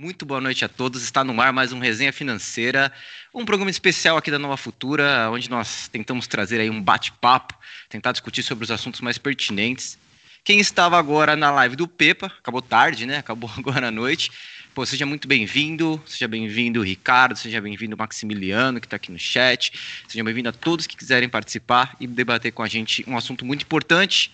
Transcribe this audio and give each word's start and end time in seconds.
Muito 0.00 0.24
boa 0.24 0.40
noite 0.40 0.64
a 0.64 0.68
todos. 0.68 1.02
Está 1.02 1.22
no 1.22 1.38
ar 1.42 1.52
mais 1.52 1.74
um 1.74 1.78
Resenha 1.78 2.10
Financeira, 2.10 2.90
um 3.34 3.44
programa 3.44 3.70
especial 3.70 4.16
aqui 4.16 4.30
da 4.30 4.38
Nova 4.38 4.56
Futura, 4.56 5.28
onde 5.30 5.50
nós 5.50 5.88
tentamos 5.88 6.26
trazer 6.26 6.58
aí 6.58 6.70
um 6.70 6.80
bate-papo, 6.80 7.54
tentar 7.86 8.12
discutir 8.12 8.42
sobre 8.42 8.64
os 8.64 8.70
assuntos 8.70 9.02
mais 9.02 9.18
pertinentes. 9.18 9.98
Quem 10.42 10.58
estava 10.58 10.98
agora 10.98 11.36
na 11.36 11.50
live 11.50 11.76
do 11.76 11.86
Pepa, 11.86 12.28
acabou 12.28 12.62
tarde, 12.62 13.04
né? 13.04 13.18
Acabou 13.18 13.50
agora 13.58 13.88
à 13.88 13.90
noite. 13.90 14.30
Pô, 14.74 14.86
seja 14.86 15.04
muito 15.04 15.28
bem-vindo, 15.28 16.02
seja 16.06 16.26
bem-vindo 16.26 16.80
Ricardo, 16.80 17.36
seja 17.36 17.60
bem-vindo 17.60 17.94
Maximiliano, 17.94 18.80
que 18.80 18.86
está 18.86 18.96
aqui 18.96 19.12
no 19.12 19.18
chat, 19.18 19.70
seja 20.08 20.24
bem-vindo 20.24 20.48
a 20.48 20.52
todos 20.52 20.86
que 20.86 20.96
quiserem 20.96 21.28
participar 21.28 21.94
e 22.00 22.06
debater 22.06 22.52
com 22.52 22.62
a 22.62 22.68
gente 22.68 23.04
um 23.06 23.18
assunto 23.18 23.44
muito 23.44 23.64
importante 23.64 24.32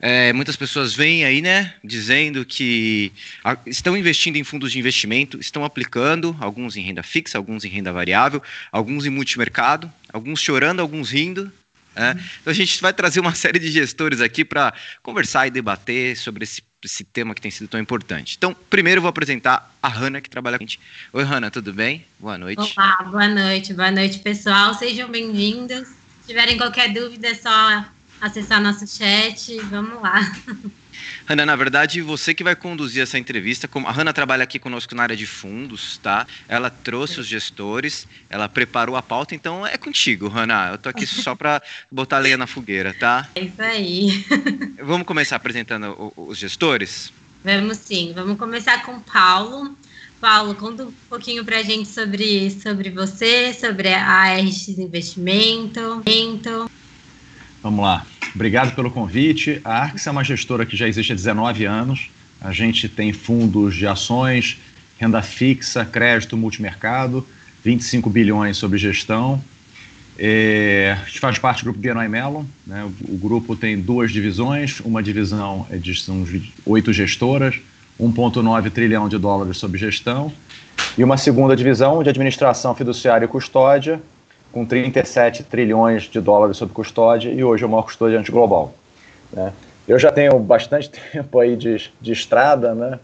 é, 0.00 0.32
muitas 0.32 0.54
pessoas 0.54 0.94
vêm 0.94 1.24
aí, 1.24 1.42
né, 1.42 1.74
dizendo 1.82 2.44
que 2.44 3.12
a, 3.42 3.56
estão 3.66 3.96
investindo 3.96 4.36
em 4.36 4.44
fundos 4.44 4.70
de 4.70 4.78
investimento, 4.78 5.40
estão 5.40 5.64
aplicando, 5.64 6.36
alguns 6.40 6.76
em 6.76 6.82
renda 6.82 7.02
fixa, 7.02 7.36
alguns 7.36 7.64
em 7.64 7.68
renda 7.68 7.92
variável, 7.92 8.40
alguns 8.70 9.06
em 9.06 9.10
multimercado, 9.10 9.92
alguns 10.12 10.40
chorando, 10.40 10.80
alguns 10.80 11.10
rindo. 11.10 11.52
Né? 11.96 12.12
Então 12.40 12.52
a 12.52 12.54
gente 12.54 12.80
vai 12.80 12.92
trazer 12.92 13.18
uma 13.18 13.34
série 13.36 13.58
de 13.58 13.72
gestores 13.72 14.20
aqui 14.20 14.44
para 14.44 14.72
conversar 15.02 15.48
e 15.48 15.50
debater 15.50 16.16
sobre 16.16 16.44
esse, 16.44 16.62
esse 16.84 17.02
tema 17.02 17.34
que 17.34 17.40
tem 17.40 17.50
sido 17.50 17.66
tão 17.66 17.80
importante. 17.80 18.36
Então, 18.38 18.54
primeiro 18.70 18.98
eu 18.98 19.02
vou 19.02 19.08
apresentar 19.08 19.74
a 19.82 19.88
Hanna, 19.88 20.20
que 20.20 20.30
trabalha 20.30 20.58
com 20.58 20.64
a 20.64 20.66
gente. 20.66 20.78
Oi, 21.12 21.24
Hanna, 21.24 21.50
tudo 21.50 21.72
bem? 21.72 22.06
Boa 22.20 22.38
noite. 22.38 22.72
Olá, 22.76 23.02
boa 23.10 23.26
noite, 23.26 23.74
boa 23.74 23.90
noite, 23.90 24.20
pessoal. 24.20 24.74
Sejam 24.74 25.10
bem-vindos. 25.10 25.88
Se 25.88 26.28
tiverem 26.28 26.56
qualquer 26.56 26.92
dúvida, 26.92 27.28
é 27.28 27.34
só 27.34 27.84
acessar 28.20 28.60
nosso 28.62 28.86
chat. 28.86 29.58
Vamos 29.70 30.00
lá. 30.02 30.20
Hanna, 31.28 31.44
na 31.44 31.56
verdade, 31.56 32.00
você 32.00 32.34
que 32.34 32.42
vai 32.42 32.56
conduzir 32.56 33.02
essa 33.02 33.18
entrevista. 33.18 33.68
A 33.86 33.92
Hanna 33.92 34.12
trabalha 34.12 34.44
aqui 34.44 34.58
conosco 34.58 34.94
na 34.94 35.02
área 35.02 35.16
de 35.16 35.26
fundos, 35.26 35.98
tá? 35.98 36.26
Ela 36.48 36.70
trouxe 36.70 37.20
os 37.20 37.26
gestores, 37.26 38.06
ela 38.30 38.48
preparou 38.48 38.96
a 38.96 39.02
pauta, 39.02 39.34
então 39.34 39.66
é 39.66 39.76
contigo, 39.76 40.28
Hanna. 40.28 40.70
Eu 40.72 40.78
tô 40.78 40.88
aqui 40.88 41.06
só 41.06 41.34
para 41.34 41.62
botar 41.90 42.18
lenha 42.18 42.36
na 42.36 42.46
fogueira, 42.46 42.94
tá? 42.94 43.28
É 43.34 43.42
isso 43.42 43.62
aí. 43.62 44.24
Vamos 44.82 45.06
começar 45.06 45.36
apresentando 45.36 46.12
os 46.16 46.38
gestores? 46.38 47.12
Vamos 47.44 47.78
sim. 47.78 48.12
Vamos 48.14 48.38
começar 48.38 48.82
com 48.84 48.96
o 48.96 49.00
Paulo. 49.00 49.76
Paulo, 50.20 50.54
conta 50.54 50.84
um 50.84 50.92
pouquinho 51.08 51.44
para 51.44 51.58
a 51.58 51.62
gente 51.62 51.88
sobre, 51.88 52.50
sobre 52.50 52.90
você, 52.90 53.54
sobre 53.54 53.94
a 53.94 54.34
RX 54.34 54.68
Investimento. 54.70 56.02
Vamos 57.62 57.80
lá. 57.80 58.06
Obrigado 58.34 58.74
pelo 58.74 58.90
convite. 58.90 59.60
A 59.64 59.82
Arx 59.82 60.06
é 60.06 60.10
uma 60.10 60.22
gestora 60.22 60.64
que 60.64 60.76
já 60.76 60.86
existe 60.86 61.12
há 61.12 61.14
19 61.14 61.64
anos. 61.64 62.10
A 62.40 62.52
gente 62.52 62.88
tem 62.88 63.12
fundos 63.12 63.74
de 63.74 63.86
ações, 63.86 64.58
renda 64.98 65.20
fixa, 65.22 65.84
crédito, 65.84 66.36
multimercado, 66.36 67.26
25 67.64 68.08
bilhões 68.08 68.56
sobre 68.56 68.78
gestão. 68.78 69.42
É, 70.18 70.96
a 71.00 71.04
gente 71.06 71.20
faz 71.20 71.38
parte 71.38 71.64
do 71.64 71.72
grupo 71.72 71.78
BNI 71.78 72.08
Mellon. 72.08 72.44
Né? 72.66 72.84
O, 72.84 73.14
o, 73.14 73.18
grupo 73.18 73.54
tem 73.54 73.80
duas 73.80 74.12
divisões. 74.12 74.80
Uma 74.80 75.02
divisão 75.02 75.66
é 75.70 75.76
de 75.76 75.94
são 76.00 76.26
oito 76.66 76.92
gestoras, 76.92 77.60
1,9 78.00 78.70
trilhão 78.70 79.08
de 79.08 79.16
dólares 79.16 79.56
sob 79.58 79.78
gestão. 79.78 80.32
E 80.96 81.04
uma 81.04 81.16
segunda 81.16 81.54
divisão 81.54 82.02
de 82.02 82.08
administração 82.08 82.74
fiduciária 82.74 83.24
e 83.24 83.28
custódia, 83.28 84.02
com 84.52 84.64
37 84.64 85.44
trilhões 85.44 86.04
de 86.04 86.20
dólares 86.20 86.56
sob 86.56 86.72
custódia 86.72 87.30
e 87.30 87.44
hoje 87.44 87.64
é 87.64 87.66
o 87.66 87.70
maior 87.70 87.82
custodiante 87.82 88.30
global. 88.30 88.74
Né? 89.32 89.52
Eu 89.86 89.98
já 89.98 90.10
tenho 90.10 90.38
bastante 90.38 90.90
tempo 91.12 91.38
aí 91.38 91.56
de, 91.56 91.90
de 92.00 92.12
estrada, 92.12 92.74
né? 92.74 92.98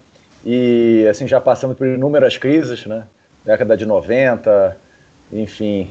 E 0.44 1.06
assim 1.10 1.26
já 1.26 1.40
passamos 1.40 1.76
por 1.76 1.86
inúmeras 1.86 2.36
crises, 2.36 2.84
né? 2.84 3.04
Década 3.44 3.76
de 3.76 3.86
90, 3.86 4.76
enfim. 5.32 5.90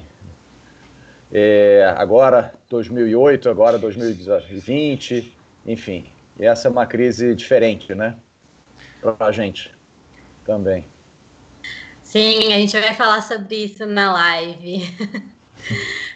É, 1.31 1.91
agora 1.97 2.53
2008, 2.69 3.49
agora 3.49 3.79
2020, 3.79 5.35
enfim. 5.65 6.05
E 6.39 6.45
essa 6.45 6.67
é 6.67 6.71
uma 6.71 6.85
crise 6.85 7.33
diferente, 7.33 7.95
né? 7.95 8.15
Para 9.01 9.27
a 9.27 9.31
gente 9.31 9.71
também. 10.45 10.85
Sim, 12.03 12.53
a 12.53 12.57
gente 12.57 12.79
vai 12.79 12.93
falar 12.93 13.21
sobre 13.21 13.55
isso 13.55 13.87
na 13.87 14.13
live. 14.13 14.83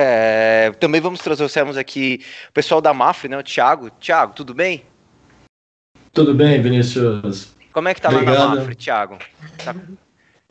É, 0.00 0.70
também 0.78 1.00
vamos 1.00 1.18
trouxermos 1.18 1.76
aqui 1.76 2.24
o 2.50 2.52
pessoal 2.52 2.80
da 2.80 2.94
Mafre, 2.94 3.28
né? 3.28 3.36
O 3.36 3.42
Thiago. 3.42 3.90
Thiago, 3.98 4.32
tudo 4.32 4.54
bem? 4.54 4.84
Tudo 6.12 6.32
bem, 6.32 6.62
Vinícius. 6.62 7.52
Como 7.72 7.88
é 7.88 7.94
que 7.94 8.00
tá 8.00 8.08
Obrigado. 8.08 8.38
lá 8.38 8.48
na 8.50 8.54
Mafre, 8.54 8.76
Thiago? 8.76 9.18
Tá... 9.64 9.74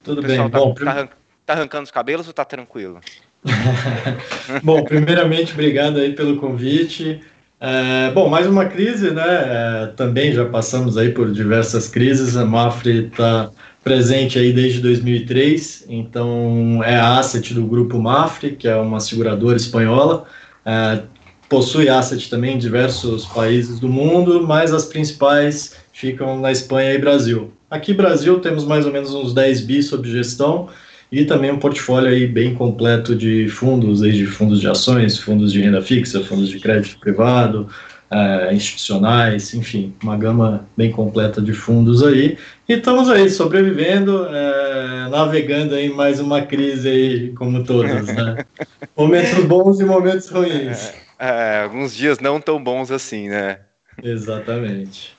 Tudo 0.04 0.22
bem. 0.22 0.38
Tá, 0.50 0.60
Bom, 0.60 0.74
tá, 0.74 1.08
tá 1.46 1.54
arrancando 1.54 1.86
os 1.86 1.92
cabelos 1.92 2.28
ou 2.28 2.34
tá 2.34 2.44
tranquilo? 2.44 3.00
bom, 4.64 4.84
primeiramente, 4.84 5.54
obrigado 5.54 5.98
aí 5.98 6.14
pelo 6.14 6.36
convite. 6.36 7.22
É, 7.60 8.12
bom, 8.12 8.28
mais 8.30 8.48
uma 8.48 8.66
crise, 8.66 9.12
né? 9.12 9.24
É, 9.24 9.88
também 9.96 10.34
já 10.34 10.44
passamos 10.44 10.98
aí 10.98 11.14
por 11.14 11.32
diversas 11.32 11.88
crises. 11.88 12.36
A 12.36 12.46
Mafre 12.46 13.08
está 13.08 13.50
presente 13.88 14.38
aí 14.38 14.52
desde 14.52 14.82
2003, 14.82 15.86
então 15.88 16.84
é 16.84 17.00
asset 17.00 17.54
do 17.54 17.64
grupo 17.64 17.98
Mafre, 17.98 18.52
que 18.52 18.68
é 18.68 18.76
uma 18.76 19.00
seguradora 19.00 19.56
espanhola, 19.56 20.26
é, 20.66 21.04
possui 21.48 21.88
asset 21.88 22.30
também 22.30 22.56
em 22.56 22.58
diversos 22.58 23.26
países 23.28 23.80
do 23.80 23.88
mundo, 23.88 24.46
mas 24.46 24.74
as 24.74 24.84
principais 24.84 25.78
ficam 25.94 26.38
na 26.38 26.52
Espanha 26.52 26.96
e 26.96 26.98
Brasil. 26.98 27.54
Aqui 27.72 27.94
Brasil 27.94 28.42
temos 28.42 28.66
mais 28.66 28.86
ou 28.86 28.92
menos 28.92 29.14
uns 29.14 29.34
10 29.34 29.62
bi 29.62 29.82
sob 29.82 30.12
gestão 30.12 30.68
e 31.10 31.24
também 31.24 31.54
um 31.54 31.58
portfólio 31.58 32.10
aí 32.10 32.28
bem 32.28 32.54
completo 32.56 33.16
de 33.16 33.48
fundos, 33.48 34.02
desde 34.02 34.26
fundos 34.26 34.60
de 34.60 34.68
ações, 34.68 35.18
fundos 35.18 35.54
de 35.54 35.62
renda 35.62 35.82
fixa, 35.82 36.22
fundos 36.26 36.50
de 36.50 36.60
crédito 36.60 37.00
privado, 37.00 37.70
é, 38.10 38.54
institucionais, 38.54 39.54
enfim, 39.54 39.94
uma 40.02 40.18
gama 40.18 40.66
bem 40.76 40.92
completa 40.92 41.42
de 41.42 41.54
fundos 41.54 42.04
aí. 42.04 42.38
E 42.68 42.74
estamos 42.74 43.10
aí 43.10 43.30
sobrevivendo, 43.30 44.26
é, 44.28 45.10
navegando 45.10 45.76
em 45.76 45.90
mais 45.90 46.20
uma 46.20 46.42
crise 46.42 46.90
aí, 46.90 47.34
como 47.34 47.64
todas, 47.64 48.08
né? 48.08 48.46
momentos 48.96 49.44
bons 49.46 49.80
e 49.80 49.86
momentos 49.86 50.30
ruins. 50.30 50.94
É, 51.20 51.58
é, 51.60 51.64
alguns 51.64 51.94
dias 51.94 52.20
não 52.20 52.40
tão 52.40 52.64
bons 52.64 52.92
assim, 52.92 53.30
né? 53.30 53.60
Exatamente. 54.02 55.16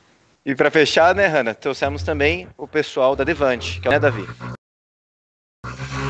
E 0.46 0.54
para 0.54 0.70
fechar, 0.70 1.14
né, 1.14 1.26
Hanna, 1.26 1.54
trouxemos 1.54 2.02
também 2.02 2.48
o 2.56 2.66
pessoal 2.66 3.14
da 3.14 3.22
Devante, 3.22 3.80
que 3.80 3.88
é 3.88 3.90
o 3.90 3.92
né, 3.92 3.98
Davi. 3.98 4.26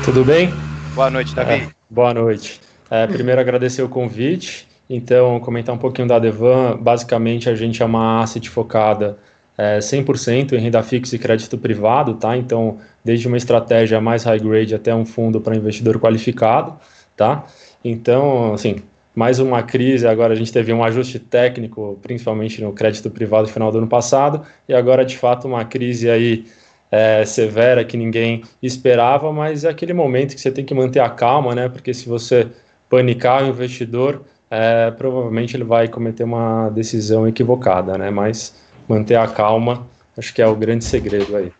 Tudo 0.05 0.23
bem? 0.23 0.49
Boa 0.95 1.09
noite, 1.09 1.35
Davi. 1.35 1.53
É, 1.53 1.69
boa 1.89 2.13
noite. 2.13 2.61
É, 2.89 3.05
primeiro 3.05 3.41
agradecer 3.41 3.81
o 3.81 3.89
convite 3.89 4.68
então, 4.89 5.39
comentar 5.39 5.75
um 5.75 5.77
pouquinho 5.77 6.07
da 6.07 6.17
Devan, 6.17 6.77
basicamente 6.77 7.49
a 7.49 7.55
gente 7.55 7.81
é 7.83 7.85
uma 7.85 8.23
asset 8.23 8.49
focada 8.49 9.19
é, 9.55 9.79
100% 9.79 10.53
em 10.53 10.57
renda 10.57 10.81
fixa 10.81 11.15
e 11.15 11.19
crédito 11.19 11.57
privado, 11.57 12.15
tá? 12.15 12.35
Então, 12.35 12.79
desde 13.05 13.27
uma 13.27 13.37
estratégia 13.37 14.01
mais 14.01 14.23
high 14.23 14.39
grade 14.39 14.73
até 14.73 14.95
um 14.95 15.05
fundo 15.05 15.39
para 15.39 15.55
investidor 15.55 15.99
qualificado, 15.99 16.75
tá? 17.15 17.45
Então, 17.83 18.53
assim, 18.53 18.77
mais 19.13 19.37
uma 19.37 19.61
crise, 19.61 20.07
agora 20.07 20.33
a 20.33 20.35
gente 20.35 20.51
teve 20.51 20.73
um 20.73 20.83
ajuste 20.83 21.19
técnico, 21.19 21.99
principalmente 22.01 22.61
no 22.61 22.73
crédito 22.73 23.11
privado 23.11 23.47
no 23.47 23.53
final 23.53 23.71
do 23.71 23.77
ano 23.79 23.87
passado, 23.87 24.41
e 24.67 24.73
agora, 24.73 25.05
de 25.05 25.17
fato, 25.17 25.47
uma 25.47 25.65
crise 25.65 26.09
aí 26.09 26.45
é, 26.91 27.23
severa 27.25 27.83
que 27.83 27.95
ninguém 27.95 28.43
esperava, 28.63 29.31
mas 29.31 29.65
é 29.65 29.69
aquele 29.69 29.93
momento 29.93 30.33
que 30.33 30.41
você 30.41 30.51
tem 30.51 30.65
que 30.65 30.73
manter 30.73 30.99
a 30.99 31.09
calma, 31.09 31.53
né? 31.53 31.69
Porque 31.69 31.93
se 31.93 32.07
você 32.07 32.47
panicar 32.89 33.43
o 33.43 33.47
investidor, 33.47 34.23
é, 34.49 34.91
provavelmente 34.91 35.55
ele 35.55 35.63
vai 35.63 35.87
cometer 35.87 36.23
uma 36.23 36.69
decisão 36.69 37.27
equivocada, 37.27 37.97
né? 37.97 38.09
Mas 38.09 38.55
manter 38.87 39.15
a 39.15 39.27
calma, 39.27 39.87
acho 40.17 40.33
que 40.33 40.41
é 40.41 40.47
o 40.47 40.55
grande 40.55 40.83
segredo 40.85 41.35
aí. 41.35 41.51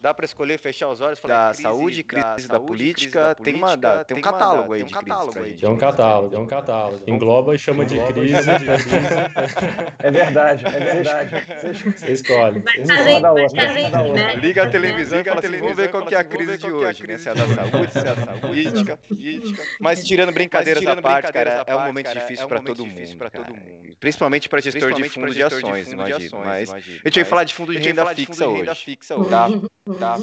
Dá 0.00 0.14
para 0.14 0.24
escolher 0.24 0.58
fechar 0.58 0.88
os 0.88 1.02
olhos 1.02 1.18
falar 1.18 1.48
da 1.48 1.48
crise, 1.50 1.62
saúde, 1.62 2.02
crise 2.02 2.24
da, 2.24 2.34
da, 2.34 2.42
saúde, 2.42 2.66
política, 2.66 3.20
da 3.20 3.34
política, 3.34 3.44
tem, 3.44 3.54
uma, 3.54 3.76
dá, 3.76 4.02
tem 4.02 4.16
um 4.16 4.20
catálogo 4.22 4.72
aí 4.72 4.82
de 4.82 4.94
catálogo 4.94 5.38
aí. 5.38 5.58
Tem 5.58 5.68
um 5.68 5.76
catálogo, 5.76 6.30
tem 6.30 6.40
um 6.40 6.46
catálogo. 6.46 7.04
Engloba 7.06 7.54
e 7.54 7.58
chama 7.58 7.84
de 7.84 7.98
crise. 8.06 8.48
é 9.98 10.10
verdade, 10.10 10.64
é 10.64 10.70
verdade. 10.70 11.30
Você 11.98 12.12
escolhe. 12.12 12.64
Liga 14.40 14.62
a 14.62 14.70
televisão, 14.70 15.18
liga 15.18 15.32
a 15.34 15.36
televisão, 15.36 15.68
vamos 15.68 15.76
ver 15.76 15.90
qual 15.90 16.06
que 16.06 16.14
é 16.14 16.18
a 16.18 16.24
crise 16.24 16.56
de 16.56 16.72
hoje, 16.72 17.06
né? 17.06 17.18
Se 17.18 17.28
é 17.28 17.34
da 17.34 17.46
saúde, 17.46 17.92
se 17.92 17.98
é 17.98 18.02
da 18.02 18.32
política, 18.38 18.96
política. 18.96 19.62
Mas 19.78 20.02
tirando 20.02 20.32
brincadeiras 20.32 20.86
à 20.86 20.96
parte, 21.02 21.30
cara, 21.30 21.62
é 21.66 21.76
um 21.76 21.84
momento 21.84 22.10
difícil 22.10 22.48
para 22.48 22.62
todo 22.62 22.86
mundo, 22.86 23.96
Principalmente 24.00 24.48
para 24.48 24.62
gestor 24.62 24.94
de 24.94 25.10
fundos 25.10 25.34
de 25.34 25.42
ações, 25.42 25.92
imagino. 25.92 26.38
Mas 26.38 26.72
a 26.72 26.80
gente 26.80 27.16
vai 27.16 27.24
falar 27.24 27.44
de 27.44 27.52
fundo 27.52 27.72
de 27.72 27.78
renda 27.78 28.06
fixa 28.14 28.48
hoje. 28.48 28.98
Tá? 29.84 30.18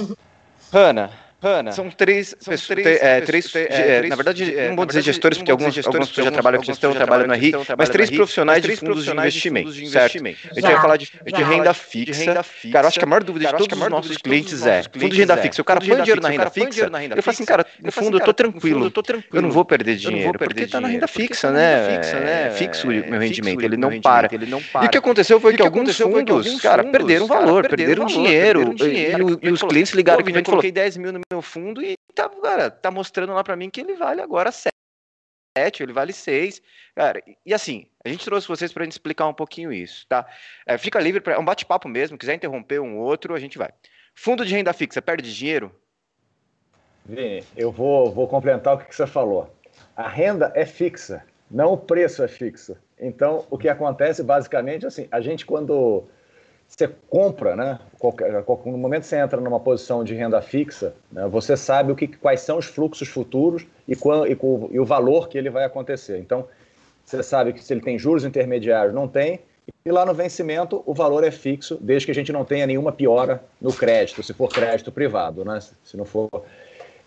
Tá. 0.72 1.10
Hanna, 1.40 1.72
são 1.72 1.88
três, 1.92 2.36
são 2.40 2.52
pessoas, 2.52 2.68
três, 2.68 3.00
é, 3.00 3.22
três, 3.22 3.56
é, 3.56 3.98
é, 3.98 4.08
na 4.08 4.16
verdade, 4.16 4.56
não 4.70 4.76
vou 4.76 4.88
dizer 4.88 5.04
gestores, 5.04 5.38
porque 5.38 5.52
alguns 5.52 5.72
gestores 5.72 6.10
já 6.10 6.32
trabalham 6.32 6.58
com 6.58 6.66
gestão, 6.66 6.94
trabalham 6.94 7.28
no 7.28 7.34
RI, 7.36 7.52
mas 7.78 7.90
três 7.90 8.10
profissionais 8.10 8.64
de 8.64 8.76
fundos 8.76 9.06
de 9.06 9.12
investimento, 9.12 9.72
certo? 9.90 10.18
A 10.18 10.54
gente 10.56 10.62
vai 10.62 10.82
falar 10.82 10.98
de, 10.98 11.12
renda 11.48 11.74
fixa. 11.76 12.44
Cara, 12.72 12.86
eu 12.86 12.88
acho 12.88 12.98
que 12.98 13.06
a 13.06 13.08
maior 13.08 13.24
dúvida 13.24 13.46
de 13.46 13.56
todos 13.56 13.80
os 13.80 13.90
nossos 13.90 14.18
clientes 14.18 14.66
é, 14.66 14.82
fundo 14.82 15.10
de 15.10 15.20
renda 15.20 15.38
fixa, 15.38 15.62
o 15.62 15.66
cara 15.66 15.80
põe 15.80 16.02
dinheiro 16.02 16.22
na 16.22 16.30
renda 16.30 16.50
fixa, 16.50 16.86
ele 16.86 17.22
fala 17.22 17.34
assim, 17.34 17.46
cara, 17.46 17.66
no 17.84 17.92
fundo 17.92 18.18
eu 18.18 18.24
tô 18.24 18.34
tranquilo, 18.34 18.92
eu 19.32 19.42
não 19.42 19.52
vou 19.52 19.64
perder 19.64 19.96
dinheiro, 19.96 20.40
porque 20.40 20.66
tá 20.66 20.82
na 20.82 20.88
renda 20.88 21.08
fixa, 21.08 21.52
né? 21.52 22.02
É 22.48 22.50
fixo 22.52 22.88
o 22.88 22.90
meu 22.90 23.20
rendimento, 23.20 23.62
ele 23.62 23.78
não 23.78 24.02
para. 24.02 24.28
E 24.34 24.86
o 24.86 24.90
que 24.90 24.98
aconteceu 24.98 25.40
foi 25.40 25.56
que 25.56 25.62
alguns 25.62 25.96
fundos, 25.96 26.60
cara, 26.62 26.84
perderam 26.84 27.28
valor, 27.28 27.68
perderam 27.70 28.06
dinheiro, 28.06 28.74
e 29.42 29.52
os 29.52 29.62
clientes 29.62 29.94
ligaram 29.94 30.24
que 30.24 30.36
eu 30.36 30.44
coloquei 30.44 30.72
10 30.72 30.98
mil 30.98 31.14
no 31.14 31.27
meu 31.32 31.42
fundo 31.42 31.84
e 31.84 31.96
tá, 32.16 32.30
cara, 32.30 32.72
tá 32.72 32.90
mostrando 32.90 33.34
lá 33.34 33.44
para 33.44 33.56
mim 33.56 33.70
que 33.70 33.82
ele 33.82 33.96
vale 33.96 34.22
agora 34.22 34.52
7, 34.52 35.84
ele 35.84 35.92
vale 35.92 36.14
6. 36.14 36.62
Cara, 36.96 37.22
e 37.46 37.54
assim, 37.54 37.86
a 38.04 38.10
gente 38.10 38.24
trouxe 38.24 38.48
vocês 38.48 38.72
para 38.72 38.86
explicar 38.86 39.28
um 39.28 39.34
pouquinho 39.34 39.72
isso, 39.74 40.06
tá? 40.08 40.26
É, 40.66 40.78
fica 40.78 41.00
livre, 41.00 41.20
para 41.20 41.34
é 41.34 41.40
um 41.40 41.46
bate-papo 41.46 41.90
mesmo, 41.90 42.18
quiser 42.18 42.36
interromper 42.36 42.80
um 42.80 42.98
outro, 42.98 43.36
a 43.36 43.40
gente 43.40 43.58
vai. 43.58 43.72
Fundo 44.16 44.46
de 44.46 44.54
renda 44.54 44.74
fixa, 44.74 45.02
perde 45.02 45.34
dinheiro? 45.34 45.76
Vini, 47.06 47.44
eu 47.56 47.72
vou, 47.72 48.12
vou 48.12 48.28
complementar 48.28 48.76
o 48.76 48.78
que, 48.78 48.86
que 48.86 48.96
você 48.96 49.06
falou. 49.06 49.54
A 49.96 50.08
renda 50.08 50.52
é 50.56 50.66
fixa, 50.66 51.26
não 51.52 51.74
o 51.74 51.78
preço 51.78 52.24
é 52.24 52.28
fixo. 52.28 52.78
Então, 53.00 53.46
o 53.50 53.58
que 53.58 53.70
acontece 53.70 54.24
basicamente 54.24 54.88
assim, 54.88 55.08
a 55.12 55.22
gente 55.22 55.46
quando 55.46 56.08
você 56.68 56.90
compra, 57.10 57.56
né? 57.56 57.80
Qualquer, 57.98 58.44
no 58.66 58.78
momento 58.78 59.04
que 59.04 59.08
você 59.08 59.18
entra 59.18 59.40
numa 59.40 59.60
posição 59.60 60.04
de 60.04 60.14
renda 60.14 60.42
fixa, 60.42 60.94
né, 61.12 61.26
você 61.28 61.56
sabe 61.56 61.92
o 61.92 61.96
que, 61.96 62.08
quais 62.08 62.42
são 62.42 62.58
os 62.58 62.66
fluxos 62.66 63.08
futuros 63.08 63.66
e, 63.88 63.96
qual, 63.96 64.28
e, 64.28 64.38
e, 64.72 64.80
o 64.80 64.86
valor 64.86 65.30
que 65.30 65.38
ele 65.38 65.50
vai 65.50 65.64
acontecer. 65.64 66.20
Então, 66.20 66.46
você 67.06 67.24
sabe 67.24 67.54
que 67.54 67.64
se 67.64 67.74
ele 67.74 67.82
tem 67.82 67.98
juros 67.98 68.26
intermediários, 68.26 68.94
não 68.94 69.08
tem, 69.08 69.40
e 69.86 69.92
lá 69.92 70.06
no 70.06 70.14
vencimento 70.14 70.84
o 70.86 70.94
valor 70.94 71.24
é 71.24 71.32
fixo, 71.32 71.78
desde 71.80 72.06
que 72.06 72.12
a 72.12 72.16
gente 72.16 72.32
não 72.32 72.44
tenha 72.44 72.68
nenhuma 72.68 72.92
piora 72.92 73.42
no 73.62 73.74
crédito, 73.74 74.22
se 74.22 74.34
for 74.34 74.50
crédito 74.50 74.92
privado, 74.92 75.46
né? 75.46 75.60
Se 75.62 75.96
não 75.96 76.06
for. 76.06 76.30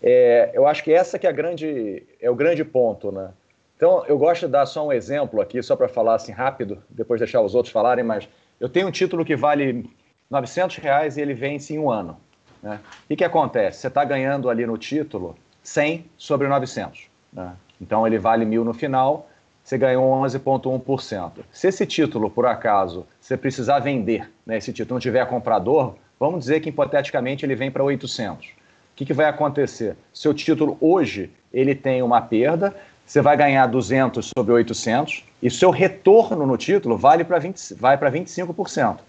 É, 0.01 0.49
eu 0.53 0.65
acho 0.65 0.83
que 0.83 0.91
essa 0.91 1.19
que 1.19 1.27
é, 1.27 1.31
grande, 1.31 2.03
é 2.19 2.29
o 2.29 2.35
grande 2.35 2.65
ponto, 2.65 3.11
né? 3.11 3.29
Então, 3.77 4.03
eu 4.07 4.17
gosto 4.17 4.45
de 4.45 4.51
dar 4.51 4.65
só 4.65 4.85
um 4.85 4.91
exemplo 4.91 5.41
aqui, 5.41 5.61
só 5.63 5.75
para 5.75 5.87
falar 5.87 6.15
assim 6.15 6.31
rápido, 6.31 6.83
depois 6.89 7.19
deixar 7.19 7.41
os 7.41 7.55
outros 7.55 7.71
falarem, 7.71 8.03
mas 8.03 8.27
eu 8.61 8.69
tenho 8.69 8.87
um 8.87 8.91
título 8.91 9.25
que 9.25 9.35
vale 9.35 9.89
900 10.29 10.77
reais 10.77 11.17
e 11.17 11.21
ele 11.21 11.33
vence 11.33 11.73
em 11.73 11.79
um 11.79 11.89
ano. 11.89 12.15
Né? 12.61 12.79
E 13.09 13.15
que 13.15 13.23
acontece? 13.23 13.79
Você 13.79 13.87
está 13.87 14.05
ganhando 14.05 14.51
ali 14.51 14.67
no 14.67 14.77
título 14.77 15.35
100 15.63 16.05
sobre 16.15 16.47
900. 16.47 17.07
Né? 17.33 17.53
Então 17.81 18.05
ele 18.05 18.19
vale 18.19 18.45
mil 18.45 18.63
no 18.63 18.71
final, 18.71 19.27
você 19.63 19.79
ganhou 19.79 20.13
11,1%. 20.21 21.31
Se 21.51 21.69
esse 21.69 21.87
título, 21.87 22.29
por 22.29 22.45
acaso, 22.45 23.07
você 23.19 23.35
precisar 23.35 23.79
vender, 23.79 24.31
né, 24.45 24.59
esse 24.59 24.71
título 24.71 24.95
não 24.95 25.01
tiver 25.01 25.25
comprador, 25.25 25.95
vamos 26.19 26.41
dizer 26.41 26.59
que 26.59 26.69
hipoteticamente 26.69 27.43
ele 27.43 27.55
vem 27.55 27.71
para 27.71 27.83
800. 27.83 28.45
O 28.45 28.49
que, 28.95 29.05
que 29.05 29.13
vai 29.13 29.25
acontecer? 29.25 29.95
Seu 30.13 30.35
título 30.35 30.77
hoje 30.79 31.31
ele 31.51 31.73
tem 31.73 32.03
uma 32.03 32.21
perda, 32.21 32.75
você 33.11 33.21
vai 33.21 33.35
ganhar 33.35 33.67
200 33.67 34.31
sobre 34.37 34.53
800 34.53 35.25
e 35.43 35.51
seu 35.51 35.69
retorno 35.69 36.45
no 36.45 36.55
título 36.55 36.97
vale 36.97 37.25
para 37.25 37.39
20, 37.39 37.73
vai 37.73 37.97
para 37.97 38.09
25%. 38.09 38.99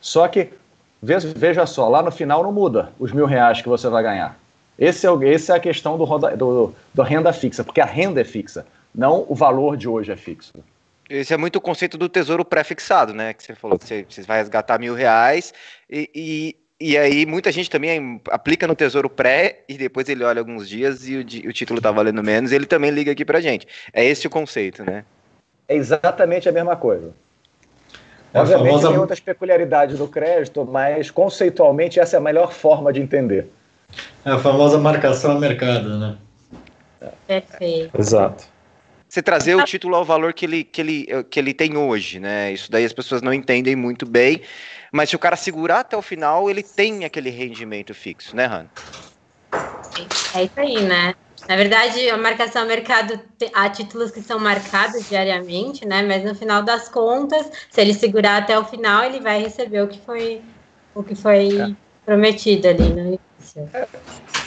Só 0.00 0.26
que, 0.26 0.48
veja 1.00 1.64
só, 1.64 1.88
lá 1.88 2.02
no 2.02 2.10
final 2.10 2.42
não 2.42 2.50
muda 2.50 2.92
os 2.98 3.12
mil 3.12 3.24
reais 3.24 3.62
que 3.62 3.68
você 3.68 3.88
vai 3.88 4.02
ganhar. 4.02 4.36
Esse 4.76 5.06
é, 5.06 5.10
esse 5.28 5.52
é 5.52 5.54
a 5.54 5.60
questão 5.60 5.96
do, 5.96 6.04
do, 6.36 6.74
do 6.92 7.02
renda 7.02 7.32
fixa, 7.32 7.62
porque 7.62 7.80
a 7.80 7.84
renda 7.84 8.20
é 8.20 8.24
fixa, 8.24 8.66
não 8.92 9.24
o 9.28 9.34
valor 9.34 9.76
de 9.76 9.88
hoje 9.88 10.10
é 10.10 10.16
fixo. 10.16 10.52
Esse 11.08 11.32
é 11.32 11.36
muito 11.36 11.54
o 11.54 11.60
conceito 11.60 11.96
do 11.96 12.08
tesouro 12.08 12.44
pré-fixado, 12.44 13.14
né? 13.14 13.32
Que 13.32 13.44
você 13.44 13.54
falou 13.54 13.78
que 13.78 13.86
você, 13.86 14.04
você 14.08 14.22
vai 14.22 14.38
resgatar 14.38 14.76
mil 14.80 14.92
reais 14.92 15.54
e, 15.88 16.10
e 16.12 16.56
e 16.80 16.96
aí 16.98 17.24
muita 17.24 17.50
gente 17.50 17.70
também 17.70 18.20
aplica 18.30 18.66
no 18.66 18.74
Tesouro 18.74 19.08
Pré 19.08 19.60
e 19.68 19.78
depois 19.78 20.08
ele 20.08 20.22
olha 20.22 20.40
alguns 20.40 20.68
dias 20.68 21.08
e 21.08 21.16
o, 21.16 21.20
o 21.48 21.52
título 21.52 21.80
tá 21.80 21.90
valendo 21.90 22.22
menos, 22.22 22.52
ele 22.52 22.66
também 22.66 22.90
liga 22.90 23.12
aqui 23.12 23.24
pra 23.24 23.40
gente. 23.40 23.66
É 23.92 24.04
esse 24.04 24.26
o 24.26 24.30
conceito, 24.30 24.84
né? 24.84 25.04
É 25.68 25.74
exatamente 25.74 26.48
a 26.48 26.52
mesma 26.52 26.76
coisa. 26.76 27.12
É 28.32 28.40
Obviamente 28.40 28.66
famosa... 28.66 28.88
tem 28.88 28.98
outras 28.98 29.20
peculiaridades 29.20 29.98
do 29.98 30.06
crédito, 30.06 30.64
mas 30.64 31.10
conceitualmente 31.10 31.98
essa 31.98 32.16
é 32.16 32.18
a 32.18 32.22
melhor 32.22 32.52
forma 32.52 32.92
de 32.92 33.00
entender. 33.00 33.48
É 34.24 34.30
a 34.30 34.38
famosa 34.38 34.78
marcação 34.78 35.32
a 35.32 35.40
mercado, 35.40 35.98
né? 35.98 36.16
Perfeito. 37.26 37.98
Exato. 37.98 38.44
Você 39.08 39.22
trazer 39.22 39.54
o 39.54 39.64
título 39.64 39.94
ao 39.94 40.04
valor 40.04 40.34
que 40.34 40.44
ele, 40.44 40.64
que, 40.64 40.80
ele, 40.80 41.06
que 41.30 41.38
ele 41.38 41.54
tem 41.54 41.76
hoje, 41.76 42.18
né? 42.18 42.52
Isso 42.52 42.70
daí 42.70 42.84
as 42.84 42.92
pessoas 42.92 43.22
não 43.22 43.32
entendem 43.32 43.76
muito 43.76 44.04
bem. 44.04 44.42
Mas 44.92 45.10
se 45.10 45.16
o 45.16 45.18
cara 45.18 45.36
segurar 45.36 45.80
até 45.80 45.96
o 45.96 46.02
final, 46.02 46.48
ele 46.50 46.62
tem 46.62 47.04
aquele 47.04 47.30
rendimento 47.30 47.94
fixo, 47.94 48.34
né, 48.36 48.46
Han? 48.46 48.70
É 50.34 50.44
isso 50.44 50.52
aí, 50.58 50.82
né? 50.82 51.14
Na 51.48 51.56
verdade, 51.56 52.08
a 52.10 52.16
marcação 52.16 52.62
ao 52.62 52.68
mercado 52.68 53.14
há 53.54 53.70
títulos 53.70 54.10
que 54.10 54.20
são 54.22 54.38
marcados 54.38 55.06
diariamente, 55.06 55.86
né? 55.86 56.02
Mas 56.02 56.24
no 56.24 56.34
final 56.34 56.62
das 56.62 56.88
contas, 56.88 57.46
se 57.70 57.80
ele 57.80 57.94
segurar 57.94 58.42
até 58.42 58.58
o 58.58 58.64
final, 58.64 59.04
ele 59.04 59.20
vai 59.20 59.40
receber 59.40 59.82
o 59.82 59.88
que 59.88 60.00
foi 60.04 60.44
o 60.94 61.04
que 61.04 61.14
foi 61.14 61.72
é. 61.72 61.76
prometido 62.04 62.68
ali 62.68 62.84
início. 62.84 63.25
É. 63.56 63.86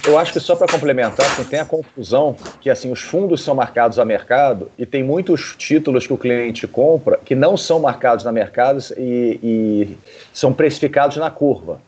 Eu 0.08 0.18
acho 0.18 0.32
que 0.32 0.40
só 0.40 0.56
para 0.56 0.72
complementar, 0.72 1.26
assim, 1.26 1.44
tem 1.44 1.60
a 1.60 1.66
confusão 1.66 2.36
que 2.62 2.70
assim 2.70 2.92
os 2.92 3.02
fundos 3.02 3.44
são 3.44 3.54
marcados 3.54 4.00
a 4.00 4.06
mercado 4.06 4.72
e 4.78 4.86
tem 4.86 5.04
muitos 5.04 5.56
títulos 5.58 6.08
que 6.08 6.14
o 6.14 6.18
cliente 6.18 6.68
compra 6.68 7.18
que 7.18 7.36
não 7.36 7.58
são 7.58 7.80
marcados 7.80 8.24
na 8.24 8.32
mercado 8.32 8.80
e, 8.98 9.40
e 9.44 9.98
são 10.34 10.54
precificados 10.54 11.18
na 11.18 11.30
curva. 11.30 11.82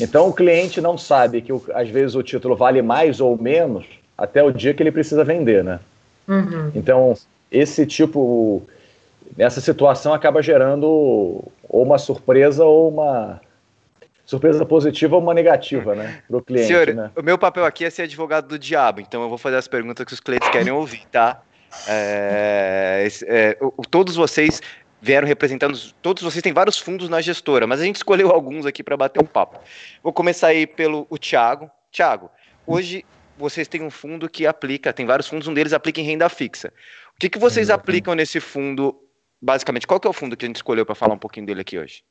Então 0.00 0.28
o 0.28 0.32
cliente 0.32 0.80
não 0.80 0.96
sabe 0.96 1.42
que 1.42 1.52
às 1.74 1.88
vezes 1.88 2.14
o 2.14 2.22
título 2.22 2.56
vale 2.56 2.82
mais 2.82 3.20
ou 3.20 3.40
menos 3.40 3.86
até 4.16 4.42
o 4.42 4.50
dia 4.50 4.72
que 4.72 4.82
ele 4.82 4.92
precisa 4.92 5.22
vender, 5.22 5.62
né? 5.62 5.78
Uhum. 6.26 6.72
Então 6.74 7.14
esse 7.50 7.86
tipo, 7.86 8.62
essa 9.38 9.60
situação 9.60 10.12
acaba 10.12 10.42
gerando 10.42 10.86
ou 10.86 11.52
uma 11.82 11.98
surpresa 11.98 12.64
ou 12.64 12.88
uma 12.88 13.40
surpresa 14.26 14.66
positiva 14.66 15.14
ou 15.14 15.22
uma 15.22 15.32
negativa, 15.32 15.94
né, 15.94 16.22
para 16.28 16.36
o 16.36 16.42
cliente. 16.42 16.66
Senhor, 16.66 16.92
né? 16.92 17.10
o 17.16 17.22
meu 17.22 17.38
papel 17.38 17.64
aqui 17.64 17.84
é 17.84 17.90
ser 17.90 18.02
advogado 18.02 18.48
do 18.48 18.58
diabo, 18.58 19.00
então 19.00 19.22
eu 19.22 19.28
vou 19.28 19.38
fazer 19.38 19.56
as 19.56 19.68
perguntas 19.68 20.04
que 20.04 20.12
os 20.12 20.20
clientes 20.20 20.48
querem 20.50 20.72
ouvir, 20.72 21.06
tá? 21.10 21.40
É, 21.88 23.08
é, 23.26 23.58
todos 23.90 24.16
vocês 24.16 24.60
vieram 25.00 25.28
representando, 25.28 25.78
todos 26.02 26.22
vocês 26.22 26.42
têm 26.42 26.52
vários 26.52 26.78
fundos 26.78 27.08
na 27.08 27.20
gestora, 27.20 27.66
mas 27.66 27.80
a 27.80 27.84
gente 27.84 27.96
escolheu 27.96 28.30
alguns 28.30 28.66
aqui 28.66 28.82
para 28.82 28.96
bater 28.96 29.22
um 29.22 29.26
papo. 29.26 29.60
Vou 30.02 30.12
começar 30.12 30.48
aí 30.48 30.66
pelo 30.66 31.06
o 31.08 31.16
Thiago. 31.16 31.70
Thiago, 31.92 32.30
hoje 32.66 33.04
vocês 33.38 33.68
têm 33.68 33.82
um 33.82 33.90
fundo 33.90 34.28
que 34.28 34.46
aplica, 34.46 34.92
tem 34.92 35.06
vários 35.06 35.28
fundos, 35.28 35.46
um 35.46 35.54
deles 35.54 35.72
aplica 35.72 36.00
em 36.00 36.04
renda 36.04 36.28
fixa. 36.28 36.72
O 37.14 37.18
que, 37.20 37.28
que 37.28 37.38
vocês 37.38 37.70
aplicam 37.70 38.14
nesse 38.14 38.40
fundo, 38.40 38.98
basicamente? 39.40 39.86
Qual 39.86 40.00
que 40.00 40.06
é 40.06 40.10
o 40.10 40.12
fundo 40.12 40.36
que 40.36 40.44
a 40.44 40.48
gente 40.48 40.56
escolheu 40.56 40.84
para 40.84 40.94
falar 40.94 41.14
um 41.14 41.18
pouquinho 41.18 41.46
dele 41.46 41.60
aqui 41.60 41.78
hoje? 41.78 42.02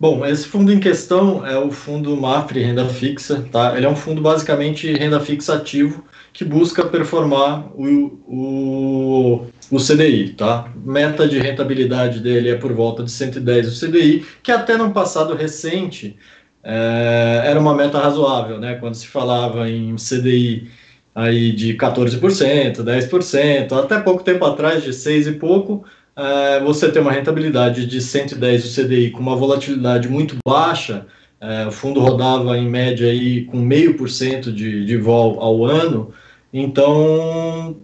Bom, 0.00 0.24
esse 0.24 0.46
fundo 0.46 0.72
em 0.72 0.80
questão 0.80 1.46
é 1.46 1.58
o 1.58 1.70
fundo 1.70 2.16
Mafre 2.16 2.62
Renda 2.62 2.88
Fixa, 2.88 3.46
tá? 3.52 3.76
Ele 3.76 3.84
é 3.84 3.88
um 3.88 3.94
fundo 3.94 4.22
basicamente 4.22 4.90
renda 4.94 5.20
fixa 5.20 5.56
ativo 5.56 6.02
que 6.32 6.42
busca 6.42 6.86
performar 6.86 7.70
o, 7.78 8.18
o, 8.26 9.46
o 9.70 9.76
CDI, 9.76 10.30
tá? 10.30 10.72
Meta 10.74 11.28
de 11.28 11.38
rentabilidade 11.38 12.20
dele 12.20 12.48
é 12.48 12.54
por 12.54 12.72
volta 12.72 13.04
de 13.04 13.10
110 13.10 13.76
o 13.76 13.86
CDI, 13.86 14.24
que 14.42 14.50
até 14.50 14.74
no 14.74 14.90
passado 14.90 15.34
recente 15.34 16.16
é, 16.64 17.42
era 17.44 17.60
uma 17.60 17.74
meta 17.74 17.98
razoável, 17.98 18.58
né? 18.58 18.76
Quando 18.76 18.94
se 18.94 19.06
falava 19.06 19.68
em 19.68 19.96
CDI 19.96 20.70
aí 21.14 21.52
de 21.52 21.74
14%, 21.74 22.82
10%, 22.82 23.72
até 23.72 24.00
pouco 24.00 24.24
tempo 24.24 24.46
atrás 24.46 24.82
de 24.82 24.94
6 24.94 25.26
e 25.26 25.32
pouco, 25.32 25.84
é, 26.20 26.60
você 26.60 26.90
tem 26.90 27.00
uma 27.00 27.12
rentabilidade 27.12 27.86
de 27.86 27.98
110 27.98 28.62
do 28.62 28.82
CDI 28.82 29.10
com 29.10 29.20
uma 29.20 29.34
volatilidade 29.34 30.06
muito 30.06 30.36
baixa, 30.46 31.06
é, 31.40 31.66
o 31.66 31.72
fundo 31.72 31.98
rodava 32.00 32.58
em 32.58 32.68
média 32.68 33.10
aí 33.10 33.46
com 33.46 33.56
meio 33.56 33.96
por 33.96 34.10
cento 34.10 34.52
de, 34.52 34.84
de 34.84 34.96
vol 34.98 35.40
ao 35.40 35.64
ano, 35.64 36.12
então 36.52 37.78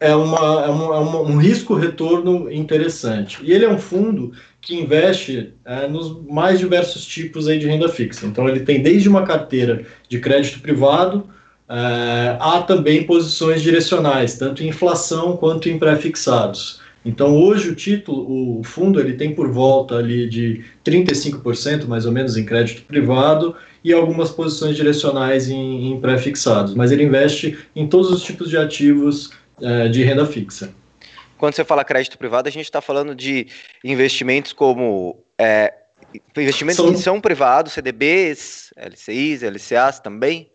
é, 0.00 0.14
uma, 0.16 0.64
é, 0.64 0.70
uma, 0.70 0.96
é 0.96 1.00
um 1.00 1.36
risco-retorno 1.36 2.50
interessante. 2.50 3.38
E 3.42 3.52
ele 3.52 3.66
é 3.66 3.68
um 3.68 3.78
fundo 3.78 4.32
que 4.58 4.74
investe 4.74 5.52
é, 5.62 5.86
nos 5.86 6.24
mais 6.26 6.58
diversos 6.58 7.04
tipos 7.04 7.46
aí 7.46 7.58
de 7.58 7.66
renda 7.66 7.90
fixa. 7.90 8.24
Então 8.24 8.48
ele 8.48 8.60
tem 8.60 8.82
desde 8.82 9.08
uma 9.08 9.24
carteira 9.24 9.84
de 10.08 10.18
crédito 10.18 10.60
privado, 10.60 11.28
é, 11.68 12.36
há 12.40 12.62
também 12.62 13.04
posições 13.04 13.60
direcionais, 13.60 14.38
tanto 14.38 14.62
em 14.64 14.68
inflação 14.68 15.36
quanto 15.36 15.68
em 15.68 15.78
pré-fixados. 15.78 16.81
Então, 17.04 17.36
hoje 17.36 17.70
o 17.70 17.74
título, 17.74 18.60
o 18.60 18.62
fundo, 18.62 19.00
ele 19.00 19.14
tem 19.14 19.34
por 19.34 19.50
volta 19.50 19.96
ali 19.96 20.28
de 20.28 20.64
35% 20.84 21.86
mais 21.86 22.06
ou 22.06 22.12
menos 22.12 22.36
em 22.36 22.44
crédito 22.44 22.82
privado 22.82 23.56
e 23.82 23.92
algumas 23.92 24.30
posições 24.30 24.76
direcionais 24.76 25.48
em, 25.48 25.92
em 25.92 26.00
pré-fixados, 26.00 26.74
mas 26.74 26.92
ele 26.92 27.02
investe 27.02 27.58
em 27.74 27.88
todos 27.88 28.10
os 28.10 28.22
tipos 28.22 28.48
de 28.48 28.56
ativos 28.56 29.32
é, 29.60 29.88
de 29.88 30.04
renda 30.04 30.24
fixa. 30.24 30.72
Quando 31.36 31.54
você 31.54 31.64
fala 31.64 31.84
crédito 31.84 32.16
privado, 32.16 32.48
a 32.48 32.52
gente 32.52 32.66
está 32.66 32.80
falando 32.80 33.16
de 33.16 33.48
investimentos 33.82 34.52
como 34.52 35.24
é, 35.36 35.74
investimentos 36.36 36.76
são... 36.76 36.92
que 36.92 37.00
são 37.00 37.20
privados, 37.20 37.72
CDBs, 37.72 38.72
LCIs, 38.76 39.42
LCAs 39.42 39.98
também? 39.98 40.51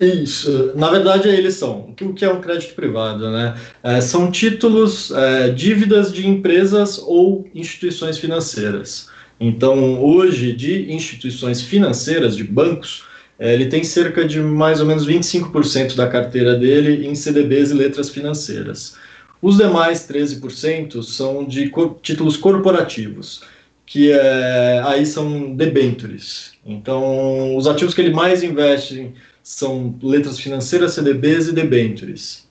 Isso, 0.00 0.72
na 0.76 0.90
verdade 0.90 1.28
eles 1.28 1.56
são. 1.56 1.94
O 2.00 2.14
que 2.14 2.24
é 2.24 2.32
um 2.32 2.40
crédito 2.40 2.74
privado? 2.74 3.30
Né? 3.30 3.54
É, 3.82 4.00
são 4.00 4.30
títulos, 4.30 5.10
é, 5.10 5.50
dívidas 5.50 6.10
de 6.10 6.26
empresas 6.26 6.98
ou 6.98 7.46
instituições 7.54 8.16
financeiras. 8.16 9.10
Então, 9.38 10.02
hoje, 10.02 10.52
de 10.52 10.90
instituições 10.90 11.60
financeiras, 11.60 12.34
de 12.34 12.44
bancos, 12.44 13.04
é, 13.38 13.52
ele 13.52 13.66
tem 13.66 13.84
cerca 13.84 14.24
de 14.24 14.40
mais 14.40 14.80
ou 14.80 14.86
menos 14.86 15.06
25% 15.06 15.94
da 15.94 16.08
carteira 16.08 16.54
dele 16.54 17.06
em 17.06 17.14
CDBs 17.14 17.70
e 17.70 17.74
letras 17.74 18.08
financeiras. 18.08 18.96
Os 19.42 19.58
demais 19.58 20.06
13% 20.06 21.02
são 21.02 21.44
de 21.44 21.68
co 21.68 21.98
títulos 22.02 22.36
corporativos, 22.38 23.42
que 23.84 24.12
é, 24.12 24.82
aí 24.84 25.04
são 25.04 25.54
debentures. 25.54 26.52
Então, 26.64 27.56
os 27.56 27.66
ativos 27.66 27.94
que 27.94 28.00
ele 28.00 28.12
mais 28.14 28.42
investe 28.42 29.12
são 29.50 29.98
letras 30.02 30.38
financeiras, 30.38 30.94
CDBs 30.94 31.48
e 31.48 31.52
debentures. 31.52 32.48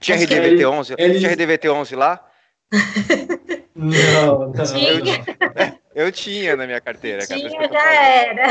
Tinha 0.00 0.18
RDVT11? 0.18 0.96
Ele... 0.98 1.18
Tinha 1.20 1.36
RDVT11 1.36 1.96
lá? 1.96 2.28
não, 3.76 4.50
não. 4.50 4.64
Tinha. 4.64 5.24
Eu, 5.94 6.06
eu 6.06 6.12
tinha 6.12 6.56
na 6.56 6.66
minha 6.66 6.80
carteira. 6.80 7.24
Tinha, 7.24 7.48
já 7.48 7.94
era. 7.94 8.46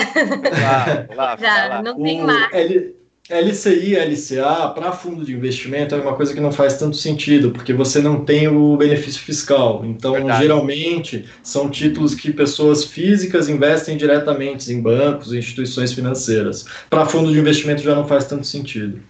Lá, 0.62 1.16
lá, 1.16 1.38
já, 1.38 1.68
lá. 1.68 1.84
não 1.84 2.02
tem 2.02 2.22
mais. 2.22 2.54
L, 2.54 2.96
LCI 3.30 3.96
LCA 3.96 4.70
para 4.74 4.92
fundo 4.92 5.24
de 5.24 5.34
investimento 5.34 5.96
é 5.96 6.02
uma 6.02 6.16
coisa 6.16 6.34
que 6.34 6.40
não 6.40 6.52
faz 6.52 6.78
tanto 6.78 6.98
sentido, 6.98 7.52
porque 7.52 7.74
você 7.74 8.02
não 8.02 8.26
tem 8.26 8.48
o 8.48 8.76
benefício 8.76 9.22
fiscal. 9.22 9.84
Então, 9.86 10.14
Verdade. 10.14 10.42
geralmente, 10.42 11.30
são 11.44 11.70
títulos 11.70 12.14
que 12.14 12.34
pessoas 12.34 12.84
físicas 12.84 13.48
investem 13.48 13.96
diretamente 13.96 14.72
em 14.72 14.82
bancos, 14.82 15.34
instituições 15.34 15.94
financeiras. 15.94 16.66
Para 16.90 17.06
fundo 17.06 17.32
de 17.32 17.40
investimento 17.40 17.82
já 17.82 17.96
não 17.96 18.08
faz 18.08 18.26
tanto 18.26 18.46
sentido. 18.46 19.02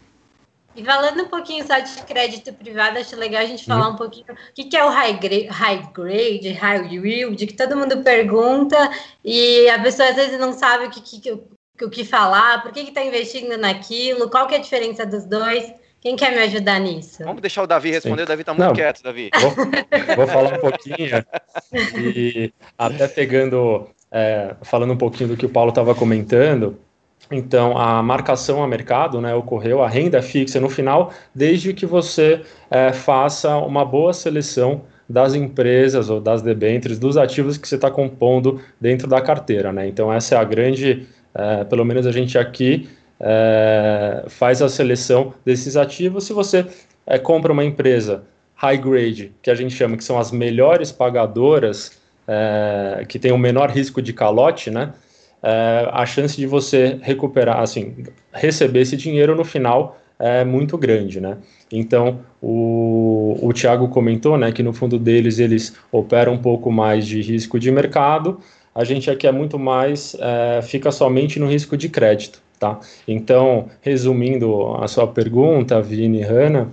E 0.75 0.83
falando 0.85 1.23
um 1.23 1.27
pouquinho 1.27 1.65
só 1.65 1.79
de 1.79 1.91
crédito 2.03 2.53
privado, 2.53 2.97
acho 2.97 3.15
legal 3.17 3.41
a 3.41 3.45
gente 3.45 3.65
falar 3.65 3.87
uhum. 3.87 3.93
um 3.93 3.97
pouquinho 3.97 4.25
o 4.29 4.53
que, 4.53 4.65
que 4.65 4.77
é 4.77 4.85
o 4.85 4.89
high 4.89 5.17
grade, 5.19 5.47
high 5.47 5.89
grade, 5.93 6.49
high 6.49 6.95
yield, 6.95 7.45
que 7.45 7.53
todo 7.53 7.75
mundo 7.75 8.01
pergunta 8.03 8.77
e 9.23 9.67
a 9.67 9.81
pessoa 9.81 10.07
às 10.07 10.15
vezes 10.15 10.39
não 10.39 10.53
sabe 10.53 10.85
o 10.85 10.89
que, 10.89 11.01
que, 11.01 11.41
o 11.85 11.89
que 11.89 12.03
falar, 12.03 12.61
por 12.61 12.71
que 12.71 12.81
está 12.81 13.03
investindo 13.03 13.57
naquilo, 13.57 14.29
qual 14.29 14.47
que 14.47 14.55
é 14.55 14.57
a 14.57 14.61
diferença 14.61 15.05
dos 15.05 15.25
dois. 15.25 15.73
Quem 16.01 16.15
quer 16.15 16.31
me 16.31 16.39
ajudar 16.39 16.79
nisso? 16.79 17.23
Vamos 17.23 17.41
deixar 17.41 17.61
o 17.61 17.67
Davi 17.67 17.91
responder. 17.91 18.17
Sim. 18.17 18.23
O 18.23 18.27
Davi 18.27 18.41
está 18.41 18.53
muito 18.53 18.67
Não, 18.67 18.73
quieto, 18.73 19.03
Davi. 19.03 19.29
Vou, 19.39 20.15
vou, 20.15 20.27
falar 20.27 20.55
um 20.55 20.59
pouquinho 20.59 21.23
e 22.15 22.51
até 22.75 23.07
pegando, 23.07 23.87
é, 24.11 24.55
falando 24.63 24.93
um 24.93 24.97
pouquinho 24.97 25.29
do 25.29 25.37
que 25.37 25.45
o 25.45 25.49
Paulo 25.49 25.69
estava 25.69 25.93
comentando. 25.93 26.79
Então, 27.29 27.77
a 27.77 28.01
marcação 28.01 28.63
a 28.63 28.67
mercado 28.67 29.21
né, 29.21 29.33
ocorreu, 29.35 29.83
a 29.83 29.87
renda 29.87 30.23
fixa 30.23 30.59
no 30.59 30.69
final, 30.69 31.13
desde 31.35 31.71
que 31.71 31.85
você 31.85 32.41
é, 32.71 32.91
faça 32.91 33.55
uma 33.57 33.85
boa 33.85 34.11
seleção 34.11 34.81
das 35.07 35.35
empresas 35.35 36.09
ou 36.09 36.19
das 36.19 36.41
debêntures, 36.41 36.97
dos 36.97 37.15
ativos 37.15 37.57
que 37.57 37.67
você 37.67 37.75
está 37.75 37.91
compondo 37.91 38.59
dentro 38.79 39.07
da 39.07 39.21
carteira. 39.21 39.71
Né? 39.71 39.87
Então, 39.87 40.11
essa 40.11 40.35
é 40.35 40.37
a 40.37 40.43
grande 40.43 41.07
é, 41.33 41.63
pelo 41.63 41.85
menos 41.85 42.05
a 42.05 42.11
gente 42.11 42.37
aqui 42.37 42.89
é, 43.19 44.25
faz 44.27 44.61
a 44.61 44.69
seleção 44.69 45.33
desses 45.45 45.77
ativos. 45.77 46.25
Se 46.25 46.33
você 46.33 46.65
é, 47.05 47.17
compra 47.17 47.51
uma 47.51 47.63
empresa 47.63 48.23
high 48.55 48.77
grade, 48.77 49.31
que 49.41 49.49
a 49.49 49.55
gente 49.55 49.73
chama 49.73 49.97
que 49.97 50.03
são 50.03 50.19
as 50.19 50.31
melhores 50.31 50.91
pagadoras, 50.91 51.99
é, 52.27 53.05
que 53.07 53.17
tem 53.17 53.31
o 53.31 53.37
menor 53.37 53.69
risco 53.69 54.01
de 54.01 54.13
calote, 54.13 54.69
né? 54.69 54.93
É, 55.43 55.89
a 55.91 56.05
chance 56.05 56.37
de 56.37 56.45
você 56.45 56.99
recuperar, 57.01 57.59
assim, 57.59 58.05
receber 58.31 58.81
esse 58.81 58.95
dinheiro 58.95 59.35
no 59.35 59.43
final 59.43 59.97
é 60.19 60.45
muito 60.45 60.77
grande, 60.77 61.19
né? 61.19 61.37
Então, 61.71 62.19
o, 62.39 63.39
o 63.41 63.51
Thiago 63.51 63.87
comentou, 63.87 64.37
né, 64.37 64.51
que 64.51 64.61
no 64.61 64.71
fundo 64.71 64.99
deles 64.99 65.39
eles 65.39 65.75
operam 65.91 66.33
um 66.33 66.37
pouco 66.37 66.71
mais 66.71 67.07
de 67.07 67.21
risco 67.21 67.59
de 67.59 67.71
mercado, 67.71 68.39
a 68.73 68.83
gente 68.83 69.09
aqui 69.09 69.27
é 69.27 69.31
muito 69.31 69.59
mais, 69.59 70.15
é, 70.19 70.61
fica 70.61 70.91
somente 70.91 71.39
no 71.39 71.47
risco 71.47 71.75
de 71.75 71.89
crédito, 71.89 72.41
tá? 72.59 72.79
Então, 73.07 73.69
resumindo 73.81 74.75
a 74.75 74.87
sua 74.87 75.07
pergunta, 75.07 75.81
Vini 75.81 76.19
e 76.19 76.23
Hanna, 76.23 76.69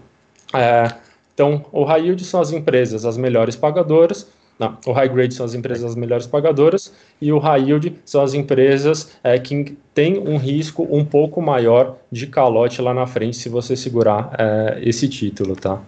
é, 0.54 0.88
então, 1.34 1.64
o 1.70 1.84
high 1.84 2.02
yield 2.02 2.24
são 2.24 2.40
as 2.40 2.52
empresas 2.52 3.04
as 3.04 3.16
melhores 3.16 3.56
pagadoras, 3.56 4.28
não, 4.58 4.76
o 4.86 4.92
high 4.92 5.08
grade 5.08 5.34
são 5.34 5.46
as 5.46 5.54
empresas 5.54 5.84
as 5.84 5.94
melhores 5.94 6.26
pagadoras 6.26 6.92
e 7.20 7.32
o 7.32 7.38
high 7.38 7.62
yield 7.62 7.94
são 8.04 8.22
as 8.22 8.34
empresas 8.34 9.16
é, 9.22 9.38
que 9.38 9.78
têm 9.94 10.18
um 10.18 10.36
risco 10.36 10.86
um 10.90 11.04
pouco 11.04 11.40
maior 11.40 11.96
de 12.10 12.26
calote 12.26 12.82
lá 12.82 12.92
na 12.92 13.06
frente 13.06 13.36
se 13.36 13.48
você 13.48 13.76
segurar 13.76 14.32
é, 14.36 14.80
esse 14.82 15.08
título, 15.08 15.54
tá? 15.54 15.80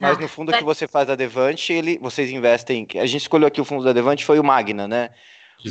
Mas 0.00 0.18
no 0.18 0.28
fundo 0.28 0.52
que 0.52 0.64
você 0.64 0.86
faz 0.86 1.10
a 1.10 1.16
Devante, 1.16 1.72
ele, 1.72 1.98
vocês 1.98 2.30
investem. 2.30 2.86
A 2.96 3.06
gente 3.06 3.22
escolheu 3.22 3.48
aqui 3.48 3.60
o 3.60 3.64
fundo 3.64 3.84
da 3.84 3.92
Devante 3.92 4.24
foi 4.24 4.38
o 4.38 4.44
Magna, 4.44 4.86
né? 4.86 5.10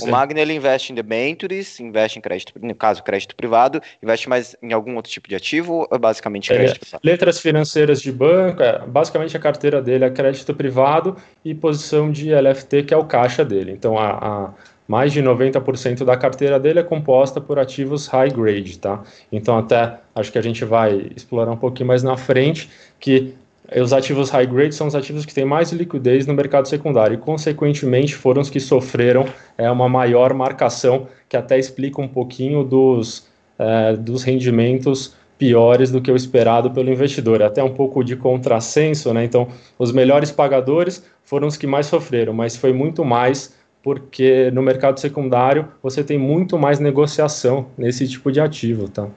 O 0.01 0.07
Magna 0.07 0.39
ele 0.39 0.53
investe 0.53 0.91
em 0.91 0.95
debentures, 0.95 1.79
investe 1.79 2.19
em 2.19 2.21
crédito, 2.21 2.53
no 2.61 2.75
caso, 2.75 3.01
crédito 3.03 3.35
privado, 3.35 3.81
investe 4.03 4.27
mais 4.27 4.55
em 4.61 4.73
algum 4.73 4.95
outro 4.95 5.11
tipo 5.11 5.29
de 5.29 5.35
ativo 5.35 5.87
ou 5.89 5.99
basicamente 5.99 6.49
crédito 6.49 6.75
é, 6.75 6.79
privado? 6.79 7.01
Letras 7.03 7.39
financeiras 7.39 8.01
de 8.01 8.11
banco, 8.11 8.61
é, 8.61 8.85
basicamente 8.85 9.37
a 9.37 9.39
carteira 9.39 9.81
dele 9.81 10.03
é 10.03 10.09
crédito 10.09 10.53
privado 10.53 11.15
e 11.43 11.55
posição 11.55 12.11
de 12.11 12.33
LFT, 12.33 12.83
que 12.83 12.93
é 12.93 12.97
o 12.97 13.05
caixa 13.05 13.45
dele. 13.45 13.71
Então, 13.71 13.97
a, 13.97 14.09
a 14.11 14.53
mais 14.87 15.11
de 15.11 15.21
90% 15.21 16.03
da 16.05 16.15
carteira 16.15 16.59
dele 16.59 16.79
é 16.79 16.83
composta 16.83 17.41
por 17.41 17.59
ativos 17.59 18.07
high 18.07 18.31
grade, 18.31 18.79
tá? 18.79 19.03
Então, 19.31 19.57
até 19.57 19.99
acho 20.15 20.31
que 20.31 20.37
a 20.37 20.41
gente 20.41 20.63
vai 20.63 21.11
explorar 21.15 21.51
um 21.51 21.57
pouquinho 21.57 21.87
mais 21.87 22.03
na 22.03 22.15
frente 22.15 22.69
que 22.99 23.33
os 23.75 23.91
ativos 23.91 24.29
high 24.29 24.47
grade 24.47 24.73
são 24.73 24.87
os 24.87 24.95
ativos 24.95 25.25
que 25.25 25.33
têm 25.33 25.45
mais 25.45 25.71
liquidez 25.71 26.25
no 26.25 26.33
mercado 26.33 26.67
secundário 26.67 27.15
e, 27.15 27.17
consequentemente, 27.17 28.15
foram 28.15 28.41
os 28.41 28.49
que 28.49 28.59
sofreram 28.59 29.25
é, 29.57 29.69
uma 29.69 29.89
maior 29.89 30.33
marcação, 30.33 31.07
que 31.27 31.35
até 31.35 31.59
explica 31.59 32.01
um 32.01 32.07
pouquinho 32.07 32.63
dos, 32.63 33.27
é, 33.59 33.95
dos 33.97 34.23
rendimentos 34.23 35.15
piores 35.37 35.91
do 35.91 36.01
que 36.01 36.11
o 36.11 36.15
esperado 36.15 36.71
pelo 36.71 36.89
investidor. 36.89 37.43
Até 37.43 37.61
um 37.61 37.73
pouco 37.73 38.03
de 38.03 38.15
contrassenso, 38.15 39.13
né? 39.13 39.23
Então, 39.23 39.47
os 39.77 39.91
melhores 39.91 40.31
pagadores 40.31 41.03
foram 41.23 41.47
os 41.47 41.57
que 41.57 41.67
mais 41.67 41.87
sofreram, 41.87 42.33
mas 42.33 42.55
foi 42.55 42.71
muito 42.71 43.03
mais 43.03 43.55
porque 43.83 44.51
no 44.51 44.61
mercado 44.61 44.99
secundário 44.99 45.67
você 45.81 46.03
tem 46.03 46.17
muito 46.17 46.57
mais 46.57 46.79
negociação 46.79 47.67
nesse 47.77 48.07
tipo 48.07 48.31
de 48.31 48.39
ativo, 48.39 48.89
tá? 48.89 49.07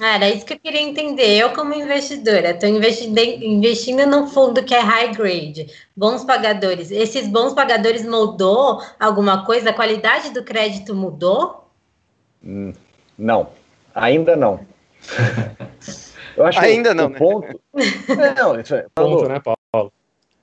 Era 0.00 0.28
isso 0.28 0.44
que 0.44 0.54
eu 0.54 0.58
queria 0.58 0.82
entender. 0.82 1.36
Eu, 1.36 1.52
como 1.52 1.72
investidora, 1.72 2.50
estou 2.50 2.68
investindo, 2.68 3.16
investindo 3.18 4.06
num 4.06 4.26
fundo 4.26 4.64
que 4.64 4.74
é 4.74 4.80
high 4.80 5.12
grade, 5.12 5.68
bons 5.96 6.24
pagadores. 6.24 6.90
Esses 6.90 7.28
bons 7.28 7.54
pagadores 7.54 8.04
mudou 8.04 8.82
alguma 8.98 9.44
coisa? 9.46 9.70
A 9.70 9.74
qualidade 9.74 10.30
do 10.30 10.42
crédito 10.42 10.94
mudou? 10.94 11.68
Hum, 12.44 12.72
não, 13.16 13.48
ainda 13.94 14.34
não. 14.34 14.60
Eu 16.36 16.44
acho 16.44 16.58
ainda 16.58 16.88
que 16.88 16.94
não, 16.96 17.06
o 17.06 17.08
né? 17.10 17.18
ponto. 17.18 17.60
não, 18.36 18.60
isso 18.60 18.74
é, 18.74 18.86
ponto, 18.92 19.28
né, 19.28 19.40
Paulo? 19.40 19.92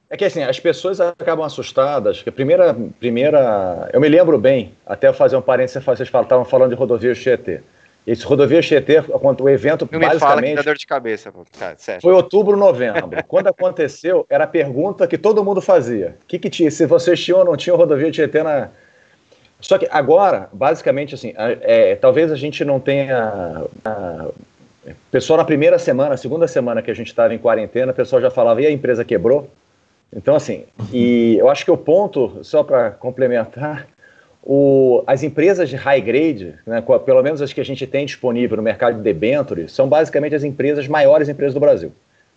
É 0.09 0.17
que 0.17 0.25
assim, 0.25 0.43
as 0.43 0.59
pessoas 0.59 0.99
acabam 1.01 1.45
assustadas. 1.45 2.21
Que 2.21 2.29
a 2.29 2.31
primeira, 2.31 2.73
primeira. 2.99 3.89
Eu 3.91 3.99
me 3.99 4.07
lembro 4.07 4.37
bem, 4.37 4.73
até 4.85 5.11
fazer 5.11 5.35
um 5.35 5.41
parênteses, 5.41 5.83
vocês 5.83 6.07
estavam 6.07 6.45
falando 6.45 6.69
de 6.69 6.75
rodovia 6.75 7.13
Tietê. 7.13 7.61
Esse 8.05 8.25
rodovia 8.25 8.61
Tietê, 8.61 8.99
o 8.99 9.49
evento 9.49 9.87
Não 9.91 9.99
basicamente... 9.99 10.13
me 10.13 10.19
fala 10.19 10.41
que 10.41 10.55
dá 10.55 10.61
dor 10.63 10.75
de 10.75 10.87
cabeça. 10.87 11.31
Cara, 11.57 11.77
foi 12.01 12.13
outubro, 12.13 12.57
novembro. 12.57 13.09
Quando 13.27 13.47
aconteceu, 13.47 14.25
era 14.27 14.45
a 14.45 14.47
pergunta 14.47 15.05
que 15.05 15.17
todo 15.17 15.43
mundo 15.43 15.61
fazia. 15.61 16.17
O 16.23 16.25
que, 16.27 16.39
que 16.39 16.49
tinha? 16.49 16.71
Se 16.71 16.85
vocês 16.87 17.23
tinham 17.23 17.39
ou 17.39 17.45
não 17.45 17.55
tinham 17.55 17.77
rodovia 17.77 18.11
Tietê 18.11 18.41
na... 18.41 18.69
Só 19.59 19.77
que 19.77 19.87
agora, 19.91 20.49
basicamente, 20.51 21.13
assim, 21.13 21.33
é, 21.37 21.95
talvez 21.95 22.31
a 22.31 22.35
gente 22.35 22.65
não 22.65 22.79
tenha... 22.79 23.65
A, 23.85 24.29
pessoal 25.11 25.37
na 25.37 25.45
primeira 25.45 25.77
semana, 25.77 26.17
segunda 26.17 26.47
semana 26.47 26.81
que 26.81 26.89
a 26.89 26.93
gente 26.95 27.07
estava 27.07 27.33
em 27.35 27.37
quarentena, 27.37 27.91
o 27.91 27.95
pessoal 27.95 28.19
já 28.21 28.31
falava, 28.31 28.61
e 28.61 28.65
a 28.65 28.71
empresa 28.71 29.05
quebrou? 29.05 29.47
Então, 30.13 30.35
assim, 30.35 30.65
e 30.91 31.37
eu 31.37 31.49
acho 31.49 31.63
que 31.63 31.71
o 31.71 31.77
ponto, 31.77 32.39
só 32.43 32.63
para 32.63 32.91
complementar, 32.91 33.87
o, 34.43 35.03
as 35.05 35.21
empresas 35.21 35.69
de 35.69 35.75
high 35.75 36.01
grade, 36.01 36.55
né, 36.65 36.83
pelo 37.05 37.21
menos 37.21 37.41
as 37.41 37.53
que 37.53 37.61
a 37.61 37.65
gente 37.65 37.85
tem 37.85 38.05
disponível 38.05 38.57
no 38.57 38.63
mercado 38.63 38.97
de 38.97 39.01
debentures, 39.01 39.71
são 39.71 39.87
basicamente 39.87 40.33
as 40.33 40.43
empresas 40.43 40.87
maiores 40.87 41.29
empresas 41.29 41.53
do 41.53 41.59
Brasil. 41.59 41.91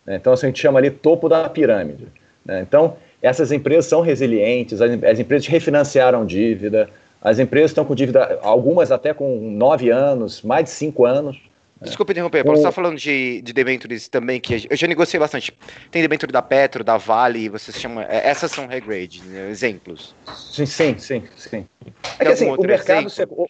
Né? 0.05 0.17
Então, 0.17 0.33
assim, 0.33 0.47
a 0.47 0.49
gente 0.51 0.61
chama 0.61 0.79
ali 0.79 0.91
topo 0.91 1.29
da 1.29 1.49
pirâmide. 1.49 2.07
Né? 2.45 2.61
Então, 2.61 2.97
essas 3.23 3.51
empresas 3.53 3.87
são 3.87 4.03
resilientes, 4.03 4.83
as, 4.83 5.03
as, 5.03 5.19
empresas 5.19 5.47
refinanciaram 5.47 6.27
dívida, 6.27 6.91
As 7.23 7.39
empresas 7.39 7.71
estão 7.71 7.87
com 7.87 7.95
dívida, 7.95 8.39
algumas 8.43 8.93
até 8.93 9.15
com 9.15 9.39
nove 9.51 9.89
anos, 9.89 10.43
mais 10.43 10.65
de 10.65 10.71
cinco 10.71 11.07
anos. 11.07 11.41
Desculpa 11.83 12.13
interromper, 12.13 12.45
Paulo, 12.45 12.57
você 12.57 12.63
está 12.63 12.73
falando 12.73 12.97
de, 12.97 13.43
de 13.43 13.53
debentures 13.53 14.09
também, 14.09 14.41
que 14.41 14.67
eu 14.71 14.77
já 14.77 14.87
negociei 14.87 15.19
bastante. 15.19 15.53
Tem 15.91 16.01
debenture 16.01 16.33
da 16.33 16.41
Petro, 16.41 16.85
da 16.85 16.97
Vale, 16.97 17.49
vocês 17.49 17.79
chamam. 17.79 18.05
É, 18.09 18.29
essas 18.29 18.51
são 18.53 18.67
regrade, 18.67 19.23
né? 19.25 19.51
exemplos. 19.51 20.15
Sim, 20.35 20.67
sim, 20.67 20.99
sim. 20.99 21.25
sim. 21.37 21.67
É 22.19 22.25
que 22.25 22.33
assim, 22.33 22.49
o 22.49 22.61
mercado, 22.63 23.09
o, 23.31 23.47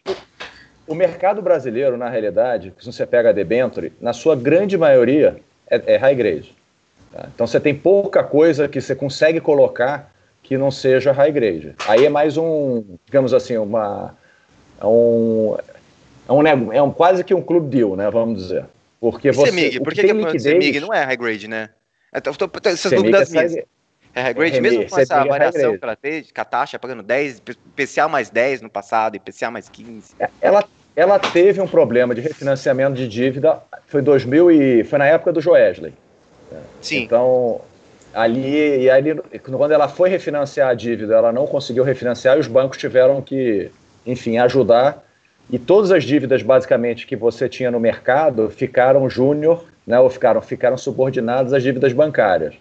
o, 0.88 0.94
mercado 0.94 1.42
brasileiro, 1.42 1.96
na 1.96 2.08
realidade, 2.08 2.72
se 2.80 2.86
você 2.86 3.06
pega 3.06 3.28
a 3.28 3.32
debenture, 3.32 3.92
na 4.00 4.12
sua 4.12 4.34
grande 4.34 4.76
maioria 4.76 5.36
é, 5.70 5.94
é 5.94 5.96
high 5.96 6.14
grade. 6.14 6.54
Tá? 7.12 7.28
Então 7.32 7.46
você 7.46 7.60
tem 7.60 7.74
pouca 7.74 8.24
coisa 8.24 8.66
que 8.68 8.80
você 8.80 8.94
consegue 8.94 9.40
colocar 9.40 10.10
que 10.42 10.58
não 10.58 10.70
seja 10.70 11.12
high 11.12 11.32
grade. 11.32 11.74
Aí 11.86 12.04
é 12.04 12.08
mais 12.08 12.36
um, 12.36 12.84
digamos 13.04 13.32
assim, 13.32 13.56
uma. 13.56 14.14
É 14.80 14.86
um, 14.86 15.56
é 16.28 16.32
um, 16.32 16.72
é 16.72 16.82
um 16.82 16.90
quase 16.90 17.22
que 17.22 17.34
um 17.34 17.42
clube 17.42 17.68
deal, 17.68 17.96
né? 17.96 18.10
Vamos 18.10 18.42
dizer. 18.42 18.64
Porque 19.00 19.28
e 19.28 19.32
você. 19.32 19.50
CEMIG? 19.50 19.80
Por 19.80 19.92
que, 19.92 20.02
que 20.02 20.12
liquidez... 20.12 20.42
CEMIG 20.42 20.80
não 20.80 20.92
é 20.92 21.04
high 21.04 21.16
grade, 21.16 21.48
né? 21.48 21.70
Tô, 22.22 22.32
tô, 22.32 22.48
tô, 22.48 22.68
essas 22.68 22.92
dúvidas 22.92 23.34
é 23.34 23.46
minhas. 23.46 23.66
É 24.14 24.22
high 24.22 24.34
grade, 24.34 24.60
mesmo 24.60 24.88
com 24.88 24.98
essa 24.98 25.20
é 25.20 25.28
variação 25.28 25.76
que 25.76 25.84
ela 25.84 25.96
teve, 25.96 26.32
com 26.32 26.40
a 26.40 26.44
taxa 26.44 26.78
pagando 26.78 27.02
10, 27.02 27.42
PCA 27.74 28.08
mais 28.08 28.30
10 28.30 28.62
no 28.62 28.70
passado 28.70 29.16
e 29.16 29.18
PCA 29.18 29.50
mais 29.50 29.68
15. 29.68 30.14
É, 30.20 30.30
ela, 30.40 30.64
ela 30.94 31.18
teve 31.18 31.60
um 31.60 31.66
problema 31.66 32.14
de 32.14 32.20
refinanciamento 32.20 32.94
de 32.94 33.08
dívida, 33.08 33.60
foi 33.88 34.00
2000 34.00 34.50
e 34.52 34.84
foi 34.84 34.98
na 34.98 35.06
época 35.06 35.32
do 35.32 35.40
Joesley. 35.40 35.92
Sim. 36.80 37.02
Então, 37.02 37.60
ali, 38.12 38.82
e 38.82 38.90
ali, 38.90 39.20
quando 39.42 39.72
ela 39.72 39.88
foi 39.88 40.08
refinanciar 40.08 40.68
a 40.68 40.74
dívida, 40.74 41.16
ela 41.16 41.32
não 41.32 41.46
conseguiu 41.46 41.82
refinanciar 41.82 42.36
e 42.36 42.40
os 42.40 42.46
bancos 42.46 42.78
tiveram 42.78 43.20
que, 43.20 43.70
enfim, 44.06 44.38
ajudar. 44.38 45.03
E 45.50 45.58
todas 45.58 45.92
as 45.92 46.04
dívidas, 46.04 46.42
basicamente, 46.42 47.06
que 47.06 47.16
você 47.16 47.48
tinha 47.48 47.70
no 47.70 47.78
mercado 47.78 48.50
ficaram 48.50 49.08
júnior, 49.08 49.64
né, 49.86 50.00
ou 50.00 50.08
ficaram, 50.08 50.40
ficaram 50.40 50.78
subordinadas 50.78 51.52
às 51.52 51.62
dívidas 51.62 51.92
bancárias. 51.92 52.54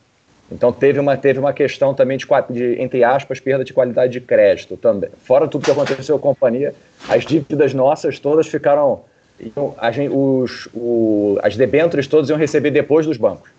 Então 0.52 0.72
teve 0.72 1.00
uma, 1.00 1.16
teve 1.16 1.40
uma 1.40 1.54
questão 1.54 1.94
também 1.94 2.18
de, 2.18 2.28
de, 2.52 2.82
entre 2.82 3.04
aspas, 3.04 3.40
perda 3.40 3.64
de 3.64 3.74
qualidade 3.74 4.14
de 4.14 4.22
crédito 4.22 4.78
também. 4.78 5.10
Fora 5.24 5.48
tudo 5.48 5.66
que 5.66 5.72
aconteceu 5.72 6.20
com 6.20 6.30
a 6.30 6.34
companhia, 6.34 6.76
as 7.10 7.26
dívidas 7.26 7.74
nossas 7.74 8.20
todas 8.20 8.48
ficaram. 8.48 9.02
A 9.78 9.92
gente, 9.92 10.14
os, 10.14 10.68
o, 10.74 11.40
as 11.42 11.58
debêntures 11.58 12.08
todas 12.08 12.30
iam 12.30 12.38
receber 12.38 12.72
depois 12.72 13.06
dos 13.06 13.18
bancos. 13.18 13.50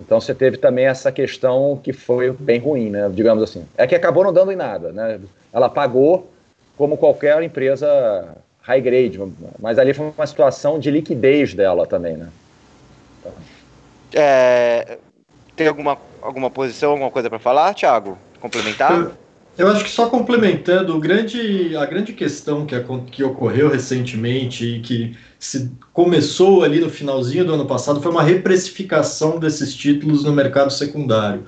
Então 0.00 0.20
você 0.20 0.34
teve 0.34 0.56
também 0.56 0.86
essa 0.86 1.12
questão 1.12 1.78
que 1.82 1.92
foi 1.92 2.32
bem 2.32 2.58
ruim, 2.58 2.90
né? 2.90 3.10
Digamos 3.12 3.42
assim. 3.42 3.64
É 3.76 3.86
que 3.86 3.94
acabou 3.94 4.24
não 4.24 4.32
dando 4.32 4.50
em 4.50 4.56
nada, 4.56 4.90
né? 4.90 5.20
Ela 5.52 5.68
pagou 5.68 6.30
como 6.76 6.96
qualquer 6.96 7.40
empresa 7.42 8.36
high 8.62 8.80
grade, 8.80 9.20
mas 9.60 9.78
ali 9.78 9.92
foi 9.92 10.12
uma 10.16 10.26
situação 10.26 10.78
de 10.78 10.90
liquidez 10.90 11.52
dela 11.52 11.86
também, 11.86 12.16
né? 12.16 12.28
É, 14.14 14.98
tem 15.56 15.66
alguma, 15.66 15.98
alguma 16.20 16.50
posição, 16.50 16.92
alguma 16.92 17.10
coisa 17.10 17.28
para 17.28 17.38
falar, 17.38 17.74
Thiago? 17.74 18.16
Complementar? 18.40 18.92
Eu, 18.92 19.12
eu, 19.58 19.68
acho 19.68 19.84
que 19.84 19.90
só 19.90 20.08
complementando, 20.08 20.98
grande, 20.98 21.76
a 21.76 21.84
grande 21.86 22.12
questão 22.12 22.64
que, 22.64 22.76
que 23.10 23.24
ocorreu 23.24 23.68
recentemente 23.68 24.64
e 24.64 24.80
que 24.80 25.16
se 25.38 25.72
começou 25.92 26.62
ali 26.62 26.78
no 26.78 26.88
finalzinho 26.88 27.44
do 27.44 27.54
ano 27.54 27.66
passado 27.66 28.00
foi 28.00 28.12
uma 28.12 28.22
reprecificação 28.22 29.38
desses 29.38 29.74
títulos 29.74 30.24
no 30.24 30.32
mercado 30.32 30.72
secundário. 30.72 31.44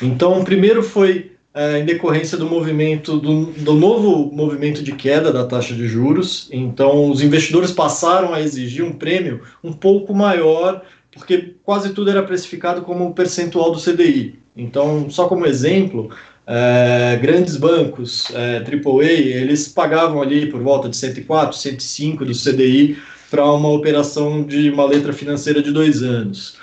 Então, 0.00 0.42
primeiro 0.44 0.82
foi 0.82 1.33
é, 1.54 1.78
em 1.78 1.84
decorrência 1.84 2.36
do 2.36 2.46
movimento, 2.46 3.16
do, 3.16 3.46
do, 3.46 3.74
novo 3.74 4.34
movimento 4.34 4.82
de 4.82 4.92
queda 4.92 5.32
da 5.32 5.46
taxa 5.46 5.72
de 5.72 5.86
juros. 5.86 6.48
Então, 6.50 7.08
os 7.08 7.22
investidores 7.22 7.70
passaram 7.70 8.34
a 8.34 8.40
exigir 8.40 8.84
um 8.84 8.92
prêmio 8.92 9.42
um 9.62 9.72
pouco 9.72 10.12
maior, 10.12 10.82
porque 11.12 11.54
quase 11.62 11.94
tudo 11.94 12.10
era 12.10 12.24
precificado 12.24 12.82
como 12.82 13.14
percentual 13.14 13.70
do 13.70 13.80
CDI. 13.80 14.36
Então, 14.56 15.08
só 15.08 15.28
como 15.28 15.46
exemplo, 15.46 16.10
é, 16.44 17.18
grandes 17.22 17.56
bancos, 17.56 18.30
é, 18.34 18.58
AAA, 18.58 19.04
eles 19.04 19.68
pagavam 19.68 20.20
ali 20.20 20.46
por 20.46 20.60
volta 20.60 20.88
de 20.88 20.96
104, 20.96 21.56
105 21.56 22.24
do 22.24 22.32
CDI 22.32 22.98
para 23.30 23.44
uma 23.52 23.68
operação 23.68 24.42
de 24.42 24.70
uma 24.70 24.84
letra 24.84 25.12
financeira 25.12 25.62
de 25.62 25.70
dois 25.70 26.02
anos. 26.02 26.56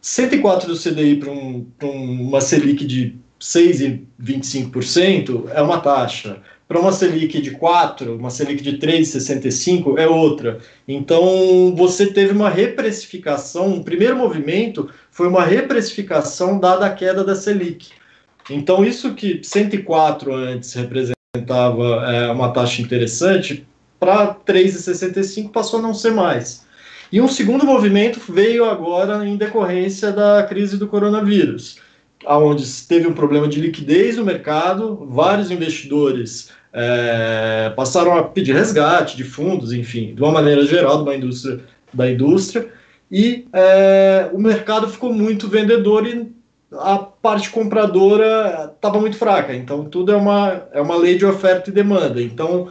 104 0.00 0.72
do 0.72 0.78
CDI 0.78 1.16
para 1.16 1.30
um, 1.30 1.66
uma 1.82 2.40
Selic 2.40 2.84
de 2.84 3.16
6,25% 3.40 5.48
é 5.50 5.62
uma 5.62 5.80
taxa. 5.80 6.42
Para 6.66 6.80
uma 6.80 6.90
Selic 6.92 7.40
de 7.40 7.52
4, 7.52 8.16
uma 8.16 8.28
Selic 8.28 8.62
de 8.62 8.76
3,65 8.78 9.96
é 9.96 10.06
outra. 10.06 10.58
Então, 10.86 11.74
você 11.74 12.12
teve 12.12 12.32
uma 12.32 12.50
reprecificação, 12.50 13.68
um 13.68 13.82
primeiro 13.82 14.14
movimento 14.16 14.90
foi 15.10 15.26
uma 15.28 15.44
reprecificação 15.44 16.60
dada 16.60 16.84
a 16.84 16.90
queda 16.90 17.24
da 17.24 17.34
Selic. 17.34 17.88
Então, 18.50 18.84
isso 18.84 19.14
que 19.14 19.40
104 19.42 20.34
antes 20.34 20.74
representava 20.74 22.04
é, 22.06 22.30
uma 22.30 22.52
taxa 22.52 22.82
interessante, 22.82 23.66
para 23.98 24.34
3,65 24.34 25.50
passou 25.50 25.78
a 25.78 25.82
não 25.82 25.94
ser 25.94 26.12
mais. 26.12 26.66
E 27.10 27.18
um 27.20 27.28
segundo 27.28 27.64
movimento 27.64 28.20
veio 28.28 28.66
agora 28.66 29.26
em 29.26 29.36
decorrência 29.36 30.12
da 30.12 30.42
crise 30.42 30.76
do 30.76 30.86
coronavírus 30.86 31.80
onde 32.26 32.64
teve 32.86 33.06
um 33.06 33.12
problema 33.12 33.48
de 33.48 33.60
liquidez 33.60 34.16
no 34.16 34.24
mercado, 34.24 35.06
vários 35.10 35.50
investidores 35.50 36.50
é, 36.72 37.72
passaram 37.76 38.16
a 38.16 38.22
pedir 38.22 38.52
resgate 38.52 39.16
de 39.16 39.24
fundos, 39.24 39.72
enfim, 39.72 40.14
de 40.14 40.22
uma 40.22 40.32
maneira 40.32 40.66
geral, 40.66 41.02
uma 41.02 41.14
indústria, 41.14 41.60
da 41.92 42.10
indústria, 42.10 42.68
e 43.10 43.46
é, 43.52 44.28
o 44.32 44.38
mercado 44.38 44.88
ficou 44.88 45.12
muito 45.12 45.48
vendedor 45.48 46.06
e 46.06 46.30
a 46.72 46.98
parte 46.98 47.48
compradora 47.48 48.72
estava 48.74 49.00
muito 49.00 49.16
fraca. 49.16 49.54
Então, 49.54 49.86
tudo 49.86 50.12
é 50.12 50.16
uma, 50.16 50.68
é 50.72 50.80
uma 50.80 50.96
lei 50.96 51.16
de 51.16 51.24
oferta 51.24 51.70
e 51.70 51.72
demanda. 51.72 52.20
Então, 52.20 52.68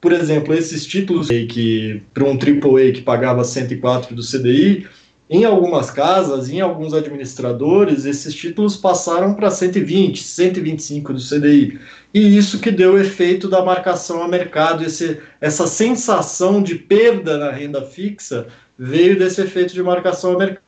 por 0.00 0.12
exemplo, 0.12 0.54
esses 0.54 0.86
títulos 0.86 1.28
que 1.28 2.02
para 2.12 2.24
um 2.24 2.32
AAA 2.32 2.92
que 2.92 3.02
pagava 3.02 3.44
104 3.44 4.14
do 4.14 4.22
CDI, 4.22 4.86
em 5.28 5.44
algumas 5.44 5.90
casas, 5.90 6.50
em 6.50 6.60
alguns 6.60 6.92
administradores, 6.92 8.04
esses 8.04 8.34
títulos 8.34 8.76
passaram 8.76 9.34
para 9.34 9.50
120, 9.50 10.22
125 10.22 11.14
do 11.14 11.18
CDI. 11.18 11.80
E 12.12 12.36
isso 12.36 12.60
que 12.60 12.70
deu 12.70 12.92
o 12.94 12.98
efeito 12.98 13.48
da 13.48 13.64
marcação 13.64 14.22
a 14.22 14.28
mercado, 14.28 14.84
esse, 14.84 15.20
essa 15.40 15.66
sensação 15.66 16.62
de 16.62 16.74
perda 16.74 17.38
na 17.38 17.50
renda 17.50 17.82
fixa 17.82 18.48
veio 18.78 19.18
desse 19.18 19.40
efeito 19.40 19.72
de 19.72 19.82
marcação 19.82 20.34
a 20.34 20.38
mercado. 20.38 20.64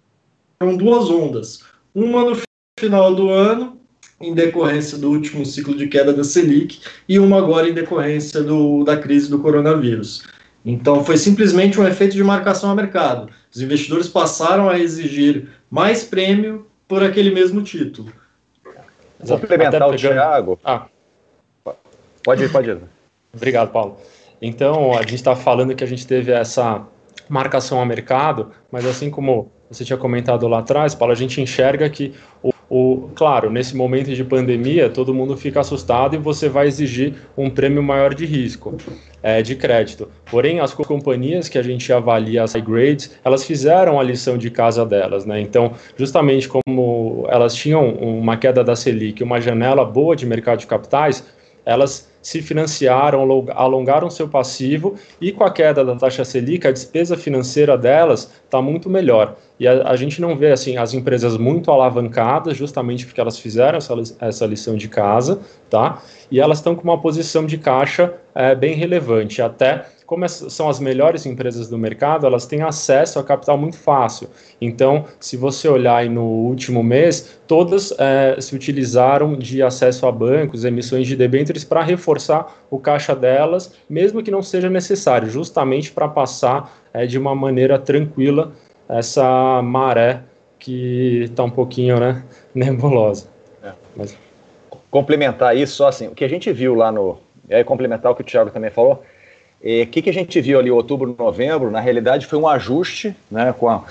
São 0.63 0.75
duas 0.75 1.11
ondas. 1.11 1.63
Uma 1.95 2.25
no 2.25 2.41
final 2.81 3.15
do 3.15 3.29
ano, 3.29 3.79
em 4.19 4.33
decorrência 4.35 4.97
do 4.97 5.11
último 5.11 5.45
ciclo 5.45 5.77
de 5.77 5.87
queda 5.87 6.15
da 6.15 6.25
Selic, 6.25 6.81
e 7.07 7.19
uma 7.19 7.39
agora 7.39 7.69
em 7.69 7.75
decorrência 7.75 8.43
do, 8.43 8.83
da 8.85 8.97
crise 8.97 9.29
do 9.29 9.39
coronavírus. 9.39 10.25
Então, 10.69 11.05
foi 11.05 11.17
simplesmente 11.17 11.79
um 11.81 11.87
efeito 11.87 12.17
de 12.17 12.25
marcação 12.25 12.69
a 12.69 12.75
mercado. 12.75 13.31
Os 13.55 13.63
investidores 13.63 14.09
passaram 14.09 14.69
a 14.69 14.77
exigir 14.77 15.49
mais 15.71 16.03
prêmio 16.03 16.67
por 16.89 17.05
aquele 17.05 17.31
mesmo 17.31 17.63
título. 17.63 18.13
Vou 19.21 19.39
complementar 19.39 19.89
o 19.89 19.95
Thiago. 19.97 20.59
Ah. 20.65 20.87
Pode 22.25 22.43
ir, 22.43 22.51
pode 22.51 22.69
ir. 22.69 22.79
Obrigado, 23.33 23.71
Paulo. 23.71 23.97
Então, 24.43 24.93
a 24.93 25.03
gente 25.03 25.15
está 25.15 25.37
falando 25.37 25.73
que 25.73 25.85
a 25.85 25.87
gente 25.87 26.05
teve 26.05 26.33
essa 26.33 26.85
marcação 27.29 27.81
a 27.81 27.87
mercado, 27.87 28.51
mas 28.69 28.85
assim 28.85 29.09
como 29.09 29.53
você 29.71 29.85
tinha 29.85 29.97
comentado 29.97 30.49
lá 30.49 30.59
atrás, 30.59 30.97
Paulo, 30.97 31.13
a 31.13 31.17
gente 31.17 31.41
enxerga 31.41 31.89
que 31.89 32.13
o 32.43 32.53
o, 32.69 33.11
claro, 33.15 33.49
nesse 33.51 33.77
momento 33.77 34.13
de 34.13 34.25
pandemia, 34.25 34.91
todo 34.91 35.15
mundo 35.15 35.37
fica 35.37 35.61
assustado 35.61 36.17
e 36.17 36.19
você 36.19 36.49
vai 36.49 36.67
exigir 36.67 37.15
um 37.37 37.49
prêmio 37.49 37.81
maior 37.83 38.13
de 38.13 38.27
risco, 38.27 38.77
é, 39.23 39.41
de 39.41 39.55
crédito. 39.55 40.09
Porém, 40.29 40.59
as 40.59 40.75
companhias 40.75 41.49
que 41.49 41.59
a 41.59 41.63
gente 41.63 41.93
avalia 41.93 42.43
as 42.43 42.55
high 42.55 42.63
grades, 42.63 43.17
elas 43.25 43.45
fizeram 43.45 44.01
a 44.01 44.03
lição 44.03 44.37
de 44.37 44.51
casa 44.51 44.85
delas, 44.85 45.25
né? 45.25 45.41
Então, 45.41 45.75
justamente 45.97 46.49
como 46.49 47.25
elas 47.29 47.55
tinham 47.55 47.89
uma 47.89 48.37
queda 48.37 48.65
da 48.65 48.75
Selic, 48.75 49.23
uma 49.23 49.41
janela 49.41 49.85
boa 49.85 50.17
de 50.17 50.27
mercado 50.27 50.59
de 50.59 50.67
capitais, 50.67 51.25
elas 51.67 52.09
se 52.23 52.41
financiaram, 52.41 53.21
alongaram 53.55 54.09
seu 54.09 54.29
passivo 54.29 54.95
e 55.21 55.31
com 55.31 55.45
a 55.45 55.51
queda 55.51 55.85
da 55.85 55.95
taxa 55.95 56.25
Selic, 56.25 56.67
a 56.67 56.73
despesa 56.73 57.17
financeira 57.17 57.77
delas 57.77 58.33
está 58.45 58.63
muito 58.63 58.89
melhor. 58.89 59.37
E 59.59 59.67
a, 59.67 59.89
a, 59.89 59.97
gente 59.97 60.21
não 60.21 60.37
vê 60.37 60.53
assim 60.53 60.77
as 60.77 60.95
empresas 60.95 61.37
muito 61.37 61.71
alavancadas, 61.71 62.57
justamente 62.57 63.07
porque 63.07 63.21
elas 63.21 63.39
fizeram 63.39 63.79
essa, 63.79 63.95
essa 64.21 64.47
lição 64.47 64.77
de 64.77 64.89
casa, 64.89 65.41
tá? 65.71 66.03
E 66.31 66.41
elas 66.41 66.59
estão 66.59 66.75
com 66.75 66.83
uma 66.83 67.01
posição 67.01 67.47
de 67.47 67.59
caixa 67.59 68.15
é, 68.35 68.55
bem 68.55 68.75
relevante, 68.75 69.41
até 69.41 69.87
como 70.07 70.27
são 70.29 70.69
as 70.69 70.79
melhores 70.79 71.27
empresas 71.27 71.69
do 71.69 71.77
mercado, 71.77 72.27
elas 72.27 72.47
têm 72.47 72.63
acesso 72.63 73.19
a 73.19 73.25
capital 73.25 73.59
muito 73.59 73.77
fácil. 73.77 74.29
Então, 74.61 75.05
se 75.19 75.37
você 75.37 75.69
olhar 75.69 76.09
no 76.09 76.23
último 76.23 76.83
mês, 76.83 77.39
todas 77.47 77.93
é, 77.99 78.41
se 78.41 78.55
utilizaram 78.55 79.37
de 79.37 79.63
acesso 79.63 80.07
a 80.07 80.13
bancos, 80.13 80.65
emissões 80.65 81.09
de 81.09 81.17
debêntures 81.17 81.65
para 81.65 81.83
reforçar 81.83 82.57
o 82.71 82.79
caixa 82.79 83.17
delas, 83.17 83.73
mesmo 83.91 84.23
que 84.23 84.31
não 84.31 84.43
seja 84.43 84.71
necessário, 84.71 85.29
justamente 85.29 85.91
para 85.91 86.09
passar 86.09 86.73
é, 86.95 87.05
de 87.05 87.19
uma 87.19 87.35
maneira 87.35 87.79
tranquila 87.79 88.53
essa 88.89 89.61
maré 89.61 90.23
que 90.59 91.25
está 91.25 91.43
um 91.43 91.51
pouquinho 91.51 91.99
né, 91.99 92.23
nebulosa. 92.55 93.29
É. 93.63 93.73
Mas... 93.97 94.17
Complementar 94.89 95.57
isso, 95.57 95.75
só 95.75 95.89
assim, 95.89 96.07
o 96.07 96.15
que 96.15 96.25
a 96.25 96.29
gente 96.29 96.51
viu 96.53 96.75
lá 96.75 96.91
no. 96.91 97.19
E 97.49 97.55
aí, 97.55 97.65
complementar 97.65 98.11
o 98.11 98.15
que 98.15 98.23
o 98.23 98.25
Thiago 98.25 98.51
também 98.51 98.71
falou. 98.71 99.03
O 99.83 99.87
que, 99.89 100.03
que 100.03 100.11
a 100.11 100.13
gente 100.13 100.41
viu 100.41 100.61
ali 100.61 100.71
outubro, 100.71 101.17
novembro, 101.19 101.73
na 101.73 101.81
realidade 101.81 102.25
foi 102.27 102.39
um 102.39 102.47
ajuste, 102.47 103.17
né, 103.29 103.53
com 103.53 103.69
a, 103.69 103.85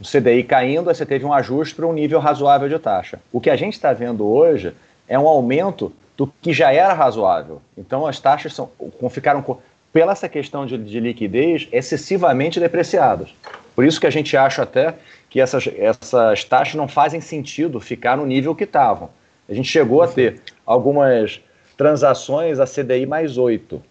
o 0.00 0.04
CDI 0.04 0.42
caindo, 0.42 0.86
você 0.86 1.06
teve 1.06 1.24
um 1.24 1.32
ajuste 1.32 1.74
para 1.74 1.86
um 1.86 1.92
nível 1.92 2.18
razoável 2.18 2.68
de 2.68 2.78
taxa. 2.80 3.20
O 3.30 3.40
que 3.40 3.48
a 3.48 3.54
gente 3.54 3.74
está 3.74 3.92
vendo 3.92 4.26
hoje 4.26 4.72
é 5.06 5.16
um 5.16 5.28
aumento 5.28 5.92
do 6.16 6.26
que 6.26 6.52
já 6.52 6.72
era 6.72 6.92
razoável. 6.94 7.62
Então 7.78 8.06
as 8.06 8.18
taxas 8.18 8.54
são, 8.54 8.70
ficaram, 9.08 9.44
pela 9.92 10.12
essa 10.12 10.28
questão 10.28 10.66
de, 10.66 10.76
de 10.76 10.98
liquidez, 10.98 11.68
excessivamente 11.70 12.58
depreciadas. 12.58 13.32
Por 13.76 13.84
isso 13.84 14.00
que 14.00 14.06
a 14.06 14.10
gente 14.10 14.36
acha 14.36 14.62
até 14.62 14.96
que 15.28 15.40
essas, 15.40 15.68
essas 15.78 16.44
taxas 16.44 16.74
não 16.74 16.88
fazem 16.88 17.20
sentido 17.20 17.78
ficar 17.78 18.16
no 18.16 18.26
nível 18.26 18.54
que 18.54 18.64
estavam. 18.64 19.10
A 19.48 19.54
gente 19.54 19.68
chegou 19.68 20.02
a 20.02 20.08
ter 20.08 20.40
algumas 20.66 21.40
transações 21.76 22.58
a 22.58 22.66
CDI 22.66 23.06
mais 23.06 23.38
8. 23.38 23.82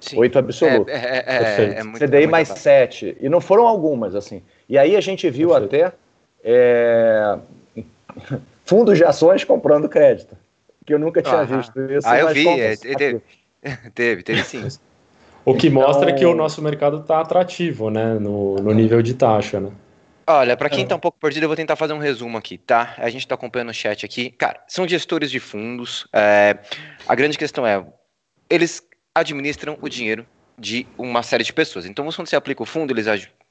Sim. 0.00 0.18
8 0.18 0.38
absoluto. 0.38 0.90
É, 0.90 0.94
é, 0.94 1.24
é, 1.26 1.78
é 1.80 1.82
muito, 1.82 1.98
CDI 1.98 2.26
mais 2.26 2.48
7. 2.48 3.16
E 3.20 3.28
não 3.28 3.40
foram 3.40 3.66
algumas, 3.66 4.14
assim. 4.14 4.42
E 4.68 4.78
aí 4.78 4.96
a 4.96 5.00
gente 5.00 5.28
viu 5.28 5.50
Perfeito. 5.50 5.74
até 5.74 5.92
é, 6.44 7.38
fundos 8.64 8.96
de 8.96 9.04
ações 9.04 9.44
comprando 9.44 9.88
crédito. 9.88 10.36
Que 10.86 10.94
eu 10.94 10.98
nunca 10.98 11.20
tinha 11.20 11.40
ah, 11.40 11.44
visto 11.44 11.78
isso. 11.80 12.08
Ah, 12.08 12.18
eu 12.18 12.28
vi. 12.28 12.48
É, 12.48 12.76
teve, 12.76 13.22
teve, 13.94 14.22
teve 14.22 14.44
sim. 14.44 14.66
O 15.44 15.54
que 15.54 15.68
então... 15.68 15.82
mostra 15.82 16.12
que 16.12 16.24
o 16.24 16.34
nosso 16.34 16.62
mercado 16.62 16.98
está 16.98 17.20
atrativo, 17.20 17.90
né? 17.90 18.14
No, 18.14 18.56
no 18.56 18.72
nível 18.72 19.02
de 19.02 19.14
taxa, 19.14 19.60
né? 19.60 19.70
Olha, 20.26 20.58
para 20.58 20.68
quem 20.68 20.82
está 20.82 20.94
um 20.94 20.98
pouco 21.00 21.18
perdido, 21.18 21.44
eu 21.44 21.48
vou 21.48 21.56
tentar 21.56 21.74
fazer 21.74 21.94
um 21.94 21.98
resumo 21.98 22.36
aqui, 22.36 22.58
tá? 22.58 22.94
A 22.98 23.08
gente 23.08 23.22
está 23.22 23.34
acompanhando 23.34 23.70
o 23.70 23.74
chat 23.74 24.04
aqui. 24.04 24.30
Cara, 24.30 24.62
são 24.68 24.86
gestores 24.86 25.30
de 25.30 25.40
fundos. 25.40 26.06
É, 26.12 26.58
a 27.06 27.14
grande 27.14 27.38
questão 27.38 27.66
é, 27.66 27.82
eles 28.50 28.82
administram 29.18 29.78
o 29.80 29.88
dinheiro 29.88 30.26
de 30.58 30.86
uma 30.96 31.22
série 31.22 31.44
de 31.44 31.52
pessoas. 31.52 31.86
Então, 31.86 32.04
quando 32.04 32.28
você 32.28 32.36
aplica 32.36 32.62
o 32.62 32.66
fundo, 32.66 32.92
eles 32.92 33.06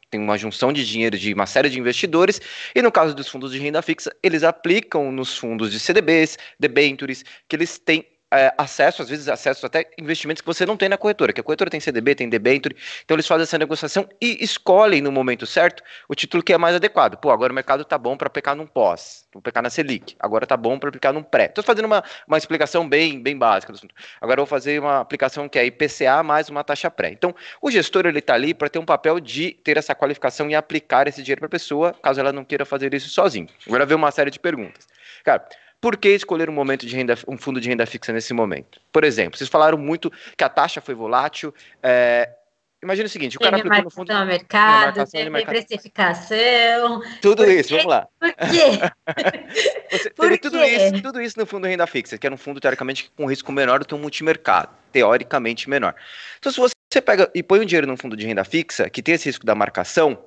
têm 0.09 0.19
uma 0.19 0.37
junção 0.37 0.73
de 0.73 0.85
dinheiro 0.85 1.17
de 1.17 1.33
uma 1.33 1.45
série 1.45 1.69
de 1.69 1.79
investidores, 1.79 2.41
e 2.75 2.81
no 2.81 2.91
caso 2.91 3.13
dos 3.13 3.27
fundos 3.27 3.51
de 3.51 3.59
renda 3.59 3.81
fixa, 3.81 4.13
eles 4.21 4.43
aplicam 4.43 5.11
nos 5.11 5.37
fundos 5.37 5.71
de 5.71 5.79
CDBs, 5.79 6.37
debentures, 6.59 7.23
que 7.47 7.55
eles 7.55 7.77
têm 7.77 8.05
é, 8.33 8.53
acesso, 8.57 9.01
às 9.01 9.09
vezes 9.09 9.27
acesso 9.29 9.65
até 9.65 9.89
investimentos 9.97 10.41
que 10.41 10.45
você 10.45 10.65
não 10.65 10.75
tem 10.75 10.89
na 10.89 10.97
corretora, 10.97 11.31
que 11.31 11.39
a 11.39 11.43
corretora 11.43 11.69
tem 11.69 11.79
CDB, 11.79 12.15
tem 12.15 12.29
debenture, 12.29 12.75
então 13.03 13.15
eles 13.15 13.27
fazem 13.27 13.43
essa 13.43 13.57
negociação 13.57 14.07
e 14.21 14.43
escolhem 14.43 15.01
no 15.01 15.11
momento 15.11 15.45
certo 15.45 15.81
o 16.09 16.15
título 16.15 16.43
que 16.43 16.51
é 16.51 16.57
mais 16.57 16.75
adequado. 16.75 17.17
Pô, 17.17 17.31
agora 17.31 17.51
o 17.51 17.55
mercado 17.55 17.85
tá 17.85 17.97
bom 17.97 18.17
para 18.17 18.27
aplicar 18.27 18.55
num 18.55 18.67
pós, 18.67 19.25
vou 19.33 19.39
aplicar 19.39 19.61
na 19.61 19.69
Selic, 19.69 20.15
agora 20.19 20.45
tá 20.45 20.57
bom 20.57 20.77
para 20.77 20.89
aplicar 20.89 21.13
num 21.13 21.23
pré. 21.23 21.45
Estou 21.45 21.63
fazendo 21.63 21.85
uma, 21.85 22.03
uma 22.27 22.37
explicação 22.37 22.87
bem, 22.87 23.21
bem 23.21 23.37
básica 23.37 23.71
do 23.71 23.77
assunto. 23.77 23.95
Agora 24.19 24.41
eu 24.41 24.45
vou 24.45 24.49
fazer 24.49 24.79
uma 24.79 24.99
aplicação 24.99 25.47
que 25.47 25.57
é 25.57 25.65
IPCA 25.65 26.21
mais 26.23 26.49
uma 26.49 26.63
taxa 26.63 26.91
pré. 26.91 27.09
Então, 27.09 27.33
o 27.61 27.71
gestor 27.71 28.05
ele 28.05 28.21
tá 28.21 28.33
ali 28.33 28.53
para 28.53 28.69
ter 28.69 28.79
um 28.79 28.85
papel 28.85 29.19
de 29.19 29.51
ter 29.51 29.77
essa 29.77 29.95
qualificação 29.95 30.49
e 30.49 30.55
aplicar 30.55 31.07
esse 31.07 31.23
dinheiro 31.23 31.39
para 31.39 31.47
a 31.47 31.51
pessoa, 31.51 31.95
caso 32.03 32.19
ela 32.19 32.33
não 32.33 32.43
queira 32.43 32.65
fazer 32.65 32.93
isso 32.93 33.09
sozinho. 33.09 33.47
Agora 33.65 33.85
vem 33.85 33.95
uma 33.95 34.11
série 34.11 34.31
de 34.31 34.39
perguntas. 34.39 34.87
Cara, 35.23 35.47
por 35.79 35.97
que 35.97 36.09
escolher 36.09 36.49
um 36.49 36.53
momento 36.53 36.85
de 36.85 36.95
renda, 36.95 37.15
um 37.27 37.37
fundo 37.37 37.61
de 37.61 37.69
renda 37.69 37.85
fixa 37.85 38.11
nesse 38.11 38.33
momento? 38.33 38.81
Por 38.91 39.03
exemplo, 39.03 39.37
vocês 39.37 39.49
falaram 39.49 39.77
muito 39.77 40.11
que 40.35 40.43
a 40.43 40.49
taxa 40.49 40.81
foi 40.81 40.95
volátil. 40.95 41.53
É, 41.83 42.29
imagina 42.81 43.05
o 43.05 43.09
seguinte, 43.09 43.37
o 43.37 43.39
cara 43.39 43.57
aplicou 43.57 43.83
no 43.83 43.91
fundo... 43.91 44.25
mercado, 44.25 45.05
teve 45.09 45.29
mercado. 45.29 45.53
precificação... 45.53 47.01
Tudo 47.21 47.45
isso, 47.45 47.69
vamos 47.69 47.85
lá. 47.85 48.07
Por 48.19 48.33
quê? 48.49 49.91
Você 49.91 50.09
por 50.09 50.23
teve 50.23 50.37
quê? 50.39 50.49
Tudo, 50.49 50.63
isso, 50.63 51.01
tudo 51.01 51.21
isso 51.21 51.39
no 51.39 51.45
fundo 51.45 51.65
de 51.65 51.69
renda 51.69 51.85
fixa, 51.85 52.17
que 52.17 52.25
era 52.25 52.33
um 52.33 52.39
fundo, 52.39 52.59
teoricamente, 52.59 53.11
com 53.15 53.25
risco 53.25 53.51
menor 53.51 53.79
do 53.79 53.85
que 53.85 53.93
um 53.93 53.99
multimercado, 53.99 54.69
teoricamente 54.91 55.69
menor. 55.69 55.93
Então, 56.39 56.51
se 56.51 56.59
você 56.59 57.01
pega 57.01 57.29
e 57.35 57.43
põe 57.43 57.59
um 57.59 57.65
dinheiro 57.65 57.85
num 57.85 57.97
fundo 57.97 58.17
de 58.17 58.25
renda 58.25 58.43
fixa, 58.43 58.89
que 58.89 59.03
tem 59.03 59.13
esse 59.13 59.29
risco 59.29 59.45
da 59.45 59.53
marcação, 59.53 60.17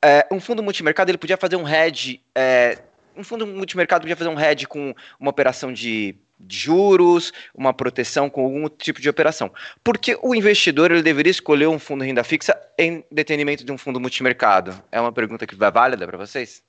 é, 0.00 0.26
um 0.30 0.40
fundo 0.40 0.62
multimercado, 0.62 1.10
ele 1.10 1.18
podia 1.18 1.36
fazer 1.36 1.56
um 1.56 1.68
hedge... 1.68 2.22
É, 2.36 2.78
um 3.20 3.24
fundo 3.24 3.46
multimercado 3.46 4.02
podia 4.02 4.16
fazer 4.16 4.30
um 4.30 4.40
hedge 4.40 4.66
com 4.66 4.94
uma 5.18 5.30
operação 5.30 5.72
de 5.72 6.16
juros, 6.48 7.32
uma 7.54 7.74
proteção 7.74 8.30
com 8.30 8.42
algum 8.42 8.68
tipo 8.68 9.00
de 9.00 9.08
operação. 9.08 9.52
Porque 9.84 10.18
o 10.22 10.34
investidor 10.34 10.90
ele 10.90 11.02
deveria 11.02 11.30
escolher 11.30 11.66
um 11.66 11.78
fundo 11.78 12.02
renda 12.02 12.24
fixa 12.24 12.58
em 12.78 13.04
detrimento 13.10 13.64
de 13.64 13.70
um 13.70 13.78
fundo 13.78 14.00
multimercado? 14.00 14.74
É 14.90 15.00
uma 15.00 15.12
pergunta 15.12 15.46
que 15.46 15.54
vai 15.54 15.70
válida 15.70 16.06
para 16.06 16.16
vocês? 16.16 16.62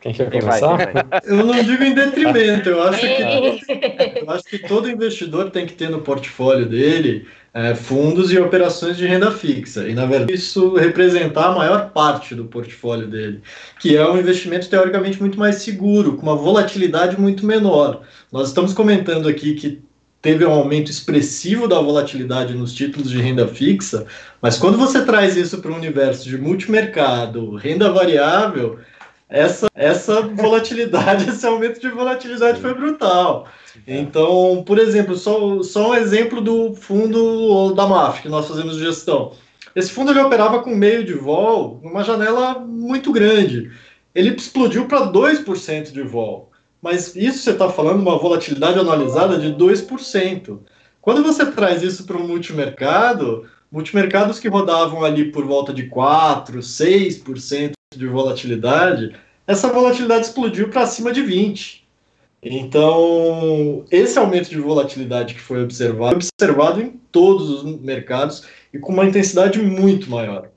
Quem 0.00 0.12
quer 0.12 0.30
começar? 0.30 1.22
Eu 1.24 1.44
não 1.44 1.62
digo 1.62 1.82
em 1.84 1.94
detrimento, 1.94 2.68
eu 2.68 2.82
acho 2.82 3.00
que, 3.00 4.20
eu 4.22 4.30
acho 4.30 4.44
que 4.44 4.58
todo 4.58 4.90
investidor 4.90 5.50
tem 5.50 5.64
que 5.64 5.74
ter 5.74 5.88
no 5.88 6.00
portfólio 6.00 6.66
dele 6.66 7.26
é, 7.54 7.74
fundos 7.74 8.32
e 8.32 8.38
operações 8.38 8.96
de 8.96 9.06
renda 9.06 9.30
fixa. 9.30 9.88
E, 9.88 9.94
na 9.94 10.06
verdade, 10.06 10.34
isso 10.34 10.74
representar 10.74 11.46
a 11.46 11.54
maior 11.54 11.90
parte 11.90 12.34
do 12.34 12.44
portfólio 12.44 13.06
dele, 13.06 13.40
que 13.80 13.96
é 13.96 14.06
um 14.06 14.18
investimento 14.18 14.68
teoricamente 14.68 15.20
muito 15.20 15.38
mais 15.38 15.56
seguro, 15.56 16.16
com 16.16 16.22
uma 16.22 16.36
volatilidade 16.36 17.18
muito 17.18 17.46
menor. 17.46 18.02
Nós 18.32 18.48
estamos 18.48 18.74
comentando 18.74 19.28
aqui 19.28 19.54
que 19.54 19.80
teve 20.20 20.44
um 20.44 20.50
aumento 20.50 20.90
expressivo 20.90 21.68
da 21.68 21.80
volatilidade 21.80 22.52
nos 22.52 22.74
títulos 22.74 23.08
de 23.08 23.22
renda 23.22 23.46
fixa, 23.46 24.04
mas 24.42 24.58
quando 24.58 24.76
você 24.76 25.04
traz 25.04 25.36
isso 25.36 25.58
para 25.58 25.70
o 25.70 25.76
universo 25.76 26.28
de 26.28 26.36
multimercado, 26.36 27.54
renda 27.54 27.92
variável, 27.92 28.80
essa, 29.28 29.68
essa 29.74 30.22
volatilidade, 30.22 31.28
esse 31.30 31.46
aumento 31.46 31.80
de 31.80 31.88
volatilidade 31.88 32.60
foi 32.60 32.74
brutal. 32.74 33.48
Então, 33.86 34.62
por 34.66 34.78
exemplo, 34.78 35.16
só, 35.16 35.62
só 35.62 35.90
um 35.90 35.94
exemplo 35.94 36.40
do 36.40 36.74
fundo 36.74 37.74
da 37.74 37.86
MAF, 37.86 38.22
que 38.22 38.28
nós 38.28 38.48
fazemos 38.48 38.78
gestão. 38.78 39.32
Esse 39.74 39.90
fundo 39.90 40.10
ele 40.10 40.20
operava 40.20 40.62
com 40.62 40.74
meio 40.74 41.04
de 41.04 41.12
vol, 41.12 41.80
numa 41.82 42.02
janela 42.02 42.58
muito 42.58 43.12
grande. 43.12 43.70
Ele 44.14 44.30
explodiu 44.30 44.86
para 44.86 45.12
2% 45.12 45.92
de 45.92 46.02
vol. 46.02 46.50
Mas 46.80 47.14
isso 47.14 47.40
você 47.40 47.50
está 47.50 47.68
falando 47.68 48.00
uma 48.00 48.18
volatilidade 48.18 48.78
analisada 48.78 49.38
de 49.38 49.52
2%. 49.52 50.60
Quando 51.02 51.22
você 51.22 51.44
traz 51.46 51.82
isso 51.82 52.04
para 52.04 52.16
o 52.16 52.26
multimercado, 52.26 53.46
multimercados 53.70 54.38
que 54.38 54.48
rodavam 54.48 55.04
ali 55.04 55.30
por 55.30 55.44
volta 55.44 55.74
de 55.74 55.90
4%, 55.90 56.58
6% 56.58 57.75
de 57.98 58.06
volatilidade, 58.06 59.14
essa 59.46 59.68
volatilidade 59.68 60.26
explodiu 60.26 60.68
para 60.68 60.86
cima 60.86 61.12
de 61.12 61.22
20%. 61.22 61.86
Então, 62.42 63.84
esse 63.90 64.18
aumento 64.18 64.50
de 64.50 64.58
volatilidade 64.58 65.34
que 65.34 65.40
foi 65.40 65.64
observado, 65.64 66.16
observado 66.16 66.80
em 66.80 66.90
todos 67.10 67.50
os 67.50 67.80
mercados 67.80 68.44
e 68.72 68.78
com 68.78 68.92
uma 68.92 69.04
intensidade 69.04 69.60
muito 69.60 70.08
maior. 70.08 70.48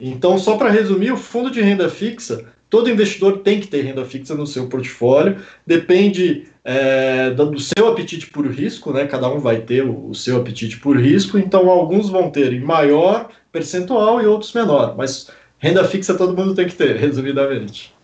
Então, 0.00 0.38
só 0.38 0.56
para 0.56 0.70
resumir, 0.70 1.10
o 1.10 1.16
fundo 1.16 1.50
de 1.50 1.60
renda 1.60 1.88
fixa, 1.90 2.46
todo 2.70 2.90
investidor 2.90 3.38
tem 3.38 3.60
que 3.60 3.66
ter 3.66 3.82
renda 3.82 4.04
fixa 4.04 4.34
no 4.34 4.46
seu 4.46 4.68
portfólio, 4.68 5.38
depende 5.66 6.46
é, 6.64 7.30
do 7.30 7.58
seu 7.60 7.88
apetite 7.88 8.26
por 8.28 8.46
risco, 8.46 8.92
né? 8.92 9.06
Cada 9.06 9.28
um 9.28 9.38
vai 9.38 9.60
ter 9.60 9.82
o, 9.82 10.12
seu 10.14 10.38
apetite 10.38 10.78
por 10.78 10.96
risco, 10.98 11.38
então 11.38 11.70
alguns 11.70 12.10
vão 12.10 12.30
ter 12.30 12.60
maior 12.60 13.30
percentual 13.52 14.20
e 14.20 14.26
outros 14.26 14.52
menor, 14.52 14.96
mas 14.96 15.30
renda 15.66 15.84
fixa 15.84 16.14
todo 16.14 16.36
mundo 16.36 16.54
tem 16.54 16.66
que 16.66 16.74
ter, 16.74 16.96
resumidamente. 17.00 17.94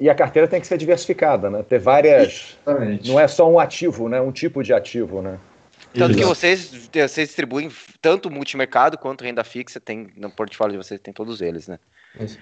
E 0.00 0.08
a 0.08 0.14
carteira 0.14 0.48
tem 0.48 0.60
que 0.60 0.66
ser 0.66 0.78
diversificada, 0.78 1.50
né? 1.50 1.62
Ter 1.62 1.78
várias. 1.78 2.56
Exatamente. 2.66 3.08
Não 3.08 3.20
é 3.20 3.28
só 3.28 3.50
um 3.50 3.58
ativo, 3.58 4.08
né? 4.08 4.20
Um 4.20 4.32
tipo 4.32 4.62
de 4.62 4.72
ativo, 4.72 5.20
né? 5.20 5.38
Tanto 5.92 6.12
Exato. 6.12 6.18
que 6.18 6.24
vocês, 6.24 6.90
vocês 6.92 7.28
distribuem 7.28 7.70
tanto 8.00 8.30
multimercado 8.30 8.96
quanto 8.96 9.24
renda 9.24 9.42
fixa, 9.44 9.80
tem 9.80 10.08
no 10.16 10.30
portfólio 10.30 10.78
de 10.78 10.84
vocês 10.84 11.00
tem 11.00 11.12
todos 11.12 11.40
eles, 11.40 11.68
né? 11.68 11.78
Isso. 12.20 12.38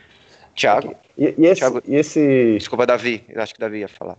Tiago. 0.55 0.95
E, 1.17 1.35
e, 1.37 1.47
esse, 1.47 1.61
Thiago, 1.61 1.83
e 1.87 1.95
esse. 1.97 2.55
Desculpa, 2.59 2.87
Davi. 2.87 3.25
Eu 3.29 3.43
acho 3.43 3.55
que 3.55 3.61
Davi 3.61 3.79
ia 3.79 3.89
falar. 3.89 4.17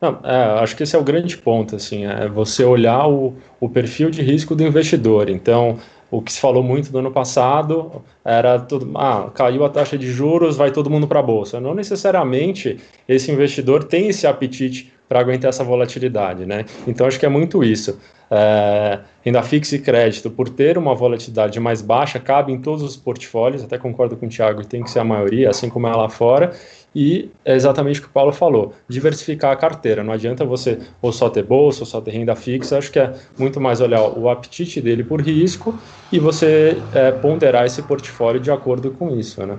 Não, 0.00 0.20
é, 0.22 0.62
acho 0.62 0.76
que 0.76 0.82
esse 0.82 0.94
é 0.94 0.98
o 0.98 1.04
grande 1.04 1.36
ponto, 1.36 1.76
assim, 1.76 2.04
é 2.04 2.28
você 2.28 2.62
olhar 2.62 3.08
o, 3.08 3.36
o 3.58 3.68
perfil 3.68 4.10
de 4.10 4.20
risco 4.20 4.54
do 4.54 4.62
investidor. 4.62 5.30
Então, 5.30 5.78
o 6.16 6.22
que 6.22 6.32
se 6.32 6.40
falou 6.40 6.62
muito 6.62 6.92
no 6.92 7.00
ano 7.00 7.10
passado 7.10 8.02
era 8.24 8.58
tudo, 8.60 8.96
ah, 8.96 9.30
caiu 9.34 9.64
a 9.64 9.68
taxa 9.68 9.98
de 9.98 10.10
juros, 10.10 10.56
vai 10.56 10.70
todo 10.70 10.88
mundo 10.88 11.08
para 11.08 11.18
a 11.18 11.22
bolsa. 11.22 11.60
Não 11.60 11.74
necessariamente 11.74 12.78
esse 13.08 13.32
investidor 13.32 13.82
tem 13.82 14.08
esse 14.08 14.24
apetite 14.26 14.92
para 15.08 15.18
aguentar 15.18 15.48
essa 15.48 15.64
volatilidade, 15.64 16.46
né? 16.46 16.64
Então 16.86 17.06
acho 17.06 17.18
que 17.18 17.26
é 17.26 17.28
muito 17.28 17.64
isso. 17.64 17.98
É, 18.30 19.00
renda 19.22 19.42
fixa 19.42 19.76
e 19.76 19.78
crédito, 19.78 20.30
por 20.30 20.48
ter 20.48 20.78
uma 20.78 20.94
volatilidade 20.94 21.58
mais 21.60 21.82
baixa, 21.82 22.18
cabe 22.18 22.52
em 22.52 22.60
todos 22.60 22.82
os 22.82 22.96
portfólios, 22.96 23.62
até 23.62 23.76
concordo 23.76 24.16
com 24.16 24.26
o 24.26 24.28
Thiago, 24.28 24.64
tem 24.64 24.82
que 24.82 24.90
ser 24.90 25.00
a 25.00 25.04
maioria, 25.04 25.50
assim 25.50 25.68
como 25.68 25.86
é 25.86 25.94
lá 25.94 26.08
fora, 26.08 26.52
e 26.94 27.30
é 27.44 27.54
exatamente 27.54 28.00
o 28.00 28.02
que 28.02 28.08
o 28.08 28.12
Paulo 28.12 28.32
falou, 28.32 28.74
diversificar 28.88 29.52
a 29.52 29.56
carteira, 29.56 30.04
não 30.04 30.12
adianta 30.12 30.44
você 30.44 30.78
ou 31.02 31.12
só 31.12 31.28
ter 31.28 31.42
bolsa, 31.42 31.80
ou 31.80 31.86
só 31.86 32.00
ter 32.00 32.12
renda 32.12 32.36
fixa, 32.36 32.78
acho 32.78 32.92
que 32.92 32.98
é 32.98 33.12
muito 33.38 33.60
mais 33.60 33.80
olhar 33.80 34.02
o 34.02 34.28
apetite 34.28 34.80
dele 34.80 35.02
por 35.02 35.20
risco 35.20 35.78
e 36.12 36.18
você 36.18 36.86
é, 36.92 37.10
ponderar 37.12 37.66
esse 37.66 37.82
portfólio 37.82 38.40
de 38.40 38.50
acordo 38.50 38.90
com 38.92 39.10
isso, 39.18 39.44
né? 39.44 39.58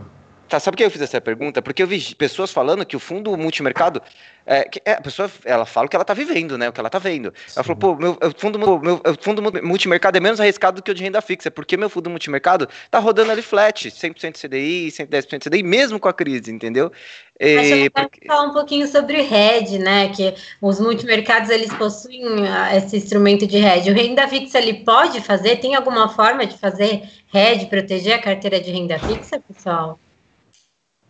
Tá, 0.56 0.60
sabe 0.62 0.76
por 0.76 0.78
que 0.78 0.84
eu 0.86 0.92
fiz 0.92 1.02
essa 1.02 1.20
pergunta? 1.20 1.62
Porque 1.62 1.84
eu 1.84 1.88
vi 1.88 2.16
pessoas 2.16 2.50
falando 2.50 2.86
que 2.86 2.96
o 2.96 3.00
fundo 3.00 3.36
multimercado. 3.36 4.02
É, 4.46 4.64
que, 4.64 4.80
é, 4.86 4.94
a 4.94 5.02
pessoa 5.02 5.30
ela 5.44 5.66
fala 5.66 5.88
o 5.88 5.90
que 5.90 5.96
ela 5.96 6.06
tá 6.06 6.14
vivendo, 6.14 6.58
né? 6.58 6.70
O 6.70 6.72
que 6.72 6.80
ela 6.80 6.90
tá 6.90 6.98
vendo. 7.00 7.34
Sim. 7.46 7.56
Ela 7.58 7.64
falou, 7.64 7.78
pô, 7.78 7.96
meu 7.96 8.18
fundo, 8.38 8.58
meu 8.58 9.02
fundo 9.20 9.42
multimercado 9.64 10.18
é 10.18 10.22
menos 10.22 10.40
arriscado 10.40 10.78
do 10.78 10.84
que 10.84 10.92
o 10.92 10.94
de 10.94 11.04
renda 11.04 11.20
fixa, 11.22 11.52
porque 11.52 11.76
meu 11.76 11.90
fundo 11.90 12.10
multimercado 12.10 12.70
tá 12.90 13.00
rodando 13.00 13.32
ali 13.32 13.42
flat, 13.42 13.90
100% 13.90 14.40
CDI, 14.40 14.88
110% 14.92 15.50
CDI, 15.50 15.62
mesmo 15.62 16.00
com 16.00 16.08
a 16.08 16.14
crise, 16.14 16.52
entendeu? 16.52 16.90
E, 17.38 17.90
porque... 17.90 18.26
falar 18.26 18.48
um 18.48 18.54
pouquinho 18.54 18.88
sobre 18.88 19.20
hedge, 19.20 19.78
né? 19.78 20.08
Que 20.10 20.36
os 20.62 20.80
multimercados 20.80 21.50
eles 21.50 21.74
possuem 21.74 22.48
ah, 22.48 22.78
esse 22.78 22.96
instrumento 22.96 23.46
de 23.46 23.58
hedge. 23.58 23.92
O 23.92 23.94
renda 23.94 24.26
fixa 24.30 24.60
ele 24.60 24.86
pode 24.86 25.20
fazer? 25.20 25.58
Tem 25.58 25.76
alguma 25.76 26.08
forma 26.08 26.46
de 26.46 26.58
fazer 26.58 27.04
hedge, 27.34 27.66
proteger 27.66 28.14
a 28.14 28.22
carteira 28.22 28.62
de 28.62 28.72
renda 28.72 28.98
fixa, 29.00 29.42
pessoal? 29.42 30.00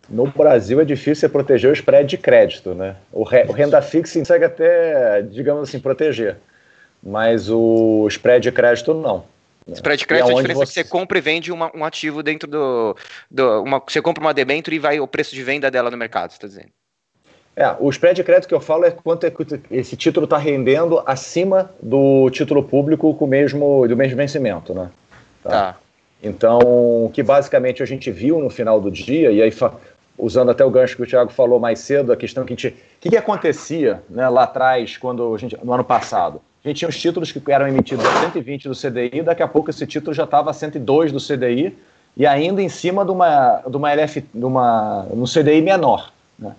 No 0.08 0.26
Brasil 0.26 0.80
é 0.80 0.84
difícil 0.84 1.16
você 1.16 1.28
proteger 1.28 1.70
o 1.70 1.72
spread 1.72 2.08
de 2.08 2.16
crédito, 2.16 2.74
né? 2.74 2.96
O, 3.12 3.24
re, 3.24 3.44
o 3.48 3.52
renda 3.52 3.82
fixa 3.82 4.18
consegue 4.18 4.44
até, 4.44 5.22
digamos 5.22 5.68
assim, 5.68 5.80
proteger, 5.80 6.36
mas 7.02 7.50
o 7.50 8.06
spread 8.08 8.42
de 8.42 8.52
crédito 8.52 8.94
não. 8.94 9.24
Né? 9.66 9.74
Spread 9.74 9.98
de 9.98 10.06
crédito 10.06 10.30
é 10.30 10.32
a 10.32 10.36
diferença 10.36 10.66
você... 10.66 10.80
é 10.80 10.82
que 10.84 10.88
você 10.88 10.98
compra 10.98 11.18
e 11.18 11.20
vende 11.20 11.50
uma, 11.50 11.76
um 11.76 11.84
ativo 11.84 12.22
dentro 12.22 12.48
do. 12.48 12.96
do 13.30 13.62
uma, 13.62 13.82
você 13.84 14.00
compra 14.00 14.22
uma 14.22 14.32
debênture 14.32 14.76
e 14.76 14.78
vai 14.78 15.00
o 15.00 15.08
preço 15.08 15.34
de 15.34 15.42
venda 15.42 15.70
dela 15.70 15.90
no 15.90 15.96
mercado, 15.96 16.30
você 16.30 16.36
está 16.36 16.46
dizendo? 16.46 16.70
É, 17.56 17.74
o 17.80 17.88
spread 17.88 18.16
de 18.16 18.22
crédito 18.22 18.48
que 18.48 18.54
eu 18.54 18.60
falo 18.60 18.84
é 18.84 18.90
quanto 18.90 19.24
é 19.24 19.32
esse 19.70 19.96
título 19.96 20.24
está 20.24 20.36
rendendo 20.36 21.02
acima 21.06 21.70
do 21.82 22.28
título 22.30 22.62
público 22.62 23.12
com 23.14 23.24
o 23.24 23.28
mesmo, 23.28 23.88
do 23.88 23.96
mesmo 23.96 24.16
vencimento, 24.16 24.74
né? 24.74 24.90
Tá. 25.42 25.50
tá. 25.50 25.76
Então, 26.22 27.10
que 27.14 27.22
basicamente 27.22 27.82
a 27.82 27.86
gente 27.86 28.10
viu 28.10 28.38
no 28.40 28.50
final 28.50 28.80
do 28.80 28.90
dia, 28.90 29.30
e 29.30 29.40
aí 29.40 29.50
usando 30.18 30.50
até 30.50 30.64
o 30.64 30.70
gancho 30.70 30.96
que 30.96 31.02
o 31.02 31.06
Thiago 31.06 31.30
falou 31.30 31.58
mais 31.58 31.78
cedo, 31.80 32.12
a 32.12 32.16
questão 32.16 32.44
que 32.44 32.52
a 32.52 32.56
gente. 32.56 32.68
O 32.68 32.74
que, 33.00 33.10
que 33.10 33.16
acontecia 33.16 34.02
né, 34.08 34.28
lá 34.28 34.44
atrás, 34.44 34.96
quando 34.96 35.34
a 35.34 35.38
gente, 35.38 35.56
no 35.62 35.72
ano 35.72 35.84
passado? 35.84 36.40
A 36.64 36.68
gente 36.68 36.78
tinha 36.78 36.88
os 36.88 37.00
títulos 37.00 37.30
que 37.30 37.40
eram 37.52 37.68
emitidos 37.68 38.04
a 38.04 38.20
120 38.22 38.68
do 38.68 38.74
CDI, 38.74 39.22
daqui 39.22 39.42
a 39.42 39.48
pouco 39.48 39.70
esse 39.70 39.86
título 39.86 40.12
já 40.12 40.24
estava 40.24 40.50
a 40.50 40.52
102 40.52 41.12
do 41.12 41.18
CDI, 41.20 41.76
e 42.16 42.26
ainda 42.26 42.60
em 42.60 42.68
cima 42.68 43.04
de 43.04 43.10
uma, 43.12 43.62
de 43.68 43.76
uma 43.76 43.92
LF, 43.92 44.24
de 44.34 44.44
uma, 44.44 45.06
um 45.10 45.24
CDI 45.24 45.60
menor. 45.60 46.10
Né? 46.38 46.56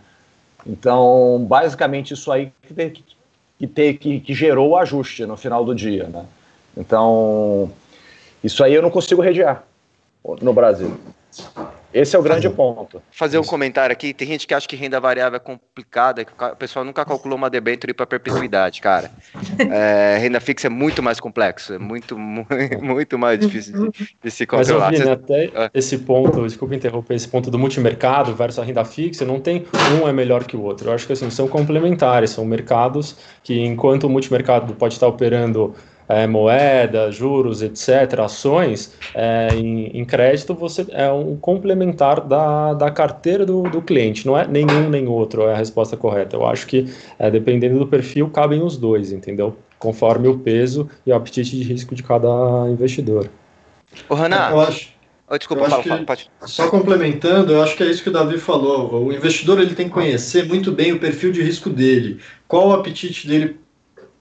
Então, 0.66 1.46
basicamente, 1.48 2.14
isso 2.14 2.32
aí 2.32 2.52
que, 2.62 3.04
que, 3.68 3.94
que, 3.94 4.20
que 4.20 4.34
gerou 4.34 4.70
o 4.70 4.78
ajuste 4.78 5.26
no 5.26 5.36
final 5.36 5.66
do 5.66 5.76
dia. 5.76 6.06
Né? 6.06 6.26
Então, 6.78 7.70
isso 8.44 8.64
aí 8.64 8.74
eu 8.74 8.82
não 8.82 8.92
consigo 8.92 9.22
redear 9.22 9.64
no 10.42 10.54
Brasil. 10.54 10.98
Esse 11.94 12.16
é 12.16 12.20
o 12.20 12.22
grande 12.22 12.50
ponto. 12.50 13.02
Fazer 13.12 13.38
um 13.38 13.44
comentário 13.44 13.94
aqui. 13.94 14.14
Tem 14.14 14.28
gente 14.28 14.46
que 14.46 14.54
acha 14.54 14.68
que 14.68 14.76
renda 14.76 15.00
variável 15.00 15.38
é 15.38 15.40
complicada, 15.40 16.26
que 16.26 16.32
o 16.32 16.56
pessoal 16.56 16.84
nunca 16.84 17.06
calculou 17.06 17.38
uma 17.38 17.50
debênture 17.50 17.94
para 17.94 18.06
perpetuidade, 18.06 18.82
cara. 18.82 19.10
É, 19.58 20.18
renda 20.20 20.40
fixa 20.40 20.68
é 20.68 20.70
muito 20.70 21.02
mais 21.02 21.20
complexo, 21.20 21.74
é 21.74 21.80
muito, 21.80 22.18
muito 22.82 23.18
mais 23.18 23.40
difícil 23.40 23.90
de, 23.92 24.10
de 24.22 24.32
se 24.32 24.46
controlar. 24.46 24.92
Mas, 24.92 25.00
Vini, 25.00 25.12
até 25.12 25.52
ah. 25.56 25.72
esse 25.74 25.98
ponto, 26.00 26.44
desculpa 26.44 26.76
interromper, 26.76 27.16
esse 27.16 27.28
ponto 27.28 27.50
do 27.50 27.58
multimercado 27.58 28.36
versus 28.36 28.60
a 28.60 28.64
renda 28.64 28.84
fixa, 28.84 29.26
não 29.26 29.40
tem 29.40 29.66
um 30.02 30.08
é 30.08 30.14
melhor 30.14 30.44
que 30.44 30.58
o 30.58 30.62
outro. 30.62 30.90
Eu 30.90 30.94
acho 30.94 31.08
que 31.08 31.14
assim, 31.14 31.30
são 31.30 31.48
complementares, 31.48 32.32
são 32.32 32.46
mercados 32.46 33.16
que, 33.44 33.60
enquanto 33.66 34.06
o 34.06 34.10
multimercado 34.10 34.74
pode 34.74 34.94
estar 34.94 35.08
operando 35.08 35.74
é, 36.08 36.26
moeda, 36.26 37.12
juros, 37.12 37.62
etc., 37.62 38.20
ações, 38.20 38.94
é, 39.14 39.50
em, 39.54 39.88
em, 39.98 40.06
crédito, 40.06 40.54
você 40.54 40.86
é 40.90 41.12
um 41.12 41.36
complementar 41.36 42.22
da, 42.22 42.74
da 42.74 42.90
carteira 42.90 43.46
do, 43.46 43.64
do 43.64 43.82
cliente, 43.82 44.26
não 44.26 44.38
é 44.38 44.48
nenhum 44.48 44.90
nem 44.90 45.08
outro, 45.08 45.44
é 45.44 45.54
a 45.54 45.58
resposta 45.58 45.98
correta. 45.98 46.36
Eu 46.36 46.46
acho 46.46 46.66
que, 46.68 46.92
é, 47.20 47.30
dependendo 47.30 47.80
do 47.80 47.88
perfil, 47.88 48.30
cabem 48.30 48.62
os 48.62 48.78
dois, 48.78 49.12
entendeu? 49.12 49.58
Conforme 49.78 50.28
o 50.28 50.38
peso 50.38 50.90
e 51.06 51.12
o 51.12 51.16
apetite 51.16 51.56
de 51.56 51.64
risco 51.64 51.94
de 51.94 52.04
cada 52.04 52.28
investidor. 52.70 53.30
Ô, 54.10 54.16
Renan, 54.16 54.50
eu 54.52 54.62
acho. 54.62 54.98
Oh, 55.30 55.38
desculpa, 55.38 55.64
eu 55.64 55.70
fala, 55.70 55.84
fala, 55.84 56.06
pode. 56.06 56.32
Só 56.46 56.70
complementando, 56.70 57.52
eu 57.52 57.62
acho 57.62 57.76
que 57.76 57.84
é 57.84 57.88
isso 57.88 58.02
que 58.02 58.10
o 58.10 58.14
Davi 58.14 58.38
falou. 58.38 59.04
O 59.04 59.12
investidor 59.12 59.60
ele 59.60 59.76
tem 59.76 59.88
que 59.88 59.94
conhecer 59.94 60.48
muito 60.48 60.72
bem 60.72 60.94
o 60.94 61.00
perfil 61.00 61.34
de 61.34 61.44
risco 61.44 61.70
dele, 61.70 62.22
qual 62.48 62.70
o 62.70 62.74
apetite 62.74 63.28
dele 63.28 63.60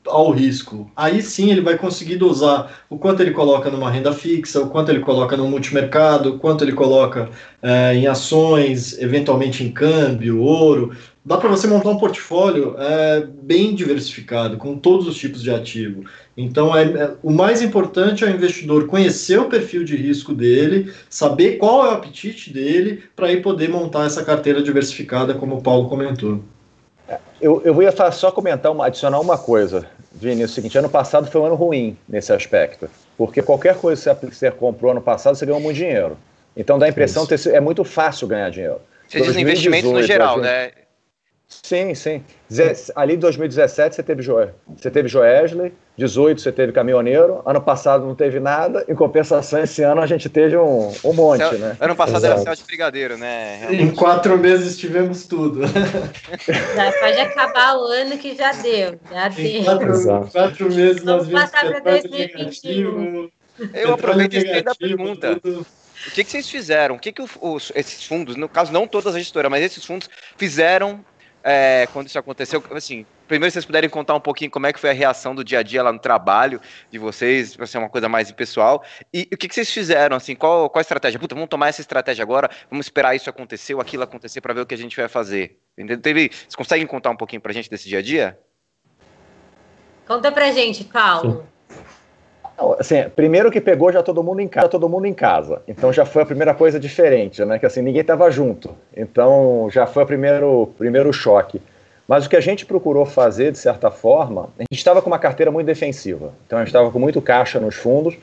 ao 0.06 0.30
risco. 0.30 0.90
Aí 0.96 1.22
sim 1.22 1.50
ele 1.50 1.60
vai 1.60 1.76
conseguir 1.76 2.16
dosar 2.16 2.80
o 2.88 2.98
quanto 2.98 3.20
ele 3.20 3.32
coloca 3.32 3.70
numa 3.70 3.90
renda 3.90 4.12
fixa, 4.12 4.60
o 4.60 4.68
quanto 4.68 4.90
ele 4.90 5.00
coloca 5.00 5.36
no 5.36 5.48
multimercado, 5.48 6.34
o 6.34 6.38
quanto 6.38 6.64
ele 6.64 6.72
coloca 6.72 7.28
é, 7.62 7.94
em 7.94 8.06
ações, 8.06 8.98
eventualmente 8.98 9.64
em 9.64 9.70
câmbio, 9.70 10.40
ouro. 10.40 10.92
Dá 11.24 11.36
para 11.36 11.48
você 11.48 11.66
montar 11.66 11.90
um 11.90 11.98
portfólio 11.98 12.76
é, 12.78 13.26
bem 13.42 13.74
diversificado, 13.74 14.56
com 14.56 14.78
todos 14.78 15.08
os 15.08 15.16
tipos 15.16 15.42
de 15.42 15.50
ativo. 15.50 16.04
Então, 16.36 16.76
é, 16.76 16.84
é, 16.84 17.14
o 17.20 17.32
mais 17.32 17.62
importante 17.62 18.22
é 18.22 18.28
o 18.28 18.30
investidor 18.30 18.86
conhecer 18.86 19.40
o 19.40 19.48
perfil 19.48 19.82
de 19.82 19.96
risco 19.96 20.32
dele, 20.32 20.92
saber 21.10 21.56
qual 21.56 21.84
é 21.84 21.88
o 21.88 21.94
apetite 21.94 22.52
dele, 22.52 23.02
para 23.16 23.26
aí 23.26 23.40
poder 23.42 23.68
montar 23.68 24.06
essa 24.06 24.24
carteira 24.24 24.62
diversificada, 24.62 25.34
como 25.34 25.56
o 25.56 25.62
Paulo 25.62 25.88
comentou. 25.88 26.40
Eu, 27.40 27.60
eu 27.64 27.82
ia 27.82 27.92
só 28.12 28.30
comentar, 28.30 28.70
uma, 28.70 28.86
adicionar 28.86 29.18
uma 29.18 29.36
coisa, 29.36 29.86
Vini, 30.18 30.42
é 30.42 30.44
o 30.46 30.48
seguinte, 30.48 30.79
ano 30.79 30.88
passado 30.88 31.31
foi 31.31 31.40
um 31.40 31.44
ano 31.44 31.55
ruim 31.55 31.96
nesse 32.09 32.33
aspecto, 32.33 32.88
porque 33.18 33.42
qualquer 33.42 33.76
coisa 33.76 34.14
que 34.14 34.35
você 34.35 34.50
comprou 34.50 34.92
ano 34.92 35.00
passado, 35.00 35.37
você 35.37 35.44
ganhou 35.44 35.61
muito 35.61 35.76
dinheiro. 35.76 36.16
Então 36.57 36.79
dá 36.79 36.87
a 36.87 36.88
impressão 36.88 37.26
que 37.26 37.35
é 37.50 37.61
muito 37.61 37.85
fácil 37.85 38.26
ganhar 38.26 38.50
dinheiro. 38.50 38.81
Você 39.07 39.20
diz 39.20 39.37
investimentos 39.37 39.92
no 39.92 40.02
geral, 40.02 40.38
né? 40.40 40.70
Sim, 41.48 41.94
sim. 41.94 42.24
Ali 42.94 43.14
em 43.14 43.18
2017 43.18 43.94
você 43.94 44.02
teve, 44.02 44.22
jo... 44.22 44.35
você 44.76 44.90
teve 44.90 45.09
Joesley, 45.09 45.72
18 45.96 46.40
você 46.40 46.50
teve 46.50 46.72
Caminhoneiro, 46.72 47.40
ano 47.46 47.61
passado 47.61 48.04
não 48.04 48.16
teve 48.16 48.40
nada, 48.40 48.85
em 48.88 48.94
compensação 48.94 49.62
esse 49.62 49.82
ano 49.82 50.00
a 50.00 50.06
gente 50.06 50.28
teve 50.28 50.56
um, 50.56 50.92
um 51.04 51.12
monte, 51.12 51.48
céu... 51.48 51.59
né? 51.59 51.76
Ano 51.80 51.94
passado 51.94 52.18
Exato. 52.18 52.35
era 52.35 52.42
céu 52.42 52.54
de 52.54 52.64
brigadeiro, 52.64 53.16
né? 53.16 53.59
Realmente. 53.61 53.82
Em 53.82 53.90
quatro 53.94 54.37
meses 54.37 54.76
tivemos 54.76 55.26
tudo. 55.26 55.62
Já 55.66 56.92
pode 57.00 57.20
acabar 57.20 57.76
o 57.76 57.87
ano 57.87 58.18
que 58.18 58.35
já 58.35 58.52
deu, 58.52 58.98
já 59.11 59.28
em 59.28 59.62
deu. 59.62 59.64
Quatro, 59.64 60.30
quatro 60.32 60.74
meses 60.74 61.04
Vamos 61.04 61.28
nós 61.28 61.50
passar 61.50 61.70
para 61.70 61.80
2021. 61.80 63.30
Eu 63.72 63.94
aproveito 63.94 64.35
esse 64.35 64.62
da 64.62 64.74
pergunta. 64.74 65.38
Tudo. 65.40 65.66
O 66.06 66.11
que, 66.11 66.22
que 66.22 66.30
vocês 66.30 66.48
fizeram? 66.48 66.96
O 66.96 66.98
que, 66.98 67.11
que 67.11 67.22
os, 67.22 67.72
esses 67.74 68.04
fundos, 68.04 68.37
no 68.37 68.48
caso 68.48 68.72
não 68.72 68.87
todas 68.87 69.14
as 69.14 69.22
gestoras, 69.22 69.50
mas 69.50 69.62
esses 69.64 69.85
fundos 69.85 70.09
fizeram 70.37 71.04
é, 71.48 71.87
quando 71.92 72.09
isso 72.09 72.18
aconteceu, 72.18 72.61
assim, 72.72 73.06
primeiro 73.28 73.52
vocês 73.52 73.64
puderem 73.64 73.88
contar 73.88 74.16
um 74.16 74.20
pouquinho 74.20 74.50
como 74.50 74.66
é 74.66 74.72
que 74.72 74.80
foi 74.80 74.90
a 74.90 74.92
reação 74.92 75.32
do 75.32 75.44
dia 75.44 75.61
a 75.61 75.62
dia 75.62 75.80
lá 75.80 75.92
no 75.92 75.98
trabalho 76.00 76.61
de 76.90 76.98
vocês, 76.98 77.54
para 77.54 77.68
ser 77.68 77.78
uma 77.78 77.88
coisa 77.88 78.09
mais 78.09 78.32
pessoal, 78.32 78.82
e 79.14 79.28
o 79.32 79.37
que, 79.37 79.46
que 79.46 79.54
vocês 79.54 79.70
fizeram, 79.70 80.16
assim, 80.16 80.35
qual, 80.35 80.68
qual 80.68 80.80
a 80.80 80.82
estratégia? 80.82 81.20
Puta, 81.20 81.37
vamos 81.37 81.48
tomar 81.48 81.68
essa 81.68 81.80
estratégia 81.80 82.24
agora, 82.24 82.50
vamos 82.68 82.87
esperar 82.87 83.14
isso 83.14 83.30
acontecer 83.30 83.74
ou 83.74 83.80
aquilo 83.80 84.02
acontecer 84.02 84.40
para 84.40 84.52
ver 84.52 84.62
o 84.62 84.66
que 84.66 84.74
a 84.74 84.78
gente 84.78 84.96
vai 84.96 85.06
fazer. 85.06 85.61
Entendeu? 85.78 86.00
Teve, 86.00 86.30
vocês 86.32 86.56
conseguem 86.56 86.87
contar 86.87 87.11
um 87.11 87.16
pouquinho 87.16 87.40
pra 87.40 87.52
gente 87.52 87.70
desse 87.70 87.88
dia 87.88 88.00
a 88.00 88.02
dia? 88.02 88.37
Conta 90.04 90.32
pra 90.32 90.50
gente, 90.50 90.82
Paulo. 90.82 91.42
Sim. 91.42 91.55
Assim, 92.78 93.04
primeiro 93.14 93.50
que 93.50 93.60
pegou 93.60 93.92
já 93.92 94.02
todo 94.02 94.22
mundo 94.22 94.40
em 94.40 94.48
casa, 94.48 94.68
todo 94.68 94.88
mundo 94.88 95.06
em 95.06 95.12
casa. 95.12 95.60
Então 95.68 95.92
já 95.92 96.06
foi 96.06 96.22
a 96.22 96.26
primeira 96.26 96.54
coisa 96.54 96.80
diferente, 96.80 97.44
né? 97.44 97.58
Que 97.58 97.66
assim 97.66 97.82
ninguém 97.82 98.00
estava 98.00 98.30
junto. 98.30 98.70
Então 98.96 99.68
já 99.70 99.86
foi 99.86 100.04
o 100.04 100.06
primeiro 100.06 100.68
primeiro 100.78 101.12
choque. 101.12 101.60
Mas 102.08 102.24
o 102.24 102.30
que 102.30 102.36
a 102.36 102.40
gente 102.40 102.64
procurou 102.64 103.04
fazer 103.04 103.52
de 103.52 103.58
certa 103.58 103.90
forma, 103.90 104.48
a 104.58 104.62
gente 104.62 104.78
estava 104.78 105.02
com 105.02 105.10
uma 105.10 105.18
carteira 105.18 105.50
muito 105.50 105.66
defensiva. 105.66 106.32
Então 106.46 106.58
a 106.58 106.62
gente 106.62 106.68
estava 106.68 106.90
com 106.90 106.98
muito 106.98 107.20
caixa 107.20 107.60
nos 107.60 107.74
fundos 107.74 108.16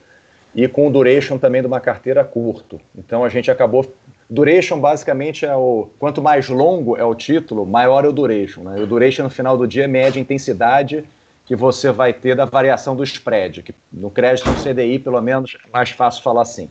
e 0.55 0.67
com 0.67 0.87
o 0.87 0.91
duration 0.91 1.37
também 1.37 1.61
de 1.61 1.67
uma 1.67 1.79
carteira 1.79 2.23
curto. 2.23 2.79
Então 2.97 3.23
a 3.23 3.29
gente 3.29 3.51
acabou 3.51 3.85
duration 4.29 4.79
basicamente 4.79 5.45
é 5.45 5.55
o 5.55 5.89
quanto 5.99 6.21
mais 6.21 6.49
longo 6.49 6.97
é 6.97 7.03
o 7.03 7.13
título, 7.13 7.65
maior 7.65 8.03
é 8.05 8.07
o 8.07 8.11
duration, 8.11 8.61
né? 8.61 8.81
O 8.81 8.87
duration 8.87 9.23
no 9.23 9.29
final 9.29 9.57
do 9.57 9.67
dia 9.67 9.83
é 9.83 9.87
média 9.87 10.19
intensidade 10.19 11.05
que 11.45 11.55
você 11.55 11.91
vai 11.91 12.13
ter 12.13 12.35
da 12.35 12.45
variação 12.45 12.95
do 12.95 13.03
spread, 13.03 13.63
que 13.63 13.75
no 13.91 14.09
crédito 14.09 14.49
no 14.49 14.55
CDI, 14.55 14.99
pelo 14.99 15.21
menos, 15.21 15.57
é 15.65 15.69
mais 15.71 15.89
fácil 15.89 16.23
falar 16.23 16.43
assim. 16.43 16.69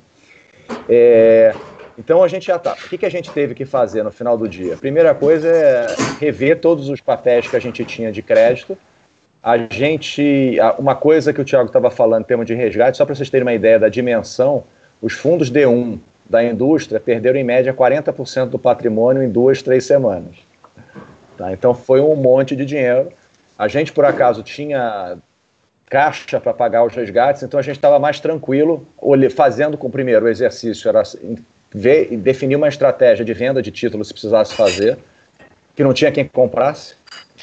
É, 0.89 1.55
Então 1.99 2.23
a 2.23 2.29
gente 2.29 2.47
já 2.47 2.59
tá. 2.59 2.73
O 2.73 2.89
que, 2.89 2.99
que 2.99 3.07
a 3.07 3.11
gente 3.11 3.31
teve 3.31 3.55
que 3.55 3.65
fazer 3.65 4.03
no 4.03 4.11
final 4.11 4.37
do 4.37 4.49
dia? 4.49 4.77
Primeira 4.77 5.15
coisa 5.15 5.49
é 5.49 5.87
rever 6.19 6.61
todos 6.61 6.89
os 6.89 7.01
papéis 7.01 7.47
que 7.47 7.57
a 7.57 7.61
gente 7.61 7.85
tinha 7.85 8.11
de 8.11 8.23
crédito. 8.23 8.77
A 9.43 9.59
gente. 9.59 10.57
Uma 10.79 10.95
coisa 10.95 11.33
que 11.33 11.41
o 11.41 11.45
Thiago 11.45 11.67
estava 11.67 11.91
falando 11.91 12.23
em 12.23 12.27
termos 12.27 12.47
de 12.47 12.55
resgate, 12.55 12.97
só 12.97 13.05
para 13.05 13.15
vocês 13.15 13.29
terem 13.29 13.47
uma 13.47 13.53
ideia 13.53 13.79
da 13.79 13.89
dimensão, 13.89 14.65
os 15.01 15.13
fundos 15.13 15.51
D1 15.51 15.99
da 16.29 16.43
indústria 16.43 16.99
perderam 16.99 17.39
em 17.39 17.45
média 17.45 17.75
40% 17.75 18.47
do 18.47 18.59
patrimônio 18.59 19.23
em 19.23 19.29
duas, 19.29 19.61
três 19.61 19.85
semanas. 19.85 20.37
Tá? 21.37 21.53
Então 21.53 21.75
foi 21.75 22.01
um 22.01 22.17
monte 22.17 22.57
de 22.57 22.65
dinheiro. 22.65 23.11
A 23.59 23.69
gente, 23.69 23.93
por 23.93 24.05
acaso, 24.05 24.43
tinha 24.43 25.17
caixa 25.89 26.41
para 26.41 26.55
pagar 26.55 26.85
os 26.85 26.95
resgates, 26.95 27.43
então 27.43 27.61
a 27.61 27.63
gente 27.63 27.77
estava 27.77 27.99
mais 27.99 28.19
tranquilo, 28.19 28.87
fazendo 29.37 29.77
com 29.77 29.89
o 29.89 29.91
primeiro 29.91 30.27
exercício, 30.27 30.89
era 30.89 31.03
ver, 31.71 32.17
definir 32.17 32.57
uma 32.57 32.69
estratégia 32.69 33.25
de 33.25 33.35
venda 33.35 33.61
de 33.61 33.71
títulos 33.71 34.09
se 34.09 34.15
precisasse 34.15 34.55
fazer, 34.55 34.99
que 35.77 35.85
não 35.85 35.93
tinha 35.93 36.11
quem 36.11 36.27
comprasse. 36.27 36.95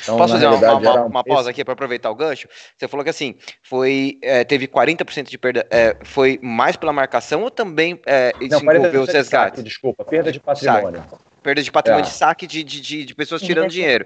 Então, 0.01 0.17
Posso 0.17 0.33
fazer 0.33 0.47
uma, 0.47 0.73
uma, 0.75 1.05
uma, 1.05 1.23
pausa 1.23 1.49
aqui 1.49 1.63
para 1.63 1.73
aproveitar 1.73 2.09
o 2.09 2.15
gancho? 2.15 2.47
Você 2.77 2.87
falou 2.87 3.03
que 3.03 3.09
assim, 3.09 3.35
foi, 3.61 4.17
é, 4.21 4.43
teve 4.43 4.67
40% 4.67 5.29
de 5.29 5.37
perda. 5.37 5.67
É, 5.69 5.95
foi 6.03 6.39
mais 6.41 6.75
pela 6.75 6.93
marcação 6.93 7.43
ou 7.43 7.51
também 7.51 7.99
é, 8.05 8.33
isso 8.39 8.63
não, 8.63 8.73
envolveu 8.73 9.01
os 9.01 9.09
resgates? 9.09 9.57
Saque, 9.57 9.63
desculpa, 9.63 10.05
perda 10.05 10.31
de 10.31 10.39
patrimônio. 10.39 11.03
Saque. 11.07 11.23
Perda 11.43 11.61
de 11.61 11.71
patrimônio 11.71 12.05
é. 12.05 12.07
de 12.09 12.13
saque 12.13 12.47
de, 12.47 12.63
de, 12.63 13.05
de 13.05 13.15
pessoas 13.15 13.41
tirando 13.41 13.69
dinheiro. 13.69 14.05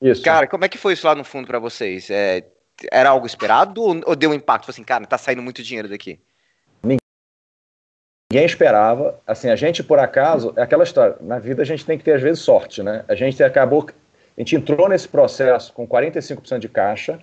Isso. 0.00 0.22
Cara, 0.22 0.46
como 0.46 0.64
é 0.64 0.68
que 0.68 0.78
foi 0.78 0.92
isso 0.92 1.06
lá 1.06 1.14
no 1.14 1.24
fundo 1.24 1.46
para 1.46 1.58
vocês? 1.58 2.10
É, 2.10 2.44
era 2.90 3.10
algo 3.10 3.26
esperado 3.26 3.82
ou 3.82 4.16
deu 4.16 4.30
um 4.30 4.34
impacto? 4.34 4.70
Assim, 4.70 4.82
cara, 4.82 5.06
tá 5.06 5.18
saindo 5.18 5.42
muito 5.42 5.62
dinheiro 5.62 5.88
daqui? 5.88 6.20
Ninguém 6.82 8.46
esperava. 8.46 9.20
Assim, 9.26 9.48
a 9.48 9.56
gente, 9.56 9.82
por 9.82 9.98
acaso, 9.98 10.52
é 10.56 10.62
aquela 10.62 10.82
história. 10.82 11.16
Na 11.20 11.38
vida 11.38 11.62
a 11.62 11.64
gente 11.64 11.86
tem 11.86 11.96
que 11.96 12.04
ter, 12.04 12.14
às 12.14 12.22
vezes, 12.22 12.42
sorte, 12.42 12.82
né? 12.82 13.04
A 13.08 13.14
gente 13.14 13.42
acabou. 13.42 13.86
A 14.36 14.40
gente 14.40 14.56
entrou 14.56 14.88
nesse 14.88 15.06
processo 15.06 15.72
com 15.72 15.86
45% 15.86 16.58
de 16.58 16.68
caixa, 16.68 17.20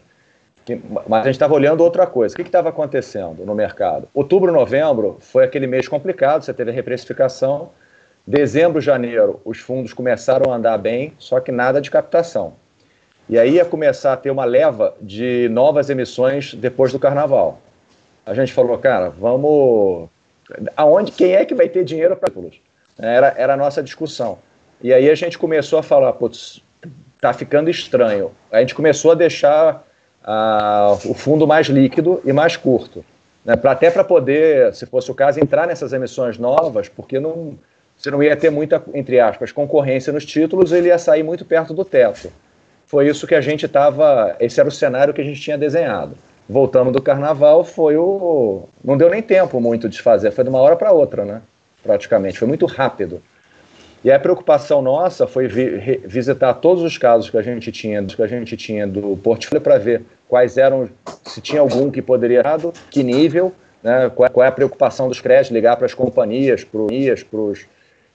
que, 0.64 0.80
mas 1.08 1.22
a 1.22 1.26
gente 1.26 1.36
estava 1.36 1.54
olhando 1.54 1.84
outra 1.84 2.08
coisa. 2.08 2.34
O 2.34 2.36
que 2.38 2.44
estava 2.44 2.70
acontecendo 2.70 3.46
no 3.46 3.54
mercado? 3.54 4.08
Outubro, 4.14 4.52
novembro 4.52 5.18
foi 5.20 5.44
aquele 5.44 5.68
mês 5.68 5.88
complicado, 5.88 6.44
você 6.44 6.54
teve 6.54 6.72
a 6.72 6.74
reprecificação. 6.74 7.72
Dezembro, 8.26 8.80
janeiro, 8.80 9.42
os 9.44 9.60
fundos 9.60 9.94
começaram 9.94 10.52
a 10.52 10.56
andar 10.56 10.78
bem, 10.78 11.14
só 11.18 11.40
que 11.40 11.52
nada 11.52 11.82
de 11.82 11.90
captação. 11.90 12.54
E 13.28 13.38
aí 13.38 13.56
ia 13.56 13.66
começar 13.66 14.14
a 14.14 14.18
ter 14.18 14.30
uma 14.30 14.46
leva 14.46 14.94
de 15.02 15.48
novas 15.50 15.90
emissões 15.90 16.54
depois 16.54 16.92
do 16.92 17.00
carnaval. 17.00 17.60
A 18.26 18.34
gente 18.34 18.54
falou, 18.54 18.78
cara, 18.78 19.10
vamos 19.10 20.10
aonde, 20.76 21.12
quem 21.12 21.34
é 21.34 21.46
que 21.46 21.56
vai 21.56 21.70
ter 21.70 21.84
dinheiro 21.84 22.16
para 22.16 22.32
era, 23.00 23.34
era 23.38 23.54
a 23.54 23.58
nossa 23.58 23.82
discussão. 23.82 24.38
E 24.82 24.94
aí 24.94 25.10
a 25.10 25.16
gente 25.16 25.38
começou 25.38 25.80
a 25.80 25.84
falar, 25.84 26.14
putz, 26.14 26.62
tá 27.20 27.34
ficando 27.34 27.70
estranho. 27.70 28.32
A 28.52 28.60
gente 28.60 28.76
começou 28.76 29.12
a 29.12 29.16
deixar 29.16 29.86
uh, 30.24 31.10
o 31.10 31.14
fundo 31.14 31.48
mais 31.48 31.68
líquido 31.68 32.22
e 32.26 32.34
mais 32.34 32.58
curto. 32.58 33.04
Né, 33.46 33.56
pra, 33.56 33.72
até 33.72 33.90
para 33.90 34.04
poder, 34.04 34.74
se 34.76 34.86
fosse 34.86 35.10
o 35.10 35.16
caso, 35.16 35.40
entrar 35.40 35.68
nessas 35.68 35.94
emissões 35.94 36.38
novas, 36.38 36.90
porque 36.90 37.20
não, 37.20 37.58
você 38.02 38.12
não 38.12 38.24
ia 38.24 38.36
ter 38.36 38.50
muita, 38.50 38.82
entre 38.94 39.20
aspas, 39.20 39.52
concorrência 39.52 40.12
nos 40.12 40.26
títulos, 40.26 40.72
ele 40.72 40.88
ia 40.88 40.98
sair 40.98 41.24
muito 41.24 41.46
perto 41.46 41.74
do 41.74 41.86
teto. 41.86 42.32
Foi 42.88 43.08
isso 43.08 43.28
que 43.28 43.36
a 43.36 43.42
gente 43.42 43.66
estava, 43.66 44.36
esse 44.40 44.60
era 44.60 44.68
o 44.68 44.72
cenário 44.72 45.14
que 45.14 45.22
a 45.22 45.24
gente 45.24 45.40
tinha 45.40 45.58
desenhado 45.58 46.16
voltamos 46.52 46.92
do 46.92 47.02
carnaval, 47.02 47.64
foi 47.64 47.96
o. 47.96 48.64
Não 48.84 48.98
deu 48.98 49.10
nem 49.10 49.22
tempo 49.22 49.60
muito 49.62 49.88
de 49.88 50.02
fazer, 50.02 50.32
foi 50.32 50.44
de 50.44 50.50
uma 50.50 50.60
hora 50.60 50.76
para 50.76 50.92
outra, 50.92 51.24
né? 51.24 51.42
Praticamente, 51.82 52.38
foi 52.38 52.48
muito 52.48 52.66
rápido. 52.66 53.22
E 54.04 54.12
a 54.12 54.20
preocupação 54.20 54.82
nossa 54.82 55.28
foi 55.28 55.48
vi 55.48 56.02
visitar 56.06 56.56
todos 56.56 56.84
os 56.84 56.98
casos 56.98 57.30
que 57.30 57.38
a 57.38 57.42
gente 57.42 57.72
tinha, 57.72 58.04
que 58.04 58.22
a 58.22 58.28
gente 58.28 58.58
tinha 58.58 58.86
do 58.86 59.16
portfólio 59.16 59.62
para 59.62 59.78
ver 59.78 60.02
quais 60.28 60.58
eram, 60.58 60.90
se 61.24 61.40
tinha 61.40 61.62
algum 61.62 61.90
que 61.92 62.02
poderia 62.02 62.44
que 62.90 63.04
nível, 63.04 63.54
né? 63.84 64.12
qual 64.14 64.44
é 64.44 64.48
a 64.48 64.52
preocupação 64.52 65.08
dos 65.08 65.22
créditos, 65.22 65.52
ligar 65.52 65.78
para 65.78 65.86
as 65.86 65.94
companhias, 65.94 66.64
para 66.64 66.82
os 66.82 67.66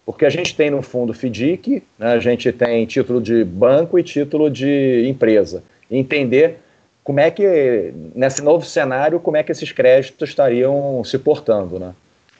porque 0.06 0.24
a 0.24 0.30
gente 0.30 0.54
tem 0.54 0.70
no 0.70 0.80
fundo 0.82 1.12
FDIC, 1.12 1.82
né? 1.98 2.12
a 2.12 2.20
gente 2.20 2.52
tem 2.52 2.86
título 2.86 3.20
de 3.20 3.42
banco 3.42 3.98
e 3.98 4.04
título 4.04 4.48
de 4.48 5.04
empresa. 5.08 5.64
entender 5.90 6.60
como 7.02 7.18
é 7.18 7.28
que, 7.30 7.92
nesse 8.14 8.40
novo 8.40 8.64
cenário, 8.64 9.18
como 9.18 9.36
é 9.36 9.42
que 9.42 9.50
esses 9.50 9.72
créditos 9.72 10.28
estariam 10.28 11.02
se 11.04 11.18
portando, 11.18 11.78
né? 11.78 11.92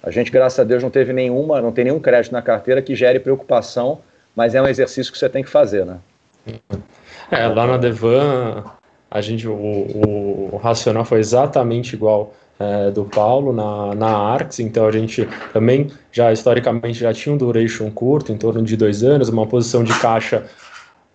A 0.03 0.11
gente, 0.11 0.31
graças 0.31 0.59
a 0.59 0.65
Deus, 0.65 0.83
não 0.83 0.91
teve 0.91 1.13
nenhuma, 1.13 1.61
não 1.61 1.73
tem 1.73 1.85
nenhum 1.85 1.99
crédito 1.99 2.33
na 2.33 2.43
carteira 2.43 2.81
que 2.81 2.95
gere 2.95 3.19
preocupação, 3.19 4.01
mas 4.35 4.55
é 4.55 4.63
um 4.63 4.69
exercício 4.69 5.13
que 5.13 5.19
você 5.19 5.29
tem 5.29 5.43
que 5.43 5.51
fazer, 5.51 5.85
né? 5.85 5.99
É, 7.31 7.47
lá 7.49 7.67
na 7.67 7.77
Devan, 7.77 8.65
a 9.11 9.21
gente, 9.21 9.49
o, 9.49 9.53
o, 9.53 10.51
o 10.53 10.57
racional 10.57 11.05
foi 11.05 11.19
exatamente 11.19 11.95
igual 11.95 12.33
é, 12.59 12.91
do 12.91 13.05
Paulo 13.05 13.53
na, 13.53 13.95
na 13.95 14.17
Arx, 14.17 14.61
então 14.61 14.87
a 14.87 14.93
gente 14.93 15.29
também 15.53 15.91
já 16.11 16.33
historicamente 16.33 16.99
já 16.99 17.13
tinha 17.13 17.35
um 17.35 17.39
duration 17.39 17.91
curto, 17.91 18.33
em 18.33 18.37
torno 18.37 18.63
de 18.63 18.77
dois 18.77 19.03
anos, 19.03 19.29
uma 19.29 19.47
posição 19.47 19.85
de 19.85 19.93
caixa 19.99 20.45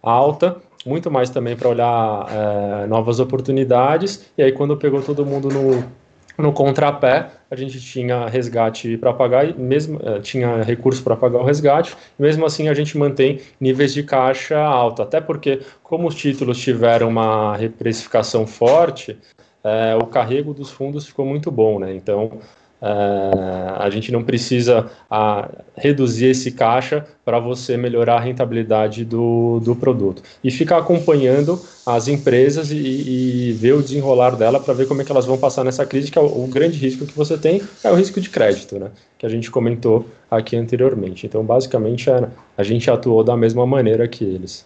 alta, 0.02 0.58
muito 0.86 1.12
mais 1.12 1.30
também 1.30 1.56
para 1.56 1.70
olhar 1.70 2.28
é, 2.30 2.88
novas 2.88 3.20
oportunidades. 3.20 4.26
E 4.38 4.44
aí, 4.44 4.52
quando 4.52 4.76
pegou 4.78 5.02
todo 5.02 5.26
mundo 5.26 5.48
no, 5.50 5.84
no 6.38 6.52
contrapé, 6.52 7.30
a 7.50 7.56
gente 7.56 7.80
tinha 7.80 8.28
resgate 8.28 8.98
para 8.98 9.14
pagar, 9.14 9.56
mesmo 9.58 10.00
é, 10.04 10.20
tinha 10.20 10.64
recurso 10.64 11.04
para 11.04 11.16
pagar 11.16 11.40
o 11.40 11.44
resgate, 11.44 11.96
mesmo 12.18 12.46
assim 12.46 12.68
a 12.68 12.74
gente 12.74 12.98
mantém 12.98 13.40
níveis 13.60 13.94
de 13.94 14.04
caixa 14.04 14.60
alto, 14.60 15.02
até 15.02 15.22
porque, 15.22 15.62
como 15.84 16.08
os 16.08 16.16
títulos 16.16 16.58
tiveram 16.58 17.10
uma 17.10 17.56
reprecificação 17.56 18.48
forte, 18.48 19.18
é, 19.64 19.96
o 19.96 20.06
carrego 20.06 20.54
dos 20.54 20.72
fundos 20.72 21.06
ficou 21.06 21.26
muito 21.26 21.52
bom, 21.52 21.80
né? 21.80 21.94
Então, 21.96 22.40
Uh, 22.82 23.78
a 23.78 23.92
gente 23.92 24.12
não 24.12 24.24
precisa 24.24 24.90
uh, 25.12 25.56
reduzir 25.78 26.26
esse 26.32 26.52
caixa 26.52 27.06
para 27.24 27.38
você 27.38 27.78
melhorar 27.78 28.16
a 28.16 28.20
rentabilidade 28.20 29.06
do, 29.06 29.60
do 29.60 29.76
produto. 29.76 30.24
E 30.44 30.50
ficar 30.50 30.80
acompanhando 30.80 31.62
as 31.86 32.08
empresas 32.08 32.72
e, 32.72 32.78
e 32.78 33.52
ver 33.52 33.74
o 33.74 33.84
desenrolar 33.84 34.36
dela 34.36 34.60
para 34.60 34.74
ver 34.74 34.88
como 34.88 35.00
é 35.00 35.06
que 35.06 35.12
elas 35.12 35.28
vão 35.28 35.38
passar 35.38 35.64
nessa 35.64 35.86
crise, 35.86 36.10
que 36.10 36.18
é 36.18 36.22
o, 36.22 36.44
o, 36.44 36.48
grande 36.48 36.76
risco 36.80 37.06
que 37.06 37.16
você 37.16 37.38
tem, 37.38 37.62
é 37.84 37.92
o 37.92 37.96
risco 37.96 38.20
de 38.20 38.32
crédito, 38.32 38.80
né? 38.80 38.90
Que 39.20 39.28
a 39.28 39.30
gente 39.30 39.52
comentou 39.52 40.08
aqui 40.30 40.56
anteriormente. 40.56 41.28
Então, 41.28 41.44
basicamente, 41.44 42.10
a, 42.10 42.30
a 42.58 42.64
gente 42.64 42.90
atuou 42.90 43.24
da 43.24 43.38
mesma 43.38 43.64
maneira 43.64 44.08
que 44.08 44.24
eles. 44.24 44.66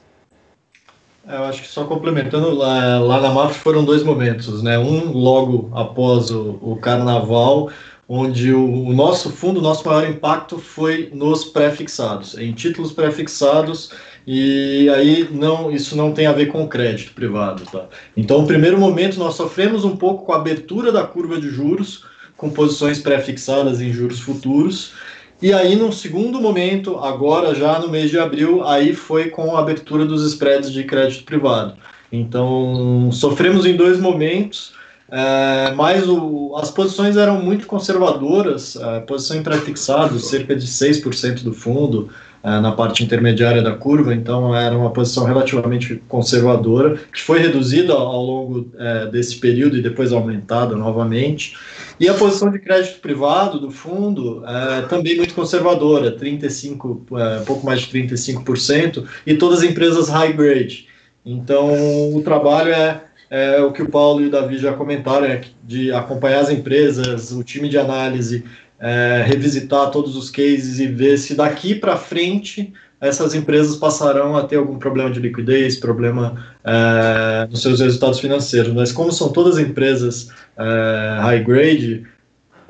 Eu 1.28 1.44
acho 1.46 1.64
que 1.64 1.68
só 1.68 1.86
complementando, 1.86 2.54
lá, 2.54 3.00
lá 3.00 3.20
na 3.20 3.32
MAF 3.32 3.58
foram 3.58 3.84
dois 3.84 4.04
momentos, 4.04 4.62
né? 4.62 4.78
Um 4.78 5.12
logo 5.12 5.72
após 5.74 6.30
o, 6.30 6.60
o 6.62 6.78
carnaval, 6.80 7.72
onde 8.08 8.54
o, 8.54 8.86
o, 8.86 8.94
nosso 8.94 9.32
fundo, 9.32 9.60
nosso 9.60 9.88
maior 9.88 10.08
impacto 10.08 10.60
foi 10.60 11.10
nos 11.12 11.44
pré-fixados, 11.44 12.38
em 12.38 12.54
títulos 12.54 12.92
pré-fixados, 12.92 13.92
e 14.28 14.88
aí 14.90 15.28
não, 15.32 15.72
isso 15.72 15.96
não 15.96 16.12
tem 16.12 16.28
a 16.28 16.32
ver 16.32 16.48
com 16.48 16.68
crédito 16.68 17.14
privado, 17.14 17.64
tá? 17.72 17.88
Então, 18.16 18.42
no 18.42 18.48
primeiro 18.48 18.78
momento, 18.78 19.18
nós 19.18 19.34
sofremos 19.34 19.84
um 19.84 19.98
pouco 19.98 20.26
com 20.26 20.32
a 20.32 20.38
abertura 20.38 20.92
da 20.92 21.04
curva 21.04 21.42
de 21.42 21.50
juros, 21.50 22.06
com 22.38 22.52
posições 22.52 23.00
pré-fixadas 23.00 23.82
em 23.82 23.92
juros 23.92 24.20
futuros, 24.20 24.94
e 25.42 25.54
aí, 25.54 25.76
no 25.76 25.92
segundo 25.92 26.40
momento, 26.40 26.98
agora 26.98 27.54
já 27.54 27.80
no 27.80 27.90
mês 27.90 28.10
de 28.10 28.18
abril, 28.18 28.66
aí 28.66 28.94
foi 28.94 29.30
com 29.30 29.56
a 29.56 29.60
abertura 29.60 30.06
dos 30.06 30.26
spreads 30.26 30.72
de 30.72 30.84
crédito 30.84 31.24
privado. 31.24 31.74
Então, 32.12 33.10
sofremos 33.12 33.66
em 33.66 33.76
dois 33.76 34.00
momentos, 34.00 34.74
é, 35.12 35.74
mas 35.76 36.08
o, 36.08 36.56
as 36.58 36.72
posições 36.72 37.18
eram 37.18 37.42
muito 37.42 37.68
conservadoras, 37.68 38.78
a 38.78 39.02
posição 39.02 39.38
em 39.38 39.44
pré-fixado, 39.44 40.20
cerca 40.20 40.56
de 40.56 40.66
6% 40.66 41.44
do 41.44 41.54
fundo, 41.54 42.10
é, 42.42 42.60
na 42.60 42.72
parte 42.72 43.04
intermediária 43.04 43.62
da 43.62 43.72
curva, 43.72 44.14
então 44.14 44.56
era 44.56 44.78
uma 44.78 44.92
posição 44.92 45.26
relativamente 45.26 46.02
conservadora, 46.08 46.96
que 47.12 47.22
foi 47.22 47.40
reduzida 47.40 47.92
ao 47.92 48.24
longo 48.24 48.72
é, 48.78 49.08
desse 49.08 49.38
período 49.38 49.78
e 49.78 49.82
depois 49.82 50.14
aumentada 50.14 50.76
novamente. 50.76 51.58
E 52.00 52.10
a 52.10 52.14
posição 52.14 52.52
de 52.52 52.60
crédito 52.60 53.00
privado 53.00 53.60
do 53.60 53.72
fundo 53.72 54.44
é 54.46 54.82
também 54.84 55.16
muito 55.16 55.34
conservadora, 55.34 56.12
35, 56.12 57.06
é, 57.18 57.40
pouco 57.46 57.66
mais 57.66 57.82
de 57.82 58.00
35%, 58.00 59.08
e 59.26 59.36
todas 59.36 59.60
as 59.60 59.70
empresas 59.70 60.10
high 60.10 60.34
grade. 60.34 60.88
Então 61.26 62.14
o 62.14 62.22
trabalho 62.22 62.72
é 62.74 63.02
é 63.30 63.62
o 63.62 63.72
que 63.72 63.82
o 63.82 63.90
Paulo 63.90 64.22
e 64.22 64.28
o 64.28 64.30
Davi 64.30 64.58
já 64.58 64.74
comentaram, 64.74 65.26
é 65.26 65.42
de 65.64 65.92
acompanhar 65.92 66.40
as 66.40 66.50
empresas, 66.50 67.32
o 67.32 67.44
time 67.44 67.68
de 67.68 67.78
análise, 67.78 68.44
é, 68.80 69.24
revisitar 69.26 69.90
todos 69.90 70.16
os 70.16 70.30
cases 70.30 70.80
e 70.80 70.88
ver 70.88 71.18
se 71.18 71.36
daqui 71.36 71.76
para 71.76 71.98
frente 71.98 72.72
essas 73.06 73.34
empresas 73.34 73.76
passarão 73.76 74.36
a 74.36 74.44
ter 74.44 74.58
algum 74.58 74.78
problema 74.78 75.10
de 75.10 75.20
liquidez, 75.20 75.78
problema 75.78 76.46
é, 76.64 77.48
nos 77.50 77.62
seus 77.62 77.80
resultados 77.80 78.20
financeiros. 78.20 78.74
Mas 78.74 78.92
como 78.92 79.12
são 79.12 79.32
todas 79.32 79.60
empresas 79.60 80.30
é, 80.58 81.20
high 81.22 81.44
grade, 81.44 82.06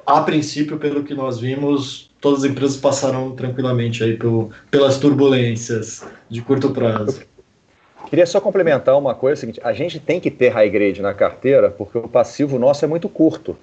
a 0.06 0.22
princípio, 0.22 0.78
pelo 0.78 1.04
que 1.04 1.14
nós 1.14 1.40
vimos, 1.40 2.12
todas 2.22 2.44
as 2.44 2.52
empresas 2.52 2.78
passaram 2.78 3.32
tranquilamente 3.32 4.04
aí 4.04 4.18
pelo, 4.18 4.52
pelas 4.70 4.98
turbulências 4.98 6.06
de 6.30 6.42
curto 6.42 6.70
prazo. 6.72 7.22
Queria 8.10 8.26
só 8.26 8.40
complementar 8.40 8.98
uma 8.98 9.16
coisa, 9.16 9.40
é 9.40 9.42
seguinte, 9.42 9.62
a 9.64 9.74
gente 9.74 10.00
tem 10.00 10.20
que 10.20 10.30
ter 10.30 10.50
high 10.50 10.70
grade 10.70 11.02
na 11.02 11.14
carteira 11.14 11.72
porque 11.72 11.98
o 11.98 12.08
passivo 12.08 12.60
nosso 12.60 12.86
é 12.86 12.88
muito 12.88 13.10
curto. 13.10 13.58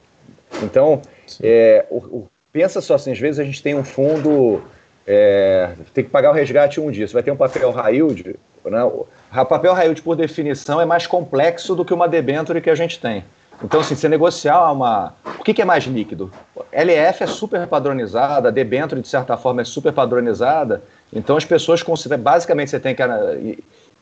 Então, 0.62 1.01
é, 1.41 1.87
o, 1.91 1.97
o, 1.97 2.29
pensa 2.53 2.81
só 2.81 2.95
assim, 2.95 3.12
às 3.12 3.18
vezes 3.18 3.39
a 3.39 3.45
gente 3.45 3.62
tem 3.62 3.75
um 3.75 3.85
fundo, 3.85 4.61
é, 5.07 5.70
tem 5.92 6.05
que 6.05 6.11
pagar 6.11 6.30
o 6.30 6.34
resgate 6.34 6.80
um 6.80 6.90
dia, 6.90 7.07
você 7.07 7.14
vai 7.14 7.22
ter 7.22 7.30
um 7.30 7.36
papel 7.36 7.74
yield, 7.90 8.36
né? 8.64 8.84
o 8.84 9.07
papel 9.44 9.76
yield 9.76 10.03
por 10.03 10.16
definição 10.16 10.80
é 10.80 10.84
mais 10.84 11.07
complexo 11.07 11.74
do 11.74 11.84
que 11.84 11.92
uma 11.92 12.09
debenture 12.09 12.61
que 12.61 12.70
a 12.70 12.74
gente 12.74 13.00
tem. 13.00 13.24
Então, 13.64 13.80
assim, 13.80 13.94
você 13.94 14.09
negociar 14.09 14.72
uma. 14.72 15.14
O 15.38 15.44
que, 15.44 15.55
que, 15.55 15.62
é 15.62 15.64
mais 15.64 15.84
líquido? 15.84 16.32
LF 16.72 17.22
é 17.22 17.26
super 17.26 17.66
padronizada, 17.66 18.48
a 18.48 18.50
debenture, 18.50 19.00
de 19.00 19.07
certa 19.07 19.36
forma, 19.36 19.62
é 19.62 19.64
super 19.64 19.92
padronizada. 19.92 20.82
Então, 21.12 21.36
as 21.36 21.44
pessoas 21.44 21.82
consideram. 21.82 22.22
Basicamente, 22.22 22.70
você 22.70 22.80
tem 22.80 22.94
que 22.94 23.03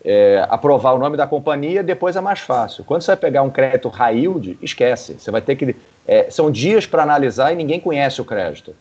é, 0.03 0.47
aprovar 0.49 0.95
o 0.95 0.99
nome 0.99 1.17
da 1.17 1.27
companhia, 1.27 1.83
depois 1.83 2.17
é 2.17 2.21
mais 2.21 2.41
fácil. 2.41 2.85
Quando 2.85 3.03
você 3.03 3.09
vai 3.09 3.17
pegar 3.19 3.43
um 3.43 3.51
crédito 3.51 3.89
high 3.89 4.25
esquece. 4.63 5.17
Você 5.19 5.31
vai 5.31 5.43
ter 5.43 5.57
que. 5.57 5.77
É, 6.07 6.31
são 6.31 6.51
dias 6.51 6.87
para 6.87 7.03
analisar 7.03 7.53
e 7.53 7.57
ninguém 7.57 7.79
conhece 7.79 8.21
o 8.21 8.25
crédito. 8.25 8.75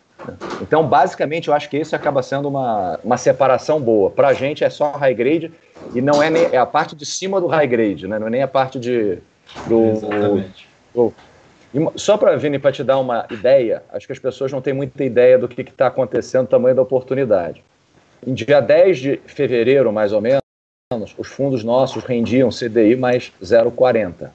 Então, 0.61 0.85
basicamente, 0.85 1.47
eu 1.47 1.53
acho 1.53 1.69
que 1.69 1.77
esse 1.77 1.95
acaba 1.95 2.21
sendo 2.21 2.47
uma, 2.47 2.99
uma 3.03 3.17
separação 3.17 3.79
boa. 3.79 4.09
Para 4.09 4.29
a 4.29 4.33
gente 4.33 4.63
é 4.63 4.69
só 4.69 4.91
high 4.91 5.13
grade 5.13 5.51
e 5.93 6.01
não 6.01 6.21
é, 6.21 6.29
nem, 6.29 6.43
é 6.51 6.57
a 6.57 6.65
parte 6.65 6.95
de 6.95 7.05
cima 7.05 7.39
do 7.39 7.47
high 7.47 7.67
grade, 7.67 8.07
né? 8.07 8.19
não 8.19 8.27
é 8.27 8.29
nem 8.29 8.43
a 8.43 8.47
parte 8.47 8.79
de, 8.79 9.19
do. 9.67 9.91
Exatamente. 9.91 10.67
Do, 10.93 11.13
só 11.95 12.17
para, 12.17 12.35
Vini, 12.35 12.57
para 12.57 12.71
te 12.71 12.83
dar 12.83 12.97
uma 12.97 13.27
ideia, 13.29 13.83
acho 13.93 14.07
que 14.07 14.13
as 14.13 14.19
pessoas 14.19 14.51
não 14.51 14.59
têm 14.59 14.73
muita 14.73 15.03
ideia 15.03 15.37
do 15.37 15.47
que 15.47 15.61
está 15.61 15.87
acontecendo, 15.87 16.47
tamanho 16.47 16.75
da 16.75 16.81
oportunidade. 16.81 17.63
Em 18.25 18.33
dia 18.33 18.59
10 18.59 18.97
de 18.97 19.17
fevereiro, 19.27 19.93
mais 19.93 20.11
ou 20.11 20.19
menos, 20.19 20.41
os 21.17 21.27
fundos 21.27 21.63
nossos 21.63 22.03
rendiam 22.03 22.49
CDI 22.49 22.95
mais 22.95 23.31
0,40. 23.41 24.31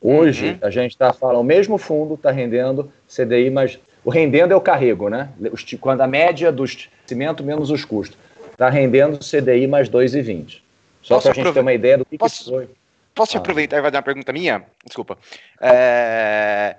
Hoje, 0.00 0.50
uhum. 0.50 0.58
a 0.60 0.70
gente 0.70 0.92
está 0.92 1.12
falando, 1.12 1.40
o 1.40 1.44
mesmo 1.44 1.78
fundo 1.78 2.14
está 2.14 2.30
rendendo 2.30 2.92
CDI 3.08 3.50
mais. 3.50 3.78
O 4.08 4.10
rendendo 4.10 4.54
é 4.54 4.56
o 4.56 4.60
carrego, 4.62 5.10
né? 5.10 5.28
Quando 5.82 6.00
a 6.00 6.06
média 6.06 6.50
do 6.50 6.64
cimento 7.06 7.44
menos 7.44 7.70
os 7.70 7.84
custos. 7.84 8.16
Está 8.50 8.70
rendendo 8.70 9.18
CDI 9.18 9.66
mais 9.66 9.86
2,20. 9.90 10.62
Só 11.02 11.20
para 11.20 11.30
a 11.30 11.34
gente 11.34 11.52
ter 11.52 11.60
uma 11.60 11.74
ideia 11.74 11.98
do 11.98 12.06
que, 12.06 12.16
posso, 12.16 12.44
que 12.44 12.50
foi. 12.50 12.70
Posso 13.14 13.36
ah. 13.36 13.40
aproveitar 13.40 13.76
e 13.76 13.82
vai 13.82 13.90
dar 13.90 13.98
uma 13.98 14.02
pergunta 14.02 14.32
minha? 14.32 14.64
Desculpa. 14.82 15.18
É... 15.60 16.76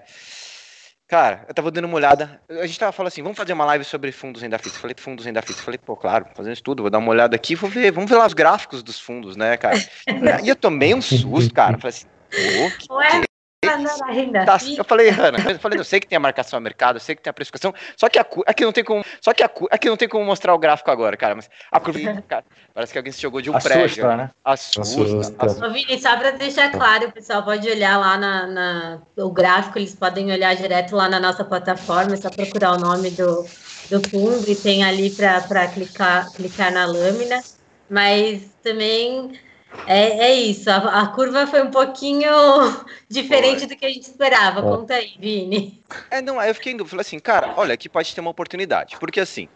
Cara, 1.07 1.45
eu 1.47 1.53
tava 1.53 1.69
dando 1.69 1.85
uma 1.85 1.97
olhada. 1.97 2.41
A 2.49 2.65
gente 2.65 2.79
tava 2.79 2.91
falando 2.91 3.09
assim, 3.09 3.21
vamos 3.21 3.37
fazer 3.37 3.53
uma 3.53 3.65
live 3.65 3.85
sobre 3.85 4.11
fundos 4.11 4.41
renda 4.41 4.57
fixa. 4.57 4.79
Falei 4.79 4.95
fundos 4.97 5.23
renda 5.23 5.43
fixa. 5.43 5.61
Falei, 5.61 5.77
pô, 5.77 5.95
claro, 5.95 6.25
fazendo 6.33 6.53
estudo, 6.53 6.81
vou 6.81 6.89
dar 6.89 6.97
uma 6.97 7.11
olhada 7.11 7.35
aqui, 7.35 7.53
vou 7.53 7.69
ver, 7.69 7.91
vamos 7.91 8.09
ver 8.09 8.17
lá 8.17 8.25
os 8.25 8.33
gráficos 8.33 8.81
dos 8.81 8.99
fundos, 8.99 9.35
né, 9.35 9.55
cara? 9.55 9.77
e 10.43 10.49
eu 10.49 10.55
tomei 10.55 10.95
um 10.95 11.01
susto, 11.01 11.53
cara. 11.53 11.77
Falei 11.77 11.89
assim, 11.95 12.07
pô, 12.31 12.77
que, 12.79 12.91
Ué? 12.91 13.28
Tá, 13.61 14.57
eu 14.77 14.85
falei, 14.85 15.09
Ana, 15.09 15.37
eu 15.51 15.59
falei, 15.59 15.77
eu 15.77 15.83
sei 15.83 15.99
que 15.99 16.07
tem 16.07 16.15
a 16.15 16.19
marcação 16.19 16.55
a 16.55 16.61
mercado, 16.61 16.95
eu 16.95 17.01
sei 17.01 17.13
que 17.13 17.21
tem 17.21 17.29
a 17.29 17.33
precificação, 17.33 17.73
só 17.97 18.07
que 18.07 18.17
a, 18.17 18.25
aqui 18.47 18.63
não 18.63 18.71
tem 18.71 18.85
como, 18.85 19.03
só 19.19 19.33
que 19.33 19.43
a, 19.43 19.51
aqui 19.69 19.89
não 19.89 19.97
tem 19.97 20.07
como 20.07 20.23
mostrar 20.23 20.53
o 20.53 20.57
gráfico 20.57 20.89
agora, 20.89 21.17
cara, 21.17 21.35
mas 21.35 21.49
a 21.69 21.77
curva, 21.77 21.99
cara, 22.25 22.45
parece 22.73 22.93
que 22.93 22.97
alguém 22.97 23.11
se 23.11 23.21
jogou 23.21 23.41
de 23.41 23.49
um 23.49 23.57
assusta, 23.57 23.77
prédio. 23.77 24.07
Né? 24.15 24.29
Assusta, 24.45 24.81
assusta. 24.81 25.45
assusta. 25.45 25.67
Ô, 25.67 25.73
Vini, 25.73 25.99
só 25.99 26.15
para 26.15 26.31
deixar 26.31 26.71
claro, 26.71 27.09
o 27.09 27.11
pessoal 27.11 27.43
pode 27.43 27.69
olhar 27.69 27.97
lá 27.97 28.17
na, 28.17 28.47
na, 28.47 29.01
o 29.17 29.29
gráfico, 29.29 29.77
eles 29.77 29.93
podem 29.93 30.31
olhar 30.31 30.55
direto 30.55 30.95
lá 30.95 31.09
na 31.09 31.19
nossa 31.19 31.43
plataforma, 31.43 32.13
é 32.13 32.17
só 32.17 32.29
procurar 32.29 32.71
o 32.71 32.79
nome 32.79 33.11
do, 33.11 33.45
do 33.89 34.09
fundo 34.09 34.49
e 34.49 34.55
tem 34.55 34.85
ali 34.85 35.09
para 35.09 35.67
clicar, 35.67 36.31
clicar 36.31 36.71
na 36.71 36.85
lâmina, 36.85 37.43
mas 37.89 38.41
também 38.63 39.37
é, 39.85 40.19
é 40.19 40.33
isso, 40.33 40.69
a, 40.69 41.01
a, 41.01 41.07
curva 41.07 41.45
foi 41.45 41.61
um 41.61 41.69
pouquinho 41.69 42.29
diferente 43.09 43.59
foi. 43.59 43.67
do 43.67 43.75
que 43.75 43.85
a 43.85 43.89
gente 43.89 44.03
esperava. 44.03 44.61
Conta 44.61 44.95
aí, 44.95 45.13
Vini. 45.19 45.83
É, 46.09 46.21
não, 46.21 46.39
aí 46.39 46.49
eu 46.49 46.55
fiquei 46.55 46.73
em 46.73 46.77
dúvida, 46.77 46.91
falei 46.91 47.01
assim, 47.01 47.19
cara, 47.19 47.53
olha, 47.55 47.73
aqui 47.73 47.87
pode 47.87 48.13
ter 48.13 48.21
uma 48.21 48.31
oportunidade. 48.31 48.97
Porque 48.99 49.19
assim, 49.19 49.47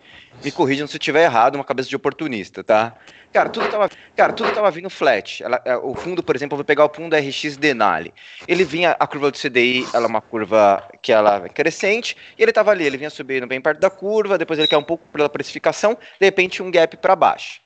me 0.44 0.52
corrijam 0.52 0.88
se 0.88 0.96
eu 0.96 1.00
estiver 1.00 1.24
errado, 1.24 1.56
uma 1.56 1.64
cabeça 1.64 1.90
de 1.90 1.96
oportunista, 1.96 2.64
tá? 2.64 2.96
Cara, 3.32 3.50
tudo 3.50 3.68
tava, 3.68 3.90
cara, 4.16 4.34
tudo 4.34 4.52
tava 4.54 4.70
vindo 4.70 4.90
flat. 4.90 5.44
Ela, 5.44 5.60
é, 5.66 5.76
o 5.78 5.96
fundo, 5.96 6.22
por 6.22 6.36
exemplo, 6.36 6.54
eu 6.54 6.58
vou 6.58 6.66
pegar 6.66 6.86
o 6.86 6.94
fundo 6.94 7.16
RX 7.16 7.58
Denali. 7.58 8.14
Ele 8.48 8.64
vinha, 8.64 8.96
a 9.00 9.08
curva 9.08 9.32
do 9.32 9.38
CDI, 9.38 9.88
ela 9.94 10.06
é 10.06 10.08
uma 10.08 10.22
curva 10.22 10.84
que 11.02 11.12
ela 11.12 11.44
é 11.46 11.50
crescente, 11.50 12.16
e 12.38 12.44
ele 12.44 12.52
tava 12.52 12.70
ali, 12.70 12.86
ele 12.86 12.98
vinha 12.98 13.10
subindo 13.10 13.48
bem 13.48 13.60
perto 13.60 13.80
da 13.80 13.90
curva, 13.90 14.38
depois 14.38 14.60
ele 14.60 14.68
caiu 14.68 14.80
um 14.80 14.84
pouco 14.84 15.08
pela 15.12 15.28
precificação, 15.28 15.98
de 16.20 16.26
repente 16.26 16.62
um 16.62 16.70
gap 16.70 16.96
para 16.98 17.16
baixo. 17.16 17.63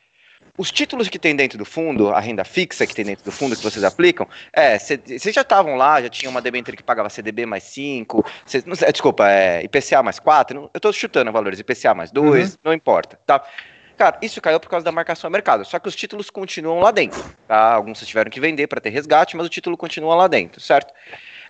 Os 0.58 0.72
títulos 0.72 1.08
que 1.08 1.20
tem 1.20 1.36
dentro 1.36 1.58
do 1.58 1.66
fundo, 1.66 2.10
a 2.10 2.20
renda 2.20 2.44
fixa 2.44 2.88
que 2.88 2.96
tem 2.96 3.06
dentro 3.06 3.24
do 3.24 3.32
fundo 3.32 3.56
que 3.56 3.64
vocês 3.64 3.84
aplicam, 3.84 4.28
é, 4.52 4.80
vocês 4.80 5.34
já 5.34 5.42
estavam 5.42 5.76
lá, 5.76 6.02
já 6.02 6.10
tinha 6.10 6.30
uma 6.30 6.42
debênture 6.42 6.76
que 6.76 6.82
pagava 6.82 7.10
CDB 7.10 7.46
mais 7.46 7.64
5, 7.64 8.26
cês, 8.46 8.66
não, 8.66 8.76
desculpa, 8.76 9.30
é, 9.30 9.64
IPCA 9.64 10.02
mais 10.02 10.20
4, 10.20 10.56
não, 10.56 10.64
eu 10.74 10.78
estou 10.78 10.92
chutando 10.92 11.32
valores, 11.32 11.60
IPCA 11.60 11.94
mais 11.94 12.12
2, 12.12 12.54
uhum. 12.54 12.58
não 12.64 12.74
importa, 12.74 13.20
tá? 13.26 13.44
Cara, 13.98 14.18
isso 14.22 14.40
caiu 14.40 14.60
por 14.60 14.70
causa 14.70 14.84
da 14.84 14.92
marcação 14.92 15.28
a 15.28 15.32
mercado. 15.32 15.66
Só 15.66 15.80
que 15.80 15.88
os 15.88 15.96
títulos 15.96 16.30
continuam 16.30 16.80
lá 16.80 16.92
dentro. 16.92 17.24
Tá? 17.48 17.74
Alguns 17.74 17.98
vocês 17.98 18.08
tiveram 18.08 18.30
que 18.30 18.40
vender 18.40 18.68
para 18.68 18.80
ter 18.80 18.92
resgate, 18.92 19.36
mas 19.36 19.48
o 19.48 19.50
título 19.50 19.76
continua 19.76 20.14
lá 20.14 20.28
dentro, 20.28 20.62
certo? 20.62 20.94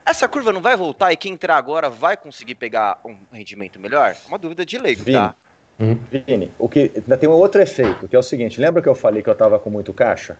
Essa 0.05 0.29
curva 0.29 0.53
não 0.53 0.61
vai 0.61 0.77
voltar 0.77 1.11
e 1.11 1.17
quem 1.17 1.33
entrar 1.33 1.57
agora 1.57 1.89
vai 1.89 2.15
conseguir 2.15 2.55
pegar 2.55 3.01
um 3.03 3.17
rendimento 3.33 3.77
melhor? 3.77 4.11
É 4.11 4.27
uma 4.29 4.37
dúvida 4.37 4.65
de 4.65 4.77
leigo, 4.77 5.03
tá? 5.11 5.35
Uhum. 5.79 5.99
Vini, 6.11 6.51
o 6.57 6.67
que 6.67 6.91
ainda 6.95 7.17
tem 7.17 7.29
um 7.29 7.33
outro 7.33 7.61
efeito, 7.61 8.07
que 8.07 8.15
é 8.15 8.19
o 8.19 8.23
seguinte: 8.23 8.59
lembra 8.59 8.81
que 8.81 8.89
eu 8.89 8.95
falei 8.95 9.21
que 9.21 9.29
eu 9.29 9.33
estava 9.33 9.59
com 9.59 9.69
muito 9.69 9.93
caixa? 9.93 10.37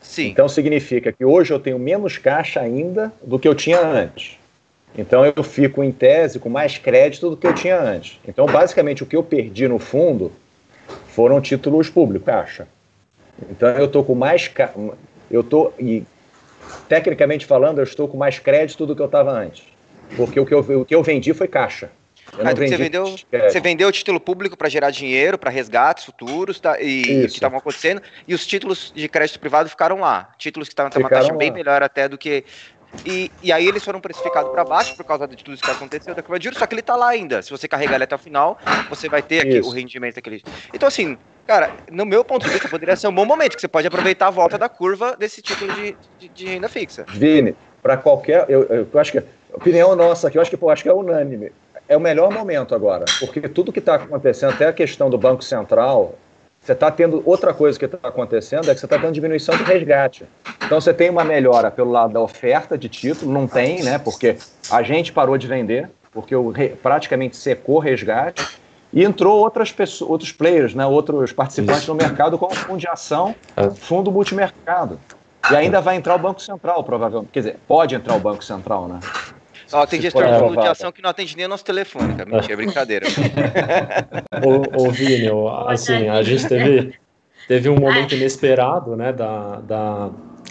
Sim. 0.00 0.28
Então 0.28 0.48
significa 0.48 1.12
que 1.12 1.24
hoje 1.24 1.52
eu 1.52 1.60
tenho 1.60 1.78
menos 1.78 2.18
caixa 2.18 2.60
ainda 2.60 3.12
do 3.22 3.38
que 3.38 3.46
eu 3.46 3.54
tinha 3.54 3.80
antes. 3.80 4.36
Então 4.98 5.24
eu 5.24 5.42
fico 5.42 5.82
em 5.82 5.92
tese 5.92 6.38
com 6.38 6.48
mais 6.48 6.76
crédito 6.76 7.30
do 7.30 7.36
que 7.36 7.46
eu 7.46 7.54
tinha 7.54 7.80
antes. 7.80 8.18
Então 8.26 8.44
basicamente 8.46 9.02
o 9.02 9.06
que 9.06 9.16
eu 9.16 9.22
perdi 9.22 9.68
no 9.68 9.78
fundo 9.78 10.32
foram 11.08 11.40
títulos 11.40 11.88
públicos, 11.88 12.26
caixa. 12.26 12.66
Então 13.50 13.68
eu 13.70 13.86
estou 13.86 14.04
com 14.04 14.14
mais 14.14 14.48
ca... 14.48 14.72
eu 15.30 15.42
tô 15.42 15.72
e 15.78 16.04
tecnicamente 16.88 17.46
falando 17.46 17.78
eu 17.78 17.84
estou 17.84 18.08
com 18.08 18.16
mais 18.16 18.38
crédito 18.38 18.84
do 18.84 18.94
que 18.94 19.00
eu 19.00 19.06
estava 19.06 19.30
antes, 19.30 19.64
porque 20.16 20.38
o 20.38 20.44
que 20.44 20.52
eu, 20.52 20.60
o 20.60 20.84
que 20.84 20.94
eu 20.94 21.02
vendi 21.02 21.32
foi 21.32 21.48
caixa. 21.48 21.88
Ah, 22.38 22.54
você, 22.54 22.76
vendeu, 22.76 23.04
você 23.30 23.60
vendeu 23.60 23.88
o 23.88 23.92
título 23.92 24.18
público 24.18 24.56
para 24.56 24.68
gerar 24.68 24.90
dinheiro, 24.90 25.36
para 25.36 25.50
resgates 25.50 26.04
futuros 26.04 26.58
tá, 26.58 26.80
e 26.80 27.02
Isso. 27.02 27.28
que 27.28 27.34
estavam 27.34 27.58
acontecendo, 27.58 28.00
e 28.26 28.32
os 28.32 28.46
títulos 28.46 28.90
de 28.94 29.06
crédito 29.06 29.38
privado 29.38 29.68
ficaram 29.68 30.00
lá. 30.00 30.32
Títulos 30.38 30.68
que 30.68 30.72
estavam 30.72 30.90
com 30.90 30.98
uma 30.98 31.10
taxa 31.10 31.30
lá. 31.30 31.38
bem 31.38 31.50
melhor 31.50 31.82
até 31.82 32.08
do 32.08 32.16
que. 32.16 32.44
E, 33.04 33.30
e 33.42 33.52
aí 33.52 33.66
eles 33.66 33.84
foram 33.84 34.00
precificados 34.00 34.50
para 34.50 34.64
baixo 34.64 34.96
por 34.96 35.04
causa 35.04 35.26
de 35.26 35.36
tudo 35.36 35.54
isso 35.54 35.62
que 35.62 35.70
aconteceu 35.70 36.14
da 36.14 36.22
curva 36.22 36.38
de 36.38 36.44
juros, 36.44 36.58
só 36.58 36.66
que 36.66 36.74
ele 36.74 36.80
está 36.80 36.96
lá 36.96 37.08
ainda. 37.08 37.42
Se 37.42 37.50
você 37.50 37.68
carregar 37.68 37.96
ele 37.96 38.04
até 38.04 38.14
o 38.14 38.18
final, 38.18 38.58
você 38.88 39.08
vai 39.08 39.22
ter 39.22 39.40
aqui 39.40 39.58
Isso. 39.58 39.68
o 39.68 39.72
rendimento 39.72 40.14
daquele. 40.14 40.42
Então, 40.72 40.86
assim, 40.86 41.18
cara, 41.46 41.70
no 41.90 42.06
meu 42.06 42.24
ponto 42.24 42.44
de 42.44 42.50
vista, 42.50 42.68
poderia 42.68 42.94
ser 42.94 43.08
um 43.08 43.14
bom 43.14 43.24
momento, 43.24 43.56
que 43.56 43.60
você 43.60 43.68
pode 43.68 43.86
aproveitar 43.86 44.28
a 44.28 44.30
volta 44.30 44.56
da 44.56 44.68
curva 44.68 45.16
desse 45.18 45.42
título 45.42 45.72
de, 45.72 45.96
de, 46.18 46.28
de 46.28 46.46
renda 46.46 46.68
fixa. 46.68 47.04
Vini, 47.08 47.56
para 47.82 47.96
qualquer. 47.96 48.44
Eu, 48.48 48.62
eu, 48.64 48.88
eu, 48.92 49.00
acho 49.00 49.12
que. 49.12 49.22
Opinião 49.52 49.94
nossa 49.96 50.28
aqui, 50.28 50.38
eu 50.38 50.42
acho 50.42 50.50
que, 50.50 50.62
eu 50.62 50.70
acho 50.70 50.82
que 50.82 50.88
é 50.88 50.94
unânime 50.94 51.52
é 51.92 51.96
o 51.96 52.00
melhor 52.00 52.32
momento 52.32 52.74
agora, 52.74 53.04
porque 53.20 53.40
tudo 53.42 53.72
que 53.72 53.78
está 53.78 53.96
acontecendo, 53.96 54.54
até 54.54 54.66
a 54.66 54.72
questão 54.72 55.10
do 55.10 55.18
Banco 55.18 55.44
Central, 55.44 56.14
você 56.60 56.72
está 56.72 56.90
tendo 56.90 57.22
outra 57.26 57.52
coisa 57.52 57.78
que 57.78 57.84
está 57.84 57.98
acontecendo 58.08 58.70
é 58.70 58.74
que 58.74 58.80
você 58.80 58.86
está 58.86 58.98
tendo 58.98 59.12
diminuição 59.12 59.56
de 59.56 59.64
resgate. 59.64 60.24
Então 60.64 60.80
você 60.80 60.94
tem 60.94 61.10
uma 61.10 61.24
melhora 61.24 61.70
pelo 61.70 61.90
lado 61.90 62.12
da 62.12 62.20
oferta 62.20 62.78
de 62.78 62.88
título, 62.88 63.32
não 63.32 63.46
tem, 63.46 63.82
né? 63.82 63.98
Porque 63.98 64.38
a 64.70 64.82
gente 64.82 65.12
parou 65.12 65.36
de 65.36 65.46
vender, 65.46 65.90
porque 66.12 66.34
o 66.34 66.52
praticamente 66.82 67.36
secou 67.36 67.78
resgate 67.78 68.46
e 68.92 69.02
entrou 69.04 69.38
outras 69.38 69.72
pessoas, 69.72 70.10
outros 70.10 70.32
players, 70.32 70.74
né? 70.74 70.86
Outros 70.86 71.32
participantes 71.32 71.82
Isso. 71.82 71.92
no 71.92 71.96
mercado 71.96 72.38
como 72.38 72.54
fundo 72.54 72.78
de 72.78 72.88
ação, 72.88 73.34
é. 73.56 73.68
fundo 73.70 74.10
multimercado. 74.12 74.98
E 75.50 75.56
ainda 75.56 75.80
vai 75.80 75.96
entrar 75.96 76.14
o 76.14 76.18
Banco 76.18 76.40
Central, 76.40 76.84
provavelmente. 76.84 77.30
Quer 77.32 77.40
dizer, 77.40 77.56
pode 77.66 77.94
entrar 77.94 78.14
o 78.14 78.20
Banco 78.20 78.44
Central, 78.44 78.86
né? 78.86 79.00
Ó, 79.72 79.86
tem 79.86 80.00
gestor 80.00 80.24
de 80.24 80.38
fundo 80.38 80.60
de 80.60 80.68
ação 80.68 80.92
que 80.92 81.02
não 81.02 81.10
atende 81.10 81.36
nem 81.36 81.46
o 81.46 81.48
nosso 81.48 81.64
telefone, 81.64 82.14
cara. 82.14 82.28
Mentira, 82.28 82.52
é 82.52 82.56
brincadeira. 82.56 83.06
ô, 84.44 84.84
ô 84.84 84.90
Vini, 84.90 85.28
assim, 85.66 86.08
a 86.08 86.22
gente 86.22 86.46
teve, 86.46 86.94
teve 87.48 87.68
um 87.68 87.76
momento 87.76 88.14
inesperado, 88.14 88.96
né, 88.96 89.12
da, 89.12 89.56
da, 89.60 90.10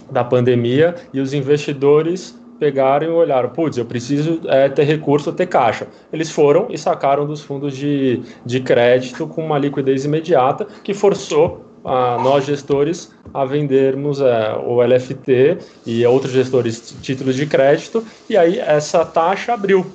da 0.09 0.23
pandemia 0.23 0.95
e 1.13 1.19
os 1.19 1.33
investidores 1.33 2.39
pegaram 2.59 3.07
e 3.07 3.09
olharam, 3.09 3.49
putz, 3.49 3.77
eu 3.77 3.85
preciso 3.85 4.41
é, 4.45 4.69
ter 4.69 4.83
recurso, 4.83 5.33
ter 5.33 5.47
caixa. 5.47 5.87
Eles 6.13 6.29
foram 6.29 6.67
e 6.69 6.77
sacaram 6.77 7.25
dos 7.25 7.41
fundos 7.41 7.75
de, 7.75 8.21
de 8.45 8.59
crédito 8.59 9.27
com 9.27 9.43
uma 9.43 9.57
liquidez 9.57 10.05
imediata 10.05 10.67
que 10.83 10.93
forçou 10.93 11.70
a 11.83 12.17
nós 12.21 12.45
gestores 12.45 13.11
a 13.33 13.45
vendermos 13.45 14.21
é, 14.21 14.55
o 14.55 14.81
LFT 14.81 15.57
e 15.85 16.05
outros 16.05 16.31
gestores 16.33 16.95
títulos 17.01 17.35
de 17.35 17.45
crédito, 17.45 18.05
e 18.29 18.37
aí 18.37 18.59
essa 18.59 19.05
taxa 19.05 19.53
abriu. 19.53 19.85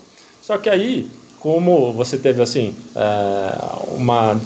Só 0.40 0.56
que 0.58 0.68
aí, 0.68 1.08
como 1.38 1.92
você 1.92 2.16
teve 2.16 2.42
assim 2.42 2.74
é, 2.94 3.94
uma 3.94 4.40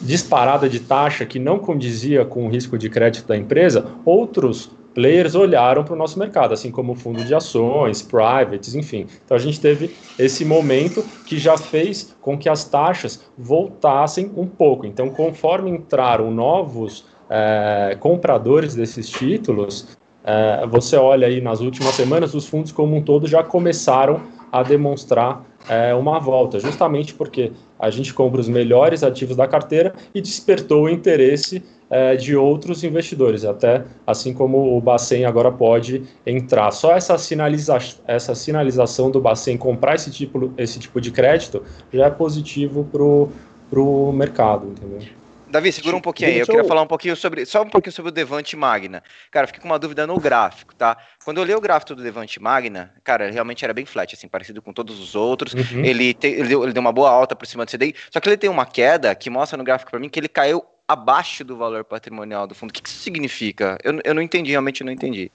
disparada 0.00 0.68
de 0.68 0.80
taxa 0.80 1.26
que 1.26 1.38
não 1.38 1.58
condizia 1.58 2.24
com 2.24 2.46
o 2.46 2.50
risco 2.50 2.78
de 2.78 2.88
crédito 2.88 3.26
da 3.26 3.36
empresa, 3.36 3.86
outros 4.04 4.70
players 4.94 5.34
olharam 5.34 5.84
para 5.84 5.94
o 5.94 5.96
nosso 5.96 6.18
mercado, 6.18 6.52
assim 6.52 6.70
como 6.70 6.94
fundo 6.94 7.24
de 7.24 7.34
ações, 7.34 8.02
privates, 8.02 8.74
enfim. 8.74 9.06
Então 9.24 9.36
a 9.36 9.40
gente 9.40 9.60
teve 9.60 9.94
esse 10.18 10.44
momento 10.44 11.04
que 11.26 11.38
já 11.38 11.56
fez 11.56 12.16
com 12.20 12.36
que 12.36 12.48
as 12.48 12.64
taxas 12.64 13.24
voltassem 13.36 14.30
um 14.36 14.46
pouco. 14.46 14.86
Então, 14.86 15.10
conforme 15.10 15.70
entraram 15.70 16.30
novos 16.30 17.04
é, 17.28 17.96
compradores 18.00 18.74
desses 18.74 19.08
títulos, 19.08 19.96
é, 20.24 20.66
você 20.66 20.96
olha 20.96 21.26
aí 21.26 21.40
nas 21.40 21.60
últimas 21.60 21.94
semanas, 21.94 22.34
os 22.34 22.46
fundos 22.46 22.72
como 22.72 22.96
um 22.96 23.02
todo 23.02 23.26
já 23.26 23.42
começaram 23.42 24.20
a 24.52 24.62
demonstrar 24.62 25.44
é, 25.68 25.94
uma 25.94 26.18
volta, 26.18 26.58
justamente 26.58 27.14
porque 27.14 27.52
a 27.78 27.90
gente 27.90 28.12
compra 28.14 28.40
os 28.40 28.48
melhores 28.48 29.02
ativos 29.02 29.36
da 29.36 29.46
carteira 29.46 29.94
e 30.14 30.20
despertou 30.20 30.84
o 30.84 30.88
interesse 30.88 31.62
é, 31.88 32.14
de 32.16 32.36
outros 32.36 32.84
investidores, 32.84 33.44
até 33.44 33.84
assim 34.06 34.32
como 34.32 34.76
o 34.76 34.80
Bacen 34.80 35.24
agora 35.24 35.50
pode 35.50 36.04
entrar. 36.24 36.70
Só 36.70 36.92
essa, 36.92 37.18
sinaliza 37.18 37.78
essa 38.06 38.34
sinalização 38.34 39.10
do 39.10 39.20
Bacen 39.20 39.58
comprar 39.58 39.96
esse 39.96 40.10
tipo, 40.10 40.52
esse 40.56 40.78
tipo 40.78 41.00
de 41.00 41.10
crédito 41.10 41.62
já 41.92 42.06
é 42.06 42.10
positivo 42.10 42.84
para 42.90 43.80
o 43.80 44.12
mercado, 44.12 44.68
entendeu? 44.68 45.19
Davi, 45.50 45.72
segura 45.72 45.96
um 45.96 46.00
pouquinho 46.00 46.30
aí. 46.30 46.38
Eu 46.38 46.46
queria 46.46 46.64
falar 46.64 46.82
um 46.82 46.86
pouquinho 46.86 47.16
sobre, 47.16 47.44
só 47.44 47.62
um 47.62 47.68
pouquinho 47.68 47.92
sobre 47.92 48.10
o 48.10 48.12
Devante 48.12 48.56
Magna. 48.56 49.02
Cara, 49.30 49.46
fiquei 49.46 49.60
com 49.60 49.68
uma 49.68 49.78
dúvida 49.78 50.06
no 50.06 50.18
gráfico, 50.18 50.74
tá? 50.74 50.96
Quando 51.24 51.38
eu 51.38 51.44
li 51.44 51.54
o 51.54 51.60
gráfico 51.60 51.94
do 51.94 52.02
Devante 52.02 52.40
Magna, 52.40 52.94
cara, 53.02 53.30
realmente 53.30 53.64
era 53.64 53.74
bem 53.74 53.84
flat, 53.84 54.14
assim, 54.14 54.28
parecido 54.28 54.62
com 54.62 54.72
todos 54.72 55.00
os 55.00 55.14
outros. 55.14 55.52
Uhum. 55.52 55.84
Ele, 55.84 56.14
te, 56.14 56.28
ele, 56.28 56.48
deu, 56.48 56.62
ele, 56.62 56.72
deu, 56.72 56.80
uma 56.80 56.92
boa 56.92 57.10
alta 57.10 57.34
por 57.34 57.46
cima 57.46 57.64
do 57.64 57.70
CDI, 57.70 57.94
só 58.10 58.20
que 58.20 58.28
ele 58.28 58.36
tem 58.36 58.48
uma 58.48 58.64
queda 58.64 59.14
que 59.14 59.28
mostra 59.28 59.58
no 59.58 59.64
gráfico 59.64 59.90
para 59.90 60.00
mim 60.00 60.08
que 60.08 60.20
ele 60.20 60.28
caiu 60.28 60.64
abaixo 60.86 61.44
do 61.44 61.56
valor 61.56 61.84
patrimonial 61.84 62.46
do 62.46 62.54
fundo. 62.54 62.70
O 62.70 62.72
que, 62.72 62.82
que 62.82 62.88
isso 62.88 62.98
significa? 62.98 63.78
Eu, 63.82 64.00
eu 64.04 64.14
não 64.14 64.22
entendi, 64.22 64.50
realmente 64.50 64.84
não 64.84 64.92
entendi. 64.92 65.30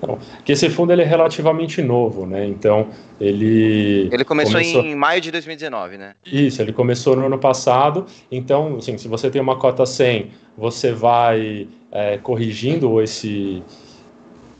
Não, 0.00 0.18
que 0.44 0.52
esse 0.52 0.70
fundo 0.70 0.92
ele 0.92 1.02
é 1.02 1.04
relativamente 1.04 1.82
novo, 1.82 2.26
né? 2.26 2.46
Então 2.46 2.88
ele. 3.20 4.08
Ele 4.12 4.24
começou, 4.24 4.54
começou, 4.54 4.84
em 4.84 4.94
maio 4.94 5.20
de 5.20 5.30
2019, 5.30 5.98
né? 5.98 6.14
Isso, 6.24 6.62
ele 6.62 6.72
começou 6.72 7.16
no 7.16 7.26
ano 7.26 7.38
passado. 7.38 8.06
Então, 8.30 8.76
assim, 8.76 8.96
se 8.96 9.08
você 9.08 9.30
tem 9.30 9.40
uma 9.40 9.56
cota 9.56 9.84
100, 9.84 10.30
você 10.56 10.92
vai 10.92 11.68
é, 11.90 12.18
corrigindo 12.18 13.00
esse. 13.02 13.62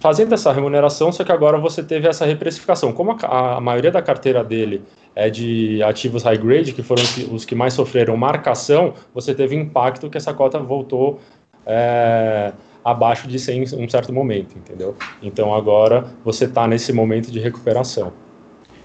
Fazendo 0.01 0.33
essa 0.33 0.53
remuneração, 0.53 1.11
só 1.11 1.25
que 1.25 1.33
agora 1.33 1.59
você 1.59 1.83
teve 1.83 2.07
essa 2.07 2.25
reprecificação. 2.25 2.93
Como 2.93 3.19
a, 3.21 3.57
a 3.57 3.61
maioria 3.61 3.91
da 3.91 4.01
carteira 4.01 4.45
dele 4.45 4.83
é 5.15 5.29
de 5.29 5.83
ativos 5.83 6.23
high 6.23 6.39
grade, 6.39 6.73
que 6.73 6.85
foram 6.85 7.03
os 7.33 7.45
que 7.45 7.55
mais 7.55 7.75
sofreram 7.75 8.17
marcação, 8.17 8.95
você 9.13 9.35
teve 9.35 9.57
impacto 9.57 10.09
que 10.09 10.17
essa 10.17 10.33
cota 10.33 10.61
voltou. 10.61 11.19
É, 11.67 12.53
abaixo 12.91 13.29
de 13.29 13.39
100 13.39 13.65
em 13.75 13.85
um 13.85 13.89
certo 13.89 14.13
momento, 14.13 14.57
entendeu? 14.57 14.97
Então 15.23 15.55
agora 15.55 16.07
você 16.25 16.45
está 16.45 16.67
nesse 16.67 16.93
momento 16.93 17.31
de 17.31 17.39
recuperação. 17.39 18.13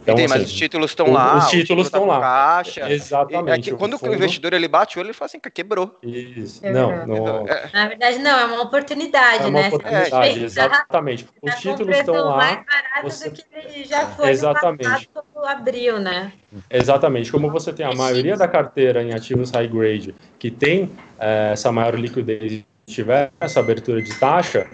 Então, 0.03 0.15
Entendi, 0.15 0.25
assim, 0.25 0.39
mas 0.41 0.51
os 0.51 0.53
títulos 0.53 0.91
estão 0.91 1.11
lá. 1.11 1.37
Os 1.37 1.47
títulos 1.47 1.85
estão 1.85 2.01
tá 2.01 2.07
lá. 2.07 2.19
Caixa. 2.19 2.91
Exatamente. 2.91 3.69
É 3.69 3.75
quando 3.75 3.93
o, 3.93 3.97
fundo... 3.97 4.11
o 4.11 4.15
investidor 4.15 4.51
ele 4.51 4.67
bate 4.67 4.97
o 4.97 4.99
olho, 4.99 5.07
ele 5.07 5.13
fala 5.13 5.27
assim, 5.27 5.39
quebrou. 5.39 5.97
Isso. 6.03 6.59
É 6.61 6.71
não, 6.71 7.07
não... 7.07 7.47
É. 7.47 7.69
Na 7.73 7.87
verdade, 7.87 8.19
não, 8.19 8.37
é 8.37 8.45
uma 8.45 8.61
oportunidade, 8.63 9.43
é 9.43 9.47
uma 9.47 9.61
né? 9.61 9.67
oportunidade, 9.69 10.39
é, 10.41 10.43
exatamente. 10.43 11.25
Os 11.41 11.55
títulos 11.55 11.97
estão 11.97 12.15
lá. 12.15 12.35
mais 12.35 12.55
barato 12.65 13.03
você... 13.03 13.29
do 13.29 13.35
que 13.35 13.43
ele 13.53 13.85
já 13.85 14.07
foi 14.07 14.29
exatamente. 14.29 15.09
no 15.15 15.23
passado, 15.23 15.45
abriu, 15.45 15.99
né? 15.99 16.33
Exatamente. 16.69 17.31
Como 17.31 17.49
você 17.49 17.71
tem 17.71 17.85
a 17.85 17.93
maioria 17.93 18.35
da 18.35 18.47
carteira 18.47 19.01
em 19.01 19.13
ativos 19.13 19.51
high 19.51 19.67
grade, 19.67 20.13
que 20.37 20.51
tem 20.51 20.91
é, 21.17 21.51
essa 21.53 21.71
maior 21.71 21.95
liquidez 21.95 22.65
tiver 22.87 23.31
essa 23.39 23.59
abertura 23.59 24.01
de 24.01 24.13
taxa, 24.19 24.67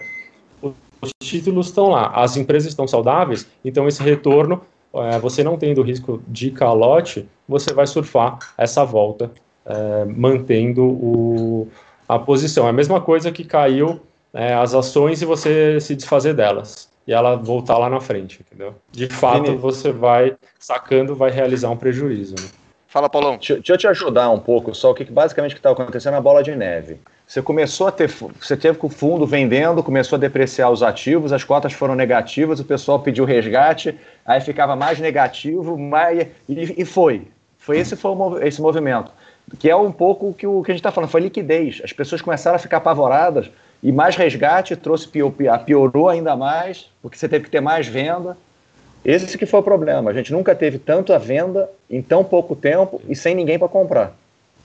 os 1.02 1.10
títulos 1.22 1.68
estão 1.68 1.88
lá, 1.88 2.08
as 2.14 2.36
empresas 2.36 2.68
estão 2.68 2.86
saudáveis, 2.86 3.46
então 3.64 3.88
esse 3.88 4.02
retorno, 4.02 4.62
é, 4.94 5.18
você 5.18 5.42
não 5.42 5.56
tendo 5.56 5.82
risco 5.82 6.22
de 6.28 6.50
calote, 6.50 7.28
você 7.48 7.72
vai 7.72 7.86
surfar 7.86 8.38
essa 8.58 8.84
volta, 8.84 9.30
é, 9.64 10.04
mantendo 10.04 10.84
o, 10.84 11.68
a 12.08 12.18
posição. 12.18 12.66
É 12.66 12.70
a 12.70 12.72
mesma 12.72 13.00
coisa 13.00 13.32
que 13.32 13.44
caiu 13.44 14.00
é, 14.32 14.52
as 14.54 14.74
ações 14.74 15.22
e 15.22 15.24
você 15.24 15.80
se 15.80 15.94
desfazer 15.94 16.34
delas. 16.34 16.88
E 17.06 17.12
ela 17.12 17.34
voltar 17.34 17.78
lá 17.78 17.88
na 17.88 17.98
frente, 17.98 18.40
entendeu? 18.46 18.74
De 18.92 19.08
fato, 19.08 19.56
você 19.56 19.90
vai 19.90 20.36
sacando, 20.58 21.16
vai 21.16 21.30
realizar 21.30 21.70
um 21.70 21.76
prejuízo. 21.76 22.34
Né? 22.34 22.48
Fala, 22.86 23.08
Paulão. 23.08 23.36
Deixa, 23.36 23.54
deixa, 23.54 23.72
eu 23.72 23.78
te 23.78 23.86
ajudar 23.86 24.30
um 24.30 24.38
pouco 24.38 24.74
só 24.74 24.90
o 24.90 24.94
que 24.94 25.04
basicamente 25.04 25.54
está 25.54 25.70
acontecendo 25.70 26.12
na 26.12 26.20
bola 26.20 26.42
de 26.42 26.54
neve. 26.54 27.00
Você 27.30 27.40
começou 27.40 27.86
a 27.86 27.92
ter, 27.92 28.08
você 28.08 28.56
teve 28.56 28.76
com 28.76 28.88
o 28.88 28.90
fundo 28.90 29.24
vendendo, 29.24 29.84
começou 29.84 30.16
a 30.16 30.18
depreciar 30.18 30.68
os 30.68 30.82
ativos, 30.82 31.32
as 31.32 31.44
cotas 31.44 31.72
foram 31.72 31.94
negativas, 31.94 32.58
o 32.58 32.64
pessoal 32.64 32.98
pediu 32.98 33.24
resgate, 33.24 33.96
aí 34.26 34.40
ficava 34.40 34.74
mais 34.74 34.98
negativo, 34.98 35.78
mais, 35.78 36.26
e, 36.48 36.82
e 36.82 36.84
foi. 36.84 37.28
Foi 37.56 37.78
esse 37.78 37.94
foi 37.94 38.10
o, 38.10 38.42
esse 38.42 38.60
movimento, 38.60 39.12
que 39.60 39.70
é 39.70 39.76
um 39.76 39.92
pouco 39.92 40.30
o 40.30 40.34
que, 40.34 40.44
o 40.44 40.60
que 40.64 40.72
a 40.72 40.74
gente 40.74 40.80
está 40.80 40.90
falando, 40.90 41.08
foi 41.08 41.20
liquidez. 41.20 41.80
As 41.84 41.92
pessoas 41.92 42.20
começaram 42.20 42.56
a 42.56 42.58
ficar 42.58 42.78
apavoradas 42.78 43.48
e 43.80 43.92
mais 43.92 44.16
resgate 44.16 44.74
trouxe 44.74 45.06
piorou 45.06 46.08
ainda 46.08 46.34
mais, 46.34 46.90
porque 47.00 47.16
você 47.16 47.28
teve 47.28 47.44
que 47.44 47.50
ter 47.50 47.60
mais 47.60 47.86
venda. 47.86 48.36
Esse 49.04 49.38
que 49.38 49.46
foi 49.46 49.60
o 49.60 49.62
problema. 49.62 50.10
A 50.10 50.14
gente 50.14 50.32
nunca 50.32 50.52
teve 50.52 50.80
tanto 50.80 51.12
a 51.12 51.18
venda 51.18 51.70
em 51.88 52.02
tão 52.02 52.24
pouco 52.24 52.56
tempo 52.56 53.00
e 53.08 53.14
sem 53.14 53.36
ninguém 53.36 53.56
para 53.56 53.68
comprar. 53.68 54.16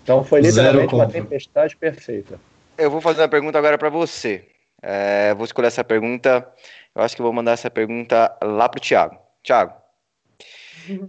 Então 0.01 0.23
foi 0.23 0.41
literalmente 0.41 0.95
uma 0.95 1.07
tempestade 1.07 1.77
perfeita. 1.77 2.39
Eu 2.77 2.91
vou 2.91 2.99
fazer 2.99 3.21
uma 3.21 3.29
pergunta 3.29 3.57
agora 3.57 3.77
para 3.77 3.89
você. 3.89 4.47
É, 4.81 5.33
vou 5.33 5.45
escolher 5.45 5.67
essa 5.67 5.83
pergunta. 5.83 6.47
Eu 6.93 7.01
acho 7.01 7.15
que 7.15 7.21
vou 7.21 7.31
mandar 7.31 7.53
essa 7.53 7.69
pergunta 7.69 8.35
lá 8.43 8.67
para 8.67 8.81
Thiago. 8.81 9.17
Thiago, 9.43 9.73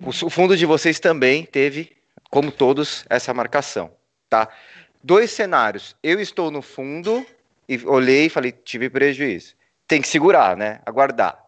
o 0.02 0.30
fundo 0.30 0.56
de 0.56 0.66
vocês 0.66 1.00
também 1.00 1.44
teve, 1.44 1.96
como 2.30 2.52
todos, 2.52 3.04
essa 3.08 3.32
marcação, 3.34 3.90
tá? 4.28 4.48
Dois 5.02 5.30
cenários. 5.30 5.96
Eu 6.02 6.20
estou 6.20 6.50
no 6.50 6.62
fundo 6.62 7.26
e 7.68 7.84
olhei 7.86 8.26
e 8.26 8.30
falei, 8.30 8.52
tive 8.52 8.88
prejuízo. 8.88 9.54
Tem 9.88 10.00
que 10.00 10.08
segurar, 10.08 10.56
né? 10.56 10.80
Aguardar. 10.84 11.42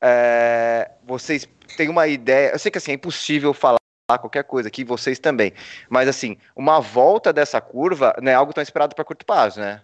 É, 0.00 0.90
vocês 1.04 1.48
têm 1.76 1.88
uma 1.88 2.06
ideia? 2.06 2.50
Eu 2.52 2.58
sei 2.58 2.70
que 2.70 2.78
assim 2.78 2.92
é 2.92 2.94
impossível 2.94 3.52
falar 3.52 3.79
qualquer 4.18 4.44
coisa 4.44 4.68
aqui, 4.68 4.84
vocês 4.84 5.18
também. 5.18 5.52
Mas 5.88 6.08
assim, 6.08 6.36
uma 6.54 6.80
volta 6.80 7.32
dessa 7.32 7.60
curva 7.60 8.14
não 8.20 8.30
é 8.30 8.34
algo 8.34 8.52
tão 8.52 8.62
esperado 8.62 8.94
para 8.94 9.04
curto 9.04 9.24
prazo, 9.24 9.60
né? 9.60 9.80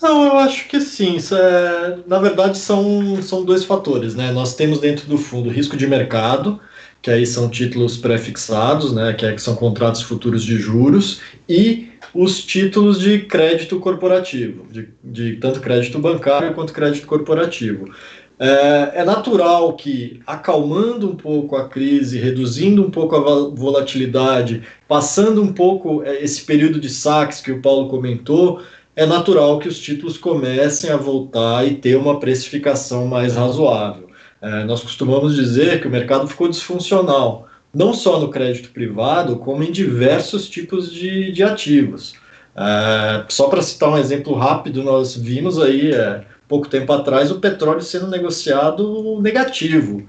Não, 0.00 0.26
eu 0.26 0.38
acho 0.38 0.68
que 0.68 0.80
sim. 0.80 1.18
É, 1.32 1.98
na 2.06 2.18
verdade, 2.18 2.56
são, 2.56 3.20
são 3.20 3.44
dois 3.44 3.64
fatores, 3.64 4.14
né? 4.14 4.30
Nós 4.30 4.54
temos 4.54 4.78
dentro 4.78 5.06
do 5.06 5.18
fundo 5.18 5.50
risco 5.50 5.76
de 5.76 5.86
mercado, 5.86 6.60
que 7.02 7.10
aí 7.10 7.26
são 7.26 7.48
títulos 7.48 7.96
pré-fixados, 7.96 8.92
né? 8.92 9.12
Que, 9.12 9.26
é, 9.26 9.32
que 9.32 9.42
são 9.42 9.56
contratos 9.56 10.02
futuros 10.02 10.44
de 10.44 10.56
juros, 10.56 11.20
e 11.48 11.88
os 12.14 12.42
títulos 12.44 13.00
de 13.00 13.20
crédito 13.20 13.78
corporativo, 13.80 14.66
de, 14.70 14.88
de 15.02 15.36
tanto 15.36 15.60
crédito 15.60 15.98
bancário 15.98 16.54
quanto 16.54 16.72
crédito 16.72 17.06
corporativo. 17.06 17.92
É, 18.40 19.00
é, 19.00 19.04
natural 19.04 19.74
que, 19.74 20.20
acalmando 20.24 21.10
um 21.10 21.16
pouco 21.16 21.56
a 21.56 21.68
crise, 21.68 22.18
reduzindo 22.18 22.86
um 22.86 22.90
pouco 22.90 23.16
a 23.16 23.20
volatilidade, 23.50 24.62
passando 24.86 25.42
um 25.42 25.52
pouco 25.52 26.04
é, 26.04 26.22
esse 26.22 26.44
período 26.44 26.78
de 26.80 26.88
saques 26.88 27.40
que 27.40 27.50
o 27.50 27.60
Paulo 27.60 27.88
comentou, 27.88 28.62
é 28.94 29.04
natural 29.04 29.58
que 29.58 29.66
os 29.66 29.80
títulos 29.80 30.16
comecem 30.16 30.90
a 30.90 30.96
voltar 30.96 31.66
e 31.66 31.76
ter 31.76 31.96
uma 31.96 32.20
precificação 32.20 33.06
mais 33.06 33.34
razoável. 33.34 34.08
É, 34.40 34.64
nós 34.64 34.82
costumamos 34.82 35.34
dizer 35.34 35.80
que 35.80 35.88
o 35.88 35.90
mercado 35.90 36.28
ficou 36.28 36.48
disfuncional, 36.48 37.48
não 37.74 37.92
só 37.92 38.20
no 38.20 38.30
crédito 38.30 38.70
privado, 38.70 39.36
como 39.36 39.64
em 39.64 39.72
diversos 39.72 40.48
tipos 40.48 40.92
de, 40.92 41.32
de 41.32 41.42
ativos. 41.42 42.14
É, 42.56 43.24
só 43.28 43.48
para 43.48 43.62
citar 43.62 43.90
um 43.90 43.98
exemplo 43.98 44.34
rápido, 44.34 44.82
nós 44.84 45.16
vimos 45.16 45.60
aí 45.60 45.92
é, 45.92 46.24
pouco 46.48 46.68
tempo 46.68 46.92
atrás, 46.92 47.30
o 47.30 47.38
petróleo 47.38 47.82
sendo 47.82 48.08
negociado 48.08 49.20
negativo. 49.20 50.08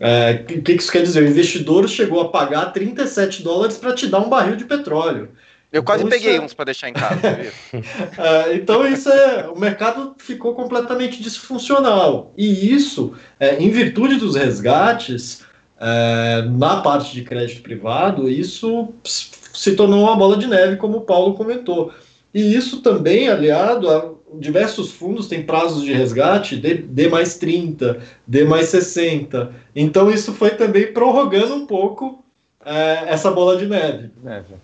É, 0.00 0.44
o 0.50 0.62
que 0.62 0.72
isso 0.72 0.90
quer 0.90 1.02
dizer? 1.02 1.22
O 1.22 1.28
investidor 1.28 1.88
chegou 1.88 2.20
a 2.20 2.28
pagar 2.28 2.72
37 2.72 3.42
dólares 3.42 3.78
para 3.78 3.94
te 3.94 4.06
dar 4.06 4.20
um 4.20 4.28
barril 4.28 4.56
de 4.56 4.64
petróleo. 4.64 5.30
Eu 5.72 5.82
quase 5.82 6.04
então, 6.04 6.16
peguei 6.16 6.36
é... 6.36 6.40
uns 6.40 6.54
para 6.54 6.66
deixar 6.66 6.88
em 6.88 6.92
casa. 6.92 7.20
é, 8.18 8.54
então 8.54 8.86
isso 8.86 9.10
é, 9.10 9.48
o 9.48 9.58
mercado 9.58 10.14
ficou 10.18 10.54
completamente 10.54 11.22
disfuncional 11.22 12.32
e 12.36 12.72
isso, 12.72 13.14
é, 13.38 13.56
em 13.56 13.68
virtude 13.70 14.16
dos 14.16 14.36
resgates 14.36 15.44
é, 15.78 16.42
na 16.42 16.80
parte 16.80 17.12
de 17.12 17.22
crédito 17.22 17.62
privado, 17.62 18.28
isso 18.30 18.94
se 19.04 19.74
tornou 19.74 20.04
uma 20.04 20.16
bola 20.16 20.36
de 20.36 20.46
neve, 20.46 20.76
como 20.76 20.98
o 20.98 21.02
Paulo 21.02 21.34
comentou. 21.34 21.92
E 22.32 22.54
isso 22.54 22.80
também 22.80 23.28
aliado 23.28 23.90
a 23.90 24.15
diversos 24.38 24.92
fundos 24.92 25.26
têm 25.26 25.42
prazos 25.42 25.82
de 25.82 25.92
resgate 25.92 26.56
de, 26.56 26.74
de 26.74 27.08
mais 27.08 27.36
30, 27.36 28.00
de 28.26 28.44
mais 28.44 28.68
60. 28.68 29.52
Então 29.74 30.10
isso 30.10 30.32
foi 30.32 30.50
também 30.50 30.92
prorrogando 30.92 31.54
um 31.54 31.66
pouco 31.66 32.24
é, 32.64 33.04
essa 33.08 33.30
bola 33.30 33.56
de 33.56 33.66
neve. 33.66 34.10
neve. 34.22 34.54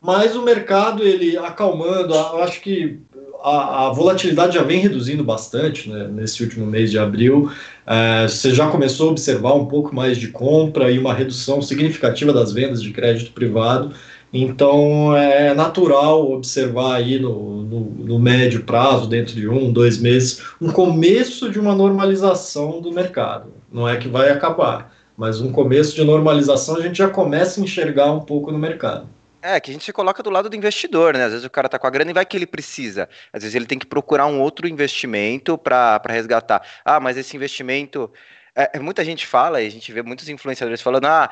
Mas 0.00 0.34
o 0.34 0.42
mercado, 0.42 1.04
ele 1.04 1.36
acalmando, 1.36 2.12
eu 2.12 2.42
acho 2.42 2.60
que 2.60 2.98
a, 3.42 3.86
a, 3.86 3.92
volatilidade 3.92 4.54
já 4.54 4.62
vem 4.62 4.80
reduzindo 4.80 5.22
bastante 5.22 5.88
né, 5.88 6.08
nesse 6.08 6.42
último 6.42 6.66
mês 6.66 6.90
de 6.90 6.98
abril. 6.98 7.50
É, 7.86 8.26
você 8.26 8.52
já 8.52 8.68
começou 8.68 9.08
a 9.08 9.10
observar 9.12 9.54
um 9.54 9.66
pouco 9.66 9.94
mais 9.94 10.16
de 10.16 10.28
compra 10.28 10.90
e 10.90 10.98
uma 10.98 11.14
redução 11.14 11.60
significativa 11.62 12.32
das 12.32 12.52
vendas 12.52 12.82
de 12.82 12.92
crédito 12.92 13.32
privado. 13.32 13.94
Então 14.32 15.14
é 15.14 15.52
natural 15.52 16.32
observar 16.32 16.96
aí 16.96 17.18
no, 17.18 17.62
no, 17.62 17.80
no, 17.80 18.18
médio 18.18 18.64
prazo, 18.64 19.06
dentro 19.06 19.34
de 19.34 19.46
um, 19.46 19.70
dois 19.70 19.98
meses, 19.98 20.42
um 20.58 20.72
começo 20.72 21.50
de 21.50 21.60
uma 21.60 21.74
normalização 21.74 22.80
do 22.80 22.90
mercado. 22.90 23.52
Não 23.70 23.86
é 23.86 23.98
que 23.98 24.08
vai 24.08 24.30
acabar, 24.30 24.94
mas 25.16 25.40
um 25.40 25.52
começo 25.52 25.94
de 25.94 26.02
normalização 26.02 26.76
a 26.76 26.80
gente 26.80 26.96
já 26.96 27.10
começa 27.10 27.60
a 27.60 27.64
enxergar 27.64 28.10
um 28.10 28.20
pouco 28.20 28.50
no 28.50 28.58
mercado. 28.58 29.06
É, 29.42 29.58
que 29.58 29.70
a 29.70 29.74
gente 29.74 29.84
se 29.84 29.92
coloca 29.92 30.22
do 30.22 30.30
lado 30.30 30.48
do 30.48 30.54
investidor, 30.54 31.14
né? 31.14 31.24
Às 31.24 31.32
vezes 31.32 31.44
o 31.44 31.50
cara 31.50 31.68
tá 31.68 31.76
com 31.76 31.86
a 31.86 31.90
grana 31.90 32.12
e 32.12 32.14
vai 32.14 32.24
que 32.24 32.36
ele 32.36 32.46
precisa. 32.46 33.08
Às 33.32 33.42
vezes 33.42 33.56
ele 33.56 33.66
tem 33.66 33.78
que 33.78 33.86
procurar 33.86 34.26
um 34.26 34.40
outro 34.40 34.68
investimento 34.68 35.58
para 35.58 36.00
resgatar. 36.08 36.62
Ah, 36.84 37.00
mas 37.00 37.16
esse 37.16 37.36
investimento 37.36 38.08
é, 38.54 38.72
é, 38.74 38.78
muita 38.78 39.04
gente 39.04 39.26
fala, 39.26 39.62
e 39.62 39.66
a 39.66 39.70
gente 39.70 39.90
vê 39.92 40.02
muitos 40.02 40.28
influenciadores 40.28 40.82
falando, 40.82 41.06
ah, 41.06 41.30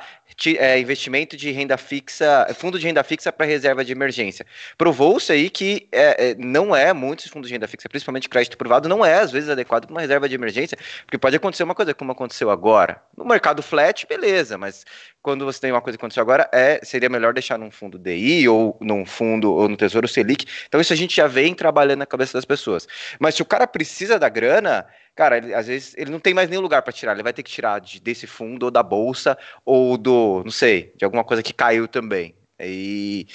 é, 0.59 0.79
investimento 0.79 1.37
de 1.37 1.51
renda 1.51 1.77
fixa, 1.77 2.49
fundo 2.55 2.79
de 2.79 2.87
renda 2.87 3.03
fixa 3.05 3.31
para 3.31 3.45
reserva 3.45 3.85
de 3.85 3.93
emergência. 3.93 4.47
Provou-se 4.79 5.31
aí 5.31 5.51
que 5.51 5.87
é, 5.93 6.31
é, 6.31 6.35
não 6.37 6.75
é, 6.75 6.93
muitos 6.95 7.27
fundos 7.27 7.49
de 7.49 7.55
renda 7.55 7.68
fixa, 7.68 7.89
principalmente 7.89 8.29
crédito 8.29 8.57
privado, 8.57 8.89
não 8.89 9.05
é 9.05 9.21
às 9.21 9.31
vezes 9.31 9.51
adequado 9.51 9.87
para 9.87 9.93
uma 9.93 10.01
reserva 10.01 10.29
de 10.29 10.35
emergência, 10.35 10.79
porque 11.05 11.18
pode 11.18 11.37
acontecer 11.37 11.62
uma 11.62 11.75
coisa 11.75 11.93
como 11.93 12.11
aconteceu 12.12 12.51
agora. 12.51 13.03
No 13.16 13.25
mercado 13.27 13.62
flat, 13.62 14.07
beleza, 14.07 14.57
mas 14.57 14.87
quando 15.21 15.45
você 15.45 15.61
tem 15.61 15.73
uma 15.73 15.83
coisa 15.83 15.99
que 15.99 16.01
aconteceu 16.01 16.23
agora, 16.23 16.49
é, 16.53 16.81
seria 16.83 17.11
melhor 17.11 17.35
deixar 17.35 17.59
num 17.59 17.71
fundo 17.71 17.99
DI 17.99 18.49
ou 18.49 18.79
num 18.81 19.05
fundo 19.05 19.53
ou 19.53 19.68
no 19.68 19.77
Tesouro 19.77 20.09
Selic. 20.09 20.47
Então 20.66 20.81
isso 20.81 20.93
a 20.93 20.97
gente 20.97 21.14
já 21.14 21.27
vem 21.27 21.55
trabalhando 21.55 21.99
na 21.99 22.07
cabeça 22.07 22.33
das 22.33 22.47
pessoas. 22.47 22.89
Mas 23.18 23.35
se 23.35 23.43
o 23.43 23.45
cara 23.45 23.66
precisa 23.66 24.18
da 24.18 24.31
grana, 24.31 24.87
cara, 25.21 25.37
ele, 25.37 25.53
às 25.53 25.66
vezes 25.66 25.95
ele 25.99 26.11
não 26.11 26.18
tem 26.18 26.33
mais 26.33 26.49
nenhum 26.49 26.62
lugar 26.62 26.81
para 26.81 26.95
tirar, 26.95 27.12
ele 27.12 27.23
vai 27.23 27.35
ter 27.35 27.43
que 27.43 27.51
tirar 27.51 27.79
de, 27.79 28.01
desse 28.01 28.27
fundo 28.27 28.62
ou 28.62 28.71
da 28.71 28.83
bolsa 28.83 29.37
ou 29.66 29.99
do, 29.99 30.41
não 30.43 30.51
sei, 30.51 30.95
de 30.97 31.05
alguma 31.05 31.23
coisa 31.23 31.43
que 31.43 31.53
caiu 31.53 31.87
também. 31.87 32.35
E 32.59 33.27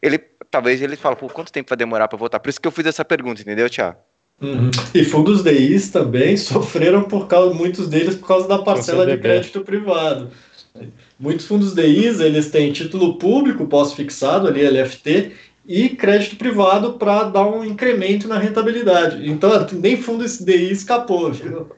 ele 0.00 0.18
talvez 0.50 0.80
ele 0.80 0.96
fala, 0.96 1.14
pô, 1.14 1.28
quanto 1.28 1.52
tempo 1.52 1.68
vai 1.68 1.76
demorar 1.76 2.08
para 2.08 2.16
voltar? 2.16 2.40
Por 2.40 2.48
isso 2.48 2.58
que 2.58 2.66
eu 2.66 2.72
fiz 2.72 2.86
essa 2.86 3.04
pergunta, 3.04 3.42
entendeu, 3.42 3.68
Tiago? 3.68 3.98
Uhum. 4.40 4.70
E 4.94 5.04
fundos 5.04 5.44
DIs 5.44 5.90
também 5.90 6.34
sofreram 6.38 7.02
por 7.02 7.26
causa, 7.26 7.52
muitos 7.52 7.88
deles 7.88 8.14
por 8.14 8.26
causa 8.26 8.48
da 8.48 8.60
parcela 8.60 9.06
de 9.06 9.18
crédito 9.18 9.60
privado. 9.60 10.30
Muitos 11.20 11.46
fundos 11.46 11.74
DIs, 11.74 12.20
eles 12.20 12.50
têm 12.50 12.72
título 12.72 13.18
público 13.18 13.66
pós-fixado, 13.66 14.48
ali 14.48 14.66
LFT, 14.66 15.32
e 15.66 15.88
crédito 15.88 16.36
privado 16.36 16.94
para 16.94 17.24
dar 17.24 17.46
um 17.46 17.64
incremento 17.64 18.28
na 18.28 18.38
rentabilidade. 18.38 19.28
Então, 19.28 19.50
nem 19.72 19.96
fundo 19.96 20.24
DI 20.24 20.70
escapou, 20.70 21.32
viu? 21.32 21.70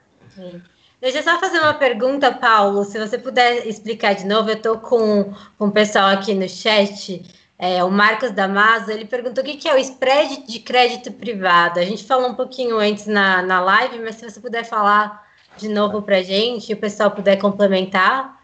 Deixa 1.00 1.18
eu 1.18 1.22
só 1.22 1.38
fazer 1.38 1.60
uma 1.60 1.74
pergunta, 1.74 2.32
Paulo. 2.32 2.84
Se 2.84 2.98
você 2.98 3.16
puder 3.16 3.66
explicar 3.66 4.14
de 4.14 4.26
novo, 4.26 4.50
eu 4.50 4.56
estou 4.56 4.78
com, 4.78 5.32
com 5.58 5.68
o 5.68 5.70
pessoal 5.70 6.08
aqui 6.08 6.34
no 6.34 6.48
chat. 6.48 7.22
É, 7.58 7.82
o 7.84 7.90
Marcos 7.90 8.32
Damaso, 8.32 8.90
ele 8.90 9.04
perguntou 9.04 9.42
o 9.42 9.46
que, 9.46 9.56
que 9.56 9.68
é 9.68 9.74
o 9.74 9.78
spread 9.78 10.46
de 10.46 10.58
crédito 10.58 11.12
privado. 11.12 11.78
A 11.78 11.84
gente 11.84 12.04
falou 12.04 12.28
um 12.28 12.34
pouquinho 12.34 12.78
antes 12.78 13.06
na, 13.06 13.42
na 13.42 13.60
live, 13.60 13.98
mas 14.00 14.16
se 14.16 14.28
você 14.28 14.40
puder 14.40 14.64
falar 14.64 15.24
de 15.56 15.68
novo 15.68 16.02
para 16.02 16.22
gente 16.22 16.70
e 16.70 16.74
o 16.74 16.78
pessoal 16.78 17.10
puder 17.10 17.36
complementar. 17.36 18.35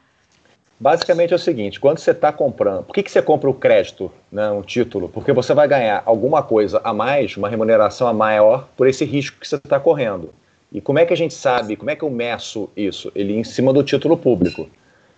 Basicamente 0.83 1.33
é 1.33 1.37
o 1.37 1.39
seguinte: 1.39 1.79
quando 1.79 1.99
você 1.99 2.11
está 2.11 2.33
comprando, 2.33 2.83
por 2.83 2.93
que, 2.93 3.05
que 3.05 3.11
você 3.13 3.23
compra 3.23 3.49
o 3.49 3.55
crédito, 3.55 4.11
né, 4.33 4.51
um 4.51 4.63
título? 4.63 5.09
Porque 5.09 5.33
você 5.33 5.55
vai 5.55 5.69
ganhar 5.69 6.03
alguma 6.05 6.43
coisa 6.43 6.81
a 6.83 6.93
mais, 6.93 7.37
uma 7.37 7.49
remuneração 7.49 8.09
a 8.09 8.13
maior 8.13 8.67
por 8.77 8.89
esse 8.89 9.05
risco 9.05 9.39
que 9.39 9.47
você 9.47 9.55
está 9.55 9.79
correndo. 9.79 10.35
E 10.73 10.81
como 10.81 10.99
é 10.99 11.07
que 11.07 11.13
a 11.13 11.17
gente 11.17 11.35
sabe, 11.35 11.77
como 11.77 11.89
é 11.89 11.95
que 11.95 12.03
eu 12.03 12.11
meço 12.11 12.69
isso? 12.77 13.13
Ele 13.15 13.33
em 13.33 13.45
cima 13.45 13.73
do 13.73 13.85
título 13.85 14.17
público. 14.17 14.69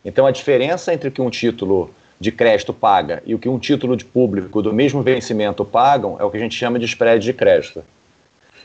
Então 0.04 0.26
a 0.26 0.30
diferença 0.30 0.92
entre 0.92 1.08
o 1.08 1.12
que 1.12 1.22
um 1.22 1.30
título 1.30 1.94
de 2.20 2.30
crédito 2.30 2.74
paga 2.74 3.22
e 3.24 3.34
o 3.34 3.38
que 3.38 3.48
um 3.48 3.58
título 3.58 3.96
de 3.96 4.04
público 4.04 4.60
do 4.60 4.70
mesmo 4.70 5.00
vencimento 5.00 5.64
pagam 5.64 6.18
é 6.20 6.24
o 6.24 6.30
que 6.30 6.36
a 6.36 6.40
gente 6.40 6.54
chama 6.54 6.78
de 6.78 6.84
spread 6.84 7.24
de 7.24 7.32
crédito. 7.32 7.82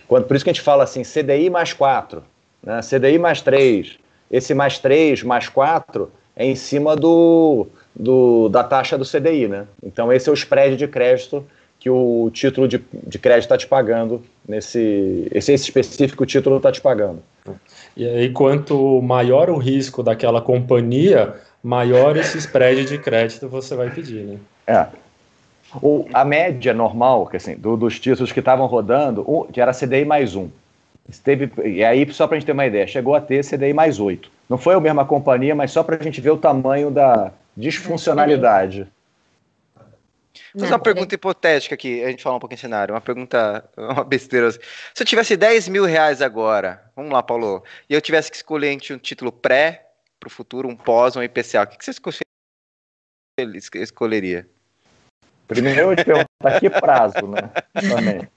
Quando, 0.06 0.26
por 0.26 0.36
isso 0.36 0.44
que 0.44 0.50
a 0.50 0.54
gente 0.54 0.62
fala 0.62 0.84
assim, 0.84 1.04
CDI 1.04 1.50
mais 1.50 1.72
4, 1.72 2.22
né, 2.62 2.82
CDI 2.82 3.18
mais 3.18 3.42
3, 3.42 3.98
esse 4.30 4.54
mais 4.54 4.80
3, 4.80 5.24
mais 5.24 5.48
4 5.48 6.12
é 6.40 6.46
em 6.46 6.56
cima 6.56 6.96
do, 6.96 7.68
do, 7.94 8.48
da 8.48 8.64
taxa 8.64 8.98
do 8.98 9.04
CDI, 9.04 9.50
né? 9.50 9.68
Então 9.84 10.12
esse 10.12 10.30
é 10.30 10.32
o 10.32 10.34
spread 10.34 10.78
de 10.78 10.88
crédito 10.88 11.46
que 11.78 11.90
o 11.90 12.32
título 12.34 12.66
de, 12.66 12.82
de 12.94 13.20
crédito 13.20 13.44
está 13.44 13.58
te 13.58 13.68
pagando 13.68 14.22
nesse 14.48 15.28
esse, 15.32 15.52
esse 15.52 15.66
específico 15.66 16.26
título 16.26 16.58
está 16.58 16.72
te 16.72 16.80
pagando. 16.80 17.22
E 17.96 18.08
aí 18.08 18.30
quanto 18.30 19.02
maior 19.02 19.50
o 19.50 19.58
risco 19.58 20.02
daquela 20.02 20.42
companhia, 20.42 21.36
maior 21.62 22.16
esse 22.16 22.38
spread 22.38 22.86
de 22.86 22.98
crédito 22.98 23.50
você 23.50 23.76
vai 23.76 23.90
pedir, 23.90 24.24
né? 24.24 24.38
É. 24.66 24.88
O, 25.82 26.08
a 26.14 26.24
média 26.24 26.74
normal, 26.74 27.28
que 27.28 27.38
assim, 27.38 27.56
do, 27.56 27.76
dos 27.76 28.00
títulos 28.00 28.32
que 28.32 28.40
estavam 28.40 28.66
rodando, 28.66 29.48
que 29.52 29.62
era 29.62 29.74
CDI 29.74 30.06
mais 30.06 30.36
um. 30.36 30.48
Teve, 31.24 31.52
e 31.64 31.84
aí, 31.84 32.12
só 32.12 32.28
para 32.28 32.38
a 32.38 32.40
gente 32.40 32.46
ter 32.46 32.54
uma 32.54 32.66
ideia, 32.66 32.88
chegou 32.88 33.14
a 33.14 33.22
ter 33.22 33.44
CDI 33.44 33.74
mais 33.74 34.00
8. 34.00 34.32
Não 34.50 34.58
foi 34.58 34.74
a 34.74 34.80
mesma 34.80 35.06
companhia, 35.06 35.54
mas 35.54 35.72
só 35.72 35.84
para 35.84 35.96
a 35.96 36.04
gente 36.04 36.20
ver 36.20 36.32
o 36.32 36.38
tamanho 36.38 36.90
da 36.90 37.32
disfuncionalidade. 37.56 38.88
Vou 40.54 40.62
fazer 40.62 40.74
uma 40.74 40.80
pergunta 40.80 41.14
hipotética 41.14 41.76
aqui, 41.76 42.04
a 42.04 42.10
gente 42.10 42.24
fala 42.24 42.38
um 42.38 42.40
pouquinho 42.40 42.58
em 42.58 42.62
cenário, 42.62 42.96
uma 42.96 43.02
pergunta, 43.02 43.70
uma 43.78 44.04
besteira. 44.04 44.52
Se 44.52 44.60
eu 45.00 45.06
tivesse 45.06 45.38
10 45.38 45.70
mil 45.70 45.86
reais 45.86 46.22
agora, 46.22 46.84
vamos 46.96 47.12
lá, 47.12 47.22
Paulo, 47.22 47.64
e 47.88 47.94
eu 47.94 48.02
tivesse 48.02 48.32
que 48.32 48.38
escolher 48.38 48.72
entre 48.72 48.94
um 48.94 48.98
título 48.98 49.32
pré 49.32 49.88
para 50.20 50.28
o 50.28 50.32
futuro, 50.32 50.68
um 50.68 50.76
pós, 50.76 51.16
um 51.16 51.22
IPCA, 51.22 51.64
o 51.64 51.68
que 51.68 51.86
você 51.86 51.94
escolheria? 53.76 54.48
Primeiro 55.48 55.92
eu 55.92 55.96
te 55.96 56.12
perguntar 56.40 56.60
que 56.60 56.70
prazo, 56.70 57.28
né? 57.28 57.50
Também. 57.74 58.28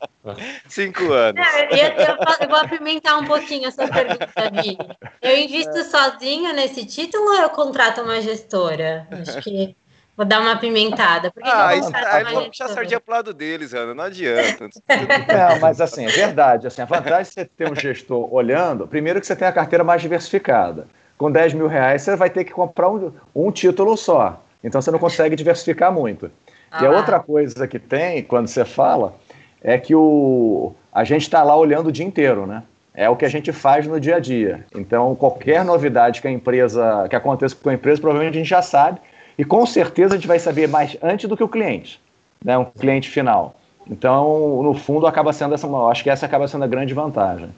Cinco 0.68 1.12
anos. 1.12 1.40
É, 1.40 1.72
eu, 1.72 1.92
eu, 1.94 2.16
eu, 2.40 2.48
vou 2.48 2.58
apimentar 2.58 3.18
um 3.18 3.24
pouquinho 3.24 3.68
essa 3.68 3.86
pergunta, 3.88 4.28
Vini. 4.50 4.78
Eu 5.20 5.36
invisto 5.36 5.78
é. 5.78 5.84
sozinho 5.84 6.52
nesse 6.52 6.84
título 6.84 7.24
ou 7.24 7.36
eu 7.36 7.50
contrato 7.50 8.02
uma 8.02 8.20
gestora? 8.20 9.06
Acho 9.10 9.40
que 9.40 9.76
vou 10.16 10.26
dar 10.26 10.40
uma 10.40 10.52
apimentada. 10.52 11.30
Por 11.30 11.42
que 11.42 11.48
ah, 11.48 11.76
isso, 11.76 11.90
aí 11.94 12.24
vou 12.24 12.46
puxar 12.46 12.66
a 12.66 12.68
sardinha 12.68 13.00
pro 13.00 13.14
lado 13.14 13.32
deles, 13.32 13.72
Ana. 13.72 13.94
Não 13.94 14.04
adianta. 14.04 14.68
É, 14.88 15.58
mas 15.60 15.80
assim, 15.80 16.04
é 16.04 16.10
verdade. 16.10 16.66
Assim, 16.66 16.82
a 16.82 16.86
vantagem 16.86 17.24
de 17.24 17.34
você 17.34 17.44
ter 17.44 17.70
um 17.70 17.74
gestor 17.74 18.32
olhando, 18.34 18.86
primeiro 18.86 19.20
que 19.20 19.26
você 19.26 19.36
tem 19.36 19.46
a 19.46 19.52
carteira 19.52 19.84
mais 19.84 20.02
diversificada. 20.02 20.86
Com 21.16 21.30
10 21.30 21.54
mil 21.54 21.68
reais, 21.68 22.02
você 22.02 22.16
vai 22.16 22.30
ter 22.30 22.42
que 22.42 22.52
comprar 22.52 22.90
um, 22.90 23.12
um 23.34 23.52
título 23.52 23.96
só. 23.96 24.42
Então 24.62 24.80
você 24.80 24.90
não 24.90 24.98
consegue 24.98 25.36
diversificar 25.36 25.92
muito. 25.92 26.30
Ah. 26.72 26.82
E 26.82 26.86
a 26.86 26.90
outra 26.90 27.20
coisa 27.20 27.68
que 27.68 27.78
tem, 27.78 28.22
quando 28.22 28.48
você 28.48 28.64
fala, 28.64 29.14
é 29.62 29.76
que 29.76 29.94
o, 29.94 30.72
a 30.92 31.04
gente 31.04 31.22
está 31.22 31.42
lá 31.42 31.54
olhando 31.54 31.88
o 31.88 31.92
dia 31.92 32.06
inteiro, 32.06 32.46
né? 32.46 32.62
É 32.94 33.08
o 33.08 33.16
que 33.16 33.24
a 33.24 33.28
gente 33.28 33.52
faz 33.52 33.86
no 33.86 34.00
dia 34.00 34.16
a 34.16 34.20
dia. 34.20 34.66
Então, 34.74 35.14
qualquer 35.14 35.64
novidade 35.64 36.20
que 36.20 36.28
a 36.28 36.30
empresa, 36.30 37.06
que 37.08 37.16
aconteça 37.16 37.54
com 37.54 37.70
a 37.70 37.74
empresa, 37.74 38.00
provavelmente 38.00 38.34
a 38.34 38.38
gente 38.38 38.50
já 38.50 38.62
sabe. 38.62 39.00
E 39.38 39.44
com 39.44 39.64
certeza 39.64 40.14
a 40.14 40.16
gente 40.16 40.26
vai 40.26 40.38
saber 40.38 40.68
mais 40.68 40.96
antes 41.02 41.28
do 41.28 41.36
que 41.36 41.42
o 41.42 41.48
cliente, 41.48 42.00
né? 42.44 42.56
Um 42.58 42.64
cliente 42.64 43.08
final. 43.08 43.54
Então, 43.88 44.62
no 44.62 44.74
fundo, 44.74 45.06
acaba 45.06 45.32
sendo 45.32 45.54
essa, 45.54 45.66
acho 45.88 46.02
que 46.02 46.10
essa 46.10 46.26
acaba 46.26 46.46
sendo 46.46 46.64
a 46.64 46.68
grande 46.68 46.94
vantagem. 46.94 47.48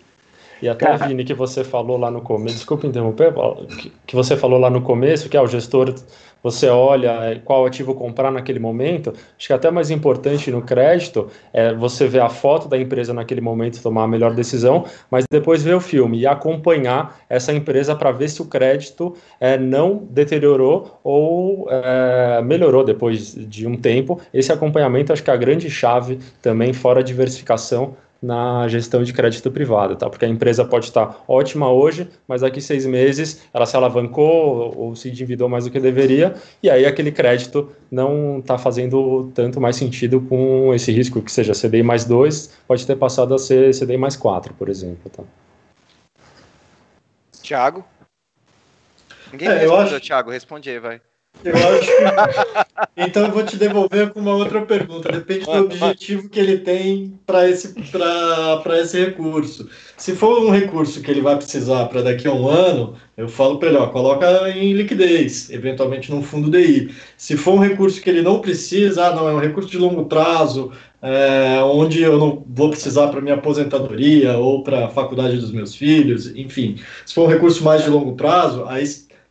E 0.62 0.68
até, 0.68 0.86
Cara, 0.86 1.08
Vini, 1.08 1.24
que 1.24 1.34
você 1.34 1.64
falou 1.64 1.98
lá 1.98 2.10
no 2.10 2.20
começo, 2.20 2.54
desculpa 2.54 2.86
interromper, 2.86 3.34
que 4.06 4.14
você 4.14 4.36
falou 4.36 4.58
lá 4.58 4.70
no 4.70 4.80
começo, 4.80 5.28
que 5.28 5.36
é 5.36 5.40
o 5.40 5.46
gestor 5.46 5.94
você 6.44 6.68
olha 6.68 7.10
é, 7.22 7.36
qual 7.36 7.64
ativo 7.64 7.94
comprar 7.94 8.30
naquele 8.30 8.58
momento, 8.58 9.14
acho 9.36 9.46
que 9.46 9.52
até 9.52 9.70
mais 9.70 9.90
importante 9.90 10.50
no 10.50 10.60
crédito 10.60 11.30
é 11.54 11.72
você 11.72 12.06
ver 12.06 12.20
a 12.20 12.28
foto 12.28 12.68
da 12.68 12.78
empresa 12.78 13.14
naquele 13.14 13.40
momento 13.40 13.82
tomar 13.82 14.04
a 14.04 14.08
melhor 14.08 14.34
decisão, 14.34 14.84
mas 15.10 15.24
depois 15.30 15.62
ver 15.62 15.74
o 15.74 15.80
filme 15.80 16.18
e 16.18 16.26
acompanhar 16.26 17.18
essa 17.30 17.50
empresa 17.50 17.96
para 17.96 18.12
ver 18.12 18.28
se 18.28 18.42
o 18.42 18.44
crédito 18.44 19.16
é, 19.40 19.56
não 19.56 20.06
deteriorou 20.10 21.00
ou 21.02 21.66
é, 21.70 22.42
melhorou 22.42 22.84
depois 22.84 23.34
de 23.34 23.66
um 23.66 23.74
tempo. 23.74 24.20
Esse 24.32 24.52
acompanhamento 24.52 25.14
acho 25.14 25.24
que 25.24 25.30
é 25.30 25.32
a 25.32 25.38
grande 25.38 25.70
chave 25.70 26.18
também, 26.42 26.74
fora 26.74 27.00
a 27.00 27.02
diversificação, 27.02 27.96
na 28.24 28.66
gestão 28.68 29.02
de 29.04 29.12
crédito 29.12 29.50
privado, 29.50 29.96
tá? 29.96 30.08
Porque 30.08 30.24
a 30.24 30.28
empresa 30.28 30.64
pode 30.64 30.86
estar 30.86 31.22
ótima 31.28 31.70
hoje, 31.70 32.08
mas 32.26 32.40
daqui 32.40 32.58
seis 32.58 32.86
meses 32.86 33.42
ela 33.52 33.66
se 33.66 33.76
alavancou 33.76 34.74
ou 34.76 34.96
se 34.96 35.10
endividou 35.10 35.46
mais 35.46 35.64
do 35.64 35.70
que 35.70 35.78
deveria, 35.78 36.34
e 36.62 36.70
aí 36.70 36.86
aquele 36.86 37.12
crédito 37.12 37.70
não 37.90 38.38
está 38.38 38.56
fazendo 38.56 39.30
tanto 39.34 39.60
mais 39.60 39.76
sentido 39.76 40.22
com 40.22 40.72
esse 40.74 40.90
risco, 40.90 41.20
que 41.20 41.30
seja 41.30 41.52
CDI 41.52 41.82
mais 41.82 42.06
2, 42.06 42.60
pode 42.66 42.86
ter 42.86 42.96
passado 42.96 43.34
a 43.34 43.38
ser 43.38 43.78
CDI 43.78 43.98
mais 43.98 44.16
4, 44.16 44.54
por 44.54 44.70
exemplo, 44.70 45.10
tá? 45.10 45.22
Tiago? 47.42 47.84
Ninguém 49.30 49.48
é, 49.48 49.58
respondeu, 49.58 49.96
acho... 49.96 50.00
Thiago, 50.00 50.30
responde 50.30 50.70
aí, 50.70 50.78
vai. 50.78 51.00
Eu 51.42 51.54
acho 51.54 51.86
que... 51.86 52.74
Então 52.96 53.26
eu 53.26 53.32
vou 53.32 53.42
te 53.42 53.56
devolver 53.56 54.10
com 54.12 54.20
uma 54.20 54.34
outra 54.34 54.62
pergunta. 54.62 55.10
Depende 55.10 55.44
do 55.44 55.52
objetivo 55.52 56.28
que 56.28 56.38
ele 56.38 56.58
tem 56.58 57.18
para 57.26 57.48
esse, 57.48 57.74
esse 58.80 59.04
recurso. 59.04 59.68
Se 59.96 60.14
for 60.14 60.40
um 60.40 60.50
recurso 60.50 61.02
que 61.02 61.10
ele 61.10 61.20
vai 61.20 61.36
precisar 61.36 61.86
para 61.86 62.02
daqui 62.02 62.28
a 62.28 62.32
um 62.32 62.48
ano, 62.48 62.94
eu 63.16 63.28
falo 63.28 63.58
para 63.58 63.68
ele, 63.68 63.78
ó, 63.78 63.86
coloca 63.88 64.48
em 64.50 64.72
liquidez, 64.72 65.50
eventualmente 65.50 66.10
num 66.10 66.22
fundo 66.22 66.50
DI. 66.50 66.94
Se 67.16 67.36
for 67.36 67.54
um 67.54 67.60
recurso 67.60 68.00
que 68.00 68.10
ele 68.10 68.22
não 68.22 68.40
precisa, 68.40 69.06
ah, 69.06 69.14
não, 69.14 69.28
é 69.28 69.34
um 69.34 69.40
recurso 69.40 69.70
de 69.70 69.78
longo 69.78 70.06
prazo, 70.06 70.72
é, 71.02 71.60
onde 71.62 72.02
eu 72.02 72.18
não 72.18 72.44
vou 72.46 72.70
precisar 72.70 73.08
para 73.08 73.20
minha 73.20 73.34
aposentadoria 73.34 74.38
ou 74.38 74.62
para 74.62 74.86
a 74.86 74.88
faculdade 74.88 75.36
dos 75.36 75.52
meus 75.52 75.74
filhos, 75.74 76.34
enfim. 76.34 76.76
Se 77.04 77.14
for 77.14 77.24
um 77.24 77.32
recurso 77.32 77.62
mais 77.62 77.84
de 77.84 77.90
longo 77.90 78.14
prazo, 78.14 78.64
aí 78.66 78.84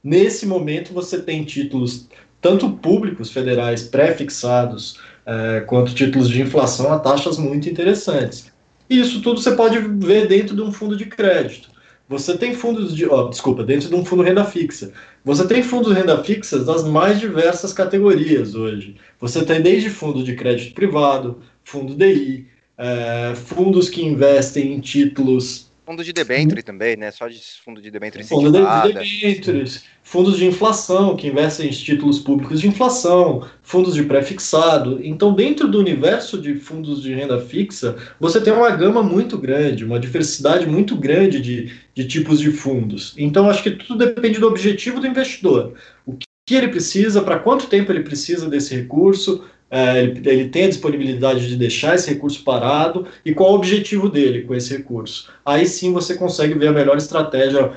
Nesse 0.04 0.46
momento, 0.46 0.94
você 0.94 1.22
tem 1.22 1.46
títulos 1.46 2.08
tanto 2.42 2.70
públicos 2.72 3.32
federais 3.32 3.84
pré-fixados, 3.84 5.00
é, 5.26 5.62
quanto 5.62 5.96
títulos 5.96 6.28
de 6.28 6.42
inflação 6.42 6.92
a 6.92 7.00
taxas 7.00 7.38
muito 7.38 7.70
interessantes. 7.70 8.52
Isso 8.90 9.22
tudo 9.22 9.40
você 9.40 9.56
pode 9.56 9.80
ver 9.80 10.28
dentro 10.28 10.56
de 10.56 10.62
um 10.62 10.72
fundo 10.72 10.98
de 10.98 11.06
crédito. 11.06 11.70
Você 12.10 12.38
tem 12.38 12.54
fundos 12.54 12.94
de. 12.94 13.06
Oh, 13.06 13.30
desculpa, 13.30 13.64
dentro 13.64 13.88
de 13.88 13.96
um 13.96 14.04
fundo 14.04 14.24
renda 14.24 14.44
fixa. 14.44 14.92
Você 15.24 15.48
tem 15.48 15.64
fundos 15.64 15.94
renda 15.94 16.22
fixa 16.22 16.60
das 16.60 16.84
mais 16.84 17.20
diversas 17.20 17.72
categorias 17.72 18.56
hoje. 18.56 18.98
Você 19.22 19.46
tem 19.46 19.62
desde 19.62 19.90
fundo 19.90 20.22
de 20.22 20.36
crédito 20.36 20.76
privado, 20.76 21.40
fundo 21.64 21.96
DI, 21.96 22.46
é, 22.78 23.34
fundos 23.36 23.90
que 23.90 24.04
investem 24.06 24.74
em 24.74 24.82
títulos 24.82 25.72
Fundo 25.86 26.04
de 26.04 26.14
debenture 26.14 26.62
hum. 26.62 26.64
também, 26.64 26.96
né? 26.96 27.12
Só 27.12 27.28
de 27.28 27.42
fundo 27.64 27.82
de 27.82 27.92
debenture 27.92 28.24
Fundo 28.24 28.52
de 28.52 28.94
debentures, 28.94 29.84
fundos 30.02 30.38
de 30.38 30.46
inflação, 30.46 31.16
que 31.16 31.28
investem 31.28 31.68
em 31.68 31.72
títulos 31.72 32.20
públicos 32.20 32.62
de 32.62 32.68
inflação, 32.68 33.46
fundos 33.62 33.94
de 33.94 34.04
pré-fixado. 34.04 35.00
Então, 35.04 35.34
dentro 35.34 35.68
do 35.68 35.80
universo 35.80 36.42
de 36.42 36.56
fundos 36.56 37.02
de 37.02 37.14
renda 37.14 37.40
fixa, 37.40 37.98
você 38.20 38.40
tem 38.40 38.54
uma 38.54 38.70
gama 38.72 39.04
muito 39.04 39.38
grande, 39.38 39.84
uma 39.84 40.00
diversidade 40.00 40.66
muito 40.66 40.96
grande 40.96 41.42
de, 41.42 41.74
de 41.94 42.08
tipos 42.08 42.40
de 42.40 42.52
fundos. 42.52 43.14
Então, 43.18 43.50
acho 43.50 43.64
que 43.64 43.72
tudo 43.72 44.06
depende 44.06 44.40
do 44.40 44.48
objetivo 44.48 45.02
do 45.02 45.08
investidor. 45.08 45.74
O 46.06 46.16
que 46.46 46.56
ele 46.56 46.70
precisa, 46.70 47.22
para 47.22 47.40
quanto 47.40 47.68
tempo 47.68 47.92
ele 47.92 48.04
precisa 48.04 48.50
desse 48.50 48.76
recurso, 48.76 49.44
é, 49.74 50.04
ele, 50.04 50.30
ele, 50.30 50.50
tem 50.50 50.66
a 50.66 50.70
disponibilidade 50.70 51.48
de 51.48 51.56
deixar 51.56 51.96
esse 51.96 52.08
recurso 52.08 52.44
parado 52.44 53.08
e 53.26 53.34
qual 53.34 53.54
o 53.54 53.56
objetivo 53.56 54.08
dele 54.08 54.44
com 54.44 54.54
esse 54.54 54.78
recurso. 54.78 55.34
Aí 55.44 55.66
sim 55.66 55.92
você 55.92 56.14
consegue 56.14 56.54
ver 56.54 56.68
a 56.68 56.72
melhor 56.72 56.96
estratégia 56.96 57.72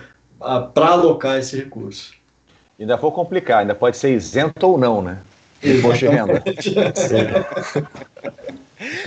para 0.74 0.88
alocar 0.88 1.38
esse 1.38 1.56
recurso. 1.56 2.12
Ainda 2.78 2.98
vou 2.98 3.10
complicar, 3.10 3.60
ainda 3.60 3.74
pode 3.74 3.96
ser 3.96 4.14
isento 4.14 4.66
ou 4.66 4.76
não, 4.76 5.00
né? 5.00 5.22
Imposto 5.64 6.00
de 6.00 6.08
renda. 6.08 6.44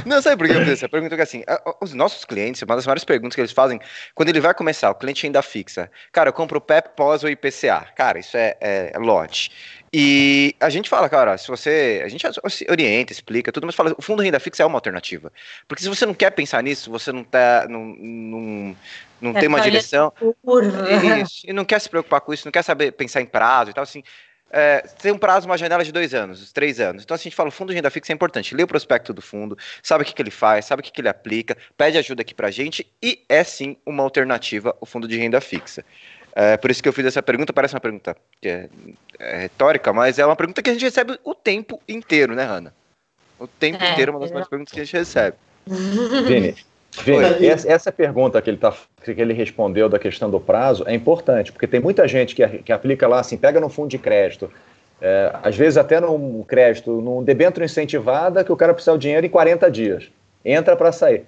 Não, 0.04 0.22
sabe 0.22 0.38
por 0.38 0.48
que 0.48 0.54
eu 0.54 0.62
fiz 0.62 0.74
essa 0.74 0.90
pergunta? 0.90 1.12
Porque 1.12 1.22
assim, 1.22 1.44
os 1.80 1.94
nossos 1.94 2.26
clientes, 2.26 2.62
uma 2.64 2.76
das 2.76 2.88
maiores 2.88 3.04
perguntas 3.04 3.36
que 3.36 3.42
eles 3.42 3.52
fazem, 3.52 3.80
quando 4.16 4.30
ele 4.30 4.40
vai 4.40 4.54
começar, 4.54 4.90
o 4.90 4.96
cliente 4.96 5.26
ainda 5.26 5.42
fixa, 5.42 5.92
cara, 6.12 6.30
eu 6.30 6.34
compro 6.34 6.58
o 6.58 6.62
PEP 6.62 6.90
pós 6.96 7.24
ou 7.24 7.30
IPCA. 7.30 7.86
Cara, 7.96 8.18
isso 8.18 8.36
é, 8.36 8.58
é, 8.60 8.92
é 8.94 8.98
lote. 8.98 9.52
E 9.92 10.56
a 10.60 10.70
gente 10.70 10.90
fala, 10.90 11.10
cara, 11.10 11.38
se 11.38 11.48
você. 11.48 12.02
A 12.04 12.08
gente 12.08 12.26
orienta, 12.70 13.12
explica 13.12 13.52
tudo, 13.52 13.66
mas 13.66 13.76
fala, 13.76 13.96
o 13.98 14.02
fundo 14.02 14.22
renda 14.22 14.40
fixa 14.40 14.64
é 14.64 14.66
uma 14.66 14.78
alternativa. 14.78 15.32
Porque 15.68 15.84
se 15.84 15.90
você 15.90 16.06
não 16.06 16.14
quer 16.14 16.32
pensar 16.32 16.62
nisso, 16.62 16.92
você 16.92 17.12
não 17.12 17.24
tá. 17.24 17.66
Não, 17.68 17.86
não, 17.86 18.76
não 19.20 19.32
é 19.32 19.40
tem 19.40 19.48
uma 19.48 19.62
direção. 19.62 20.14
Isso, 21.22 21.42
e 21.48 21.54
não 21.54 21.66
quer 21.66 21.80
se 21.80 21.90
preocupar 21.90 22.22
com 22.22 22.34
isso, 22.34 22.46
não 22.46 22.52
quer 22.52 22.64
saber 22.64 22.92
pensar 22.92 23.22
em 23.22 23.26
prazo 23.26 23.72
e 23.72 23.74
tal, 23.74 23.84
assim. 23.84 24.04
É, 24.52 24.82
tem 25.02 25.12
um 25.12 25.18
prazo, 25.18 25.46
uma 25.46 25.58
janela 25.58 25.84
de 25.84 25.92
dois 25.92 26.14
anos, 26.14 26.52
três 26.52 26.80
anos. 26.80 27.04
Então, 27.04 27.14
assim, 27.14 27.24
a 27.24 27.30
gente 27.30 27.36
fala, 27.36 27.50
o 27.50 27.52
fundo 27.52 27.70
de 27.70 27.76
renda 27.76 27.90
fixa 27.90 28.12
é 28.12 28.16
importante. 28.16 28.56
Lê 28.56 28.64
o 28.64 28.68
prospecto 28.68 29.14
do 29.14 29.22
fundo, 29.22 29.58
sabe 29.84 30.04
o 30.04 30.06
que, 30.06 30.14
que 30.14 30.22
ele 30.22 30.32
faz, 30.32 30.66
sabe 30.66 30.80
o 30.80 30.84
que, 30.84 30.92
que 30.92 31.02
ele 31.02 31.10
aplica, 31.10 31.56
pede 31.78 31.98
ajuda 31.98 32.22
aqui 32.22 32.34
pra 32.34 32.50
gente 32.50 32.88
e 33.02 33.24
é 33.30 33.44
sim 33.44 33.78
uma 33.86 34.02
alternativa 34.04 34.76
o 34.82 34.86
fundo 34.86 35.08
de 35.08 35.18
renda 35.18 35.40
fixa. 35.40 35.86
É, 36.36 36.58
por 36.58 36.72
isso 36.72 36.82
que 36.82 36.88
eu 36.88 36.94
fiz 36.94 37.06
essa 37.06 37.22
pergunta, 37.22 37.52
parece 37.52 37.74
uma 37.74 37.80
pergunta 37.80 38.16
que 38.42 38.48
é, 38.48 38.70
é, 39.20 39.38
retórica, 39.38 39.92
mas 39.92 40.20
é 40.20 40.26
uma 40.26 40.36
pergunta 40.36 40.62
que 40.62 40.70
a 40.70 40.74
gente 40.74 40.86
recebe 40.86 41.20
o 41.24 41.34
tempo 41.34 41.82
inteiro, 41.88 42.36
né, 42.36 42.44
Hanna? 42.44 42.74
O 43.40 43.48
tempo 43.48 43.84
é, 43.84 43.92
inteiro 43.92 44.12
é 44.12 44.14
uma 44.14 44.20
das 44.20 44.32
maiores 44.32 44.50
perguntas 44.50 44.74
que 44.74 44.80
a 44.80 44.84
gente 44.84 44.96
recebe. 44.96 45.36
Vini, 45.68 46.56
Vini 47.04 47.48
essa, 47.48 47.72
essa, 47.72 47.92
pergunta 47.92 48.42
que 48.42 48.50
ele, 48.50 48.58
tá, 48.58 48.74
que 49.04 49.12
ele 49.12 49.34
respondeu 49.34 49.88
da 49.88 50.00
questão 50.00 50.30
do 50.30 50.40
prazo 50.40 50.84
é 50.88 50.94
importante, 50.94 51.52
porque 51.52 51.68
tem 51.68 51.80
muita 51.80 52.08
gente 52.08 52.36
que, 52.36 52.48
que 52.48 52.72
aplica 52.72 53.08
lá 53.08 53.20
assim, 53.20 53.38
pega 53.38 53.60
no 53.60 53.70
fundo 53.70 53.90
de 53.90 53.98
crédito, 53.98 54.52
é, 55.02 55.32
às 55.42 55.56
vezes 55.56 55.78
até 55.78 56.00
num 56.00 56.44
crédito, 56.44 57.02
num 57.02 57.24
debênture 57.24 57.66
incentivada, 57.66 58.44
que 58.44 58.52
o 58.52 58.58
cara 58.58 58.74
precisa 58.74 58.94
do 58.94 59.00
dinheiro 59.00 59.26
em 59.26 59.30
40 59.30 59.72
dias. 59.72 60.12
Entra 60.44 60.76
para 60.76 60.92
sair. 60.92 61.26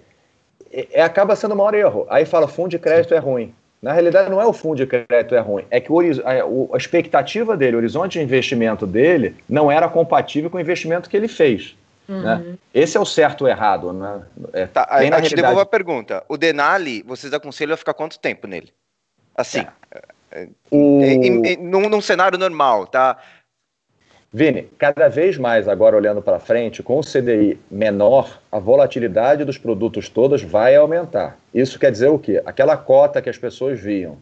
É, 0.72 1.02
acaba 1.02 1.36
sendo 1.36 1.54
o 1.54 1.58
maior 1.58 1.74
erro. 1.74 2.06
Aí 2.10 2.26
fala, 2.26 2.48
fundo 2.48 2.70
de 2.70 2.80
crédito 2.80 3.14
é 3.14 3.18
ruim. 3.18 3.54
Na 3.82 3.94
realidade, 3.94 4.30
não 4.30 4.40
é 4.40 4.46
o 4.46 4.54
fundo 4.54 4.76
de 4.76 4.86
crédito 4.86 5.34
é 5.34 5.40
ruim, 5.40 5.66
é 5.72 5.80
que 5.80 5.92
o, 5.92 6.00
a, 6.00 6.76
a, 6.76 6.78
expectativa 6.78 7.58
dele, 7.58 7.76
o 7.76 7.80
horizonte 7.80 8.20
de 8.20 8.24
investimento 8.24 8.86
dele, 8.86 9.36
não 9.50 9.72
era 9.72 9.90
compatível 9.90 10.52
com 10.52 10.58
o 10.58 10.62
investimento 10.62 11.10
que 11.10 11.18
ele 11.18 11.28
fez. 11.28 11.76
Uhum. 12.08 12.22
Né? 12.22 12.56
Esse 12.74 12.96
é 12.96 13.00
o 13.00 13.06
certo 13.06 13.42
ou 13.42 13.48
errado. 13.48 13.92
Né? 13.92 14.22
É, 14.54 14.66
tá, 14.68 14.84
a, 14.84 14.98
realidade... 14.98 15.30
te 15.30 15.36
devolvo 15.36 15.62
a 15.62 15.66
pergunta. 15.66 16.24
O 16.30 16.38
Denali, 16.38 17.02
vocês 17.02 17.34
aconselham 17.34 17.74
a 17.74 17.78
ficar 17.78 17.96
quanto 17.96 18.20
tempo 18.20 18.46
nele? 18.46 18.72
Assim, 19.36 19.66
é. 19.92 20.02
é 20.32 20.48
o... 20.70 21.02
em, 21.02 21.48
em, 21.48 21.58
num, 21.58 21.90
num 21.90 22.02
cenário 22.02 22.38
normal, 22.38 22.86
tá? 22.86 23.18
Vini, 24.34 24.70
cada 24.78 25.10
vez 25.10 25.38
mais, 25.38 25.68
agora 25.68 25.98
olhando 25.98 26.22
para 26.22 26.40
frente, 26.40 26.82
com 26.82 26.98
o 26.98 27.04
CDI 27.04 27.60
menor, 27.70 28.40
a 28.50 28.60
volatilidade 28.60 29.44
dos 29.44 29.58
produtos 29.58 30.08
todos 30.08 30.42
vai 30.42 30.74
aumentar. 30.74 31.38
Isso 31.54 31.78
quer 31.78 31.92
dizer 31.92 32.08
o 32.08 32.18
quê? 32.18 32.42
Aquela 32.46 32.78
cota 32.78 33.22
que 33.22 33.30
as 33.30 33.38
pessoas 33.38 33.78
viam, 33.78 34.18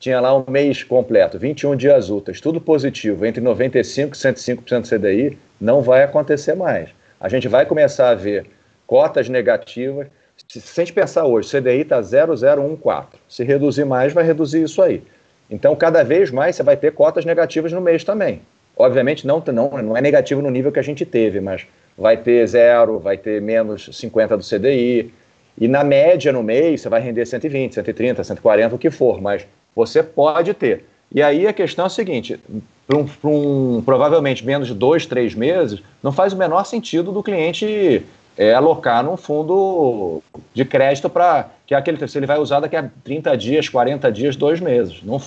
tinha 0.00 0.20
lá 0.20 0.36
um 0.36 0.44
mês 0.50 0.82
completo, 0.82 1.38
21 1.38 1.76
dias 1.76 2.10
úteis, 2.10 2.40
tudo 2.40 2.60
positivo, 2.60 3.24
entre 3.24 3.40
95% 3.40 4.08
e 4.08 4.60
105% 4.60 4.88
CDI, 4.88 5.38
não 5.60 5.82
vai 5.82 6.02
acontecer 6.02 6.56
mais. 6.56 6.90
A 7.20 7.28
gente 7.28 7.46
vai 7.46 7.64
começar 7.64 8.08
a 8.08 8.14
ver 8.16 8.46
cotas 8.88 9.28
negativas. 9.28 10.08
Se, 10.48 10.80
a 10.80 10.84
gente 10.84 10.92
pensar 10.92 11.26
hoje, 11.26 11.56
CDI 11.56 11.82
está 11.82 12.02
0,014. 12.02 13.06
Se 13.28 13.44
reduzir 13.44 13.84
mais, 13.84 14.12
vai 14.12 14.24
reduzir 14.24 14.64
isso 14.64 14.82
aí. 14.82 15.00
Então, 15.48 15.76
cada 15.76 16.02
vez 16.02 16.32
mais 16.32 16.56
você 16.56 16.64
vai 16.64 16.76
ter 16.76 16.92
cotas 16.92 17.24
negativas 17.24 17.70
no 17.70 17.80
mês 17.80 18.02
também. 18.02 18.42
Obviamente 18.76 19.26
não, 19.26 19.42
não, 19.52 19.70
não 19.82 19.96
é 19.96 20.00
negativo 20.00 20.42
no 20.42 20.50
nível 20.50 20.72
que 20.72 20.78
a 20.78 20.82
gente 20.82 21.04
teve, 21.04 21.40
mas 21.40 21.66
vai 21.96 22.16
ter 22.16 22.46
zero, 22.46 22.98
vai 22.98 23.16
ter 23.16 23.40
menos 23.40 23.88
50 23.92 24.36
do 24.36 24.42
CDI. 24.42 25.12
E 25.58 25.68
na 25.68 25.84
média 25.84 26.32
no 26.32 26.42
mês 26.42 26.80
você 26.80 26.88
vai 26.88 27.00
render 27.00 27.24
120, 27.24 27.74
130, 27.74 28.24
140, 28.24 28.74
o 28.74 28.78
que 28.78 28.90
for, 28.90 29.20
mas 29.20 29.46
você 29.74 30.02
pode 30.02 30.52
ter. 30.54 30.84
E 31.12 31.22
aí 31.22 31.46
a 31.46 31.52
questão 31.52 31.84
é 31.84 31.86
a 31.86 31.90
seguinte: 31.90 32.40
para 32.86 32.98
um, 32.98 33.06
um, 33.24 33.82
provavelmente 33.82 34.44
menos 34.44 34.66
de 34.66 34.74
dois, 34.74 35.06
três 35.06 35.34
meses, 35.34 35.80
não 36.02 36.10
faz 36.10 36.32
o 36.32 36.36
menor 36.36 36.64
sentido 36.64 37.12
do 37.12 37.22
cliente 37.22 38.04
é, 38.36 38.52
alocar 38.52 39.04
num 39.04 39.16
fundo 39.16 40.20
de 40.52 40.64
crédito 40.64 41.08
para 41.08 41.48
que 41.66 41.74
é 41.74 41.78
aquele 41.78 42.06
se 42.06 42.18
ele 42.18 42.26
vai 42.26 42.38
usar 42.38 42.60
daqui 42.60 42.76
a 42.76 42.90
30 43.04 43.36
dias, 43.36 43.68
40 43.68 44.10
dias, 44.10 44.36
dois 44.36 44.60
meses. 44.60 45.02
Não, 45.02 45.20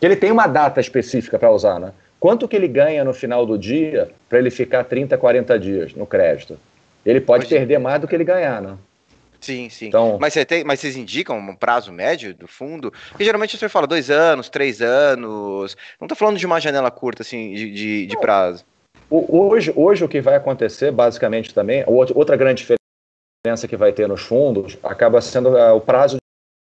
ele 0.00 0.14
tem 0.14 0.30
uma 0.30 0.46
data 0.46 0.80
específica 0.80 1.38
para 1.38 1.50
usar, 1.50 1.80
né? 1.80 1.92
Quanto 2.24 2.48
que 2.48 2.56
ele 2.56 2.68
ganha 2.68 3.04
no 3.04 3.12
final 3.12 3.44
do 3.44 3.58
dia 3.58 4.10
para 4.30 4.38
ele 4.38 4.50
ficar 4.50 4.82
30, 4.84 5.18
40 5.18 5.58
dias 5.58 5.92
no 5.92 6.06
crédito? 6.06 6.58
Ele 7.04 7.20
pode 7.20 7.46
perder 7.46 7.78
mais 7.78 8.00
do 8.00 8.08
que 8.08 8.14
ele 8.14 8.24
ganhar, 8.24 8.62
né? 8.62 8.78
Sim, 9.42 9.68
sim. 9.68 9.88
Então, 9.88 10.16
mas, 10.18 10.32
você 10.32 10.42
tem, 10.42 10.64
mas 10.64 10.80
vocês 10.80 10.96
indicam 10.96 11.36
um 11.36 11.54
prazo 11.54 11.92
médio 11.92 12.34
do 12.34 12.48
fundo? 12.48 12.90
Porque 13.10 13.24
geralmente 13.24 13.58
você 13.58 13.68
fala 13.68 13.86
dois 13.86 14.08
anos, 14.08 14.48
três 14.48 14.80
anos. 14.80 15.76
Não 16.00 16.06
estou 16.06 16.16
falando 16.16 16.38
de 16.38 16.46
uma 16.46 16.58
janela 16.58 16.90
curta, 16.90 17.20
assim, 17.20 17.52
de, 17.52 17.70
de, 17.70 18.06
de 18.06 18.16
prazo. 18.18 18.64
Hoje, 19.10 19.70
hoje 19.76 20.02
o 20.02 20.08
que 20.08 20.22
vai 20.22 20.36
acontecer, 20.36 20.90
basicamente, 20.90 21.52
também, 21.52 21.84
outra 21.86 22.38
grande 22.38 22.62
diferença 22.62 23.68
que 23.68 23.76
vai 23.76 23.92
ter 23.92 24.08
nos 24.08 24.22
fundos 24.22 24.78
acaba 24.82 25.20
sendo 25.20 25.58
ah, 25.58 25.74
o 25.74 25.80
prazo 25.82 26.16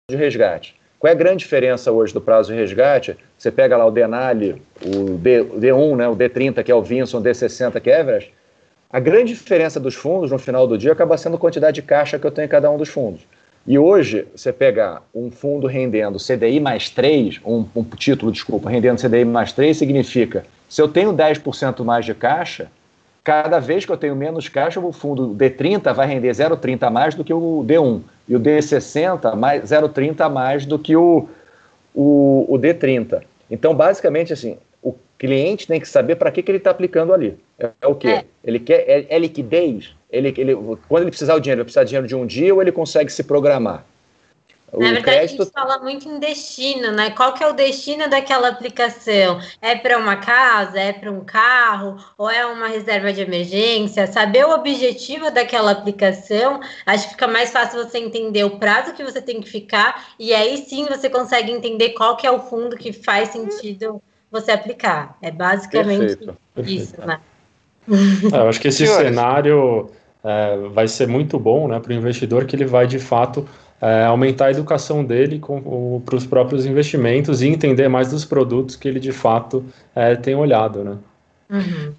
de 0.10 0.18
resgate. 0.18 0.76
Qual 1.04 1.10
é 1.10 1.14
a 1.14 1.18
grande 1.18 1.40
diferença 1.40 1.92
hoje 1.92 2.14
do 2.14 2.22
prazo 2.22 2.54
de 2.54 2.58
resgate? 2.58 3.18
Você 3.38 3.52
pega 3.52 3.76
lá 3.76 3.86
o 3.86 3.92
Denali, 3.92 4.62
o, 4.82 5.18
D, 5.18 5.42
o 5.42 5.60
D1, 5.60 5.98
né, 5.98 6.08
o 6.08 6.16
D30, 6.16 6.64
que 6.64 6.72
é 6.72 6.76
o 6.76 6.82
Vinson, 6.82 7.18
o 7.18 7.22
D60, 7.22 7.82
que 7.82 7.92
é 7.92 8.00
Everest. 8.00 8.34
A 8.90 9.02
grande 9.02 9.34
diferença 9.34 9.82
dos 9.82 9.96
fundos 9.96 10.32
no 10.32 10.40
final 10.40 10.66
do 10.66 10.78
dia 10.78 10.94
acaba 10.94 11.18
sendo 11.18 11.36
a 11.36 11.38
quantidade 11.38 11.76
de 11.76 11.82
caixa 11.82 12.18
que 12.18 12.26
eu 12.26 12.32
tenho 12.32 12.46
em 12.46 12.48
cada 12.48 12.72
um 12.72 12.78
dos 12.78 12.88
fundos. 12.88 13.20
E 13.68 13.78
hoje, 13.78 14.26
você 14.34 14.54
pegar 14.54 15.04
um 15.14 15.30
fundo 15.30 15.68
rendendo 15.68 16.18
CDI 16.18 16.62
mais 16.62 16.90
3, 16.90 17.42
um, 17.46 17.66
um 17.76 17.84
título, 17.84 18.32
desculpa, 18.32 18.70
rendendo 18.70 19.02
CDI 19.02 19.26
mais 19.26 19.52
3, 19.52 19.76
significa, 19.76 20.46
se 20.70 20.82
eu 20.82 20.88
tenho 20.88 21.12
10% 21.12 21.84
mais 21.84 22.06
de 22.06 22.14
caixa, 22.14 22.72
cada 23.24 23.60
vez 23.60 23.86
que 23.86 23.92
eu 23.92 23.98
tenho 23.98 24.16
menos 24.16 24.50
caixa, 24.50 24.80
o 24.80 24.92
fundo 24.92 25.30
D30 25.30 25.94
vai 25.94 26.08
render 26.08 26.30
0,30 26.32 26.84
a 26.84 26.90
mais 26.90 27.16
do 27.16 27.24
que 27.24 27.34
o 27.34 27.64
D1. 27.66 28.02
E 28.28 28.36
o 28.36 28.40
D60, 28.40 29.36
mais 29.36 29.64
0,30 29.64 30.22
a 30.22 30.30
mais 30.30 30.66
do 30.66 30.78
que 30.78 30.96
o, 30.96 31.28
o, 31.94 32.46
o 32.50 32.60
D30. 32.60 33.22
Então, 33.50 33.74
basicamente, 33.74 34.34
assim, 34.34 34.58
o 34.82 34.94
cliente 35.18 35.68
tem 35.68 35.80
que 35.80 35.88
saber 35.88 36.16
para 36.16 36.32
que, 36.32 36.42
que 36.42 36.52
ele 36.52 36.58
está 36.58 36.72
aplicando 36.72 37.14
ali. 37.14 37.38
É, 37.58 37.70
é 37.82 37.88
o 37.88 37.96
quê? 37.96 38.10
É. 38.10 38.26
Ele 38.44 38.60
quer 38.60 38.84
é, 38.88 39.06
é, 39.10 39.20
liquidez? 39.20 39.96
Ele, 40.12 40.34
ele, 40.38 40.56
quando 40.88 41.04
ele 41.04 41.12
precisar 41.12 41.36
do 41.36 41.42
dinheiro, 41.42 41.62
ele 41.62 41.66
precisa 41.66 41.86
de 41.86 41.90
dinheiro 41.90 42.08
de 42.08 42.16
um 42.16 42.26
dia 42.26 42.54
ou 42.54 42.62
ele 42.62 42.72
consegue 42.72 43.12
se 43.12 43.24
programar? 43.24 43.86
Na 44.74 44.92
verdade, 44.92 45.04
crédito... 45.04 45.42
a 45.42 45.46
gente 45.46 45.54
fala 45.54 45.80
muito 45.80 46.10
em 46.10 46.20
destino, 46.20 46.92
né? 46.92 47.12
Qual 47.12 47.34
que 47.34 47.44
é 47.44 47.48
o 47.48 47.54
destino 47.54 48.10
daquela 48.10 48.48
aplicação? 48.48 49.40
É 49.62 49.76
para 49.76 49.98
uma 49.98 50.16
casa, 50.16 50.80
é 50.80 50.92
para 50.92 51.12
um 51.12 51.24
carro, 51.24 51.98
ou 52.18 52.30
é 52.30 52.46
uma 52.46 52.68
reserva 52.68 53.14
de 53.14 53.22
emergência? 53.22 54.08
Saber 54.08 54.46
o 54.46 54.54
objetivo 54.54 55.30
daquela 55.30 55.72
aplicação, 55.72 56.60
acho 56.86 57.06
que 57.06 57.12
fica 57.12 57.28
mais 57.28 57.52
fácil 57.52 57.84
você 57.84 58.00
entender 58.00 58.44
o 58.44 58.58
prazo 58.58 58.94
que 58.94 59.04
você 59.04 59.22
tem 59.22 59.42
que 59.42 59.50
ficar, 59.50 60.08
e 60.18 60.34
aí 60.34 60.58
sim 60.58 60.86
você 60.86 61.10
consegue 61.10 61.52
entender 61.52 61.90
qual 61.90 62.18
que 62.18 62.26
é 62.26 62.32
o 62.32 62.40
fundo 62.40 62.76
que 62.76 62.92
faz 62.92 63.30
sentido 63.30 64.02
você 64.32 64.52
aplicar. 64.52 65.16
É 65.22 65.30
basicamente 65.30 66.18
perfeito, 66.18 66.38
isso, 66.66 67.00
né? 67.00 67.20
É, 68.34 68.38
eu 68.38 68.48
acho 68.48 68.60
que 68.60 68.70
esse 68.70 68.88
cenário 68.88 69.92
é, 70.24 70.58
vai 70.70 70.88
ser 70.88 71.08
muito 71.08 71.38
bom 71.38 71.68
né, 71.68 71.80
para 71.80 71.92
o 71.92 71.94
investidor, 71.94 72.46
que 72.46 72.56
ele 72.56 72.66
vai 72.66 72.88
de 72.88 72.98
fato 72.98 73.48
é, 73.84 74.06
aumentar 74.06 74.46
a 74.46 74.52
educação 74.52 75.04
dele 75.04 75.42
para 76.06 76.16
os 76.16 76.26
próprios 76.26 76.66
investimentos 76.66 77.42
e 77.42 77.48
entender 77.48 77.90
mais 77.90 78.12
dos 78.12 78.24
produtos 78.24 78.78
que 78.78 78.88
ele 78.88 79.00
de 79.00 79.12
fato 79.12 79.66
é, 79.94 80.16
tem 80.16 80.34
olhado, 80.36 80.86
né? 80.86 80.98
Uhum. 81.50 81.94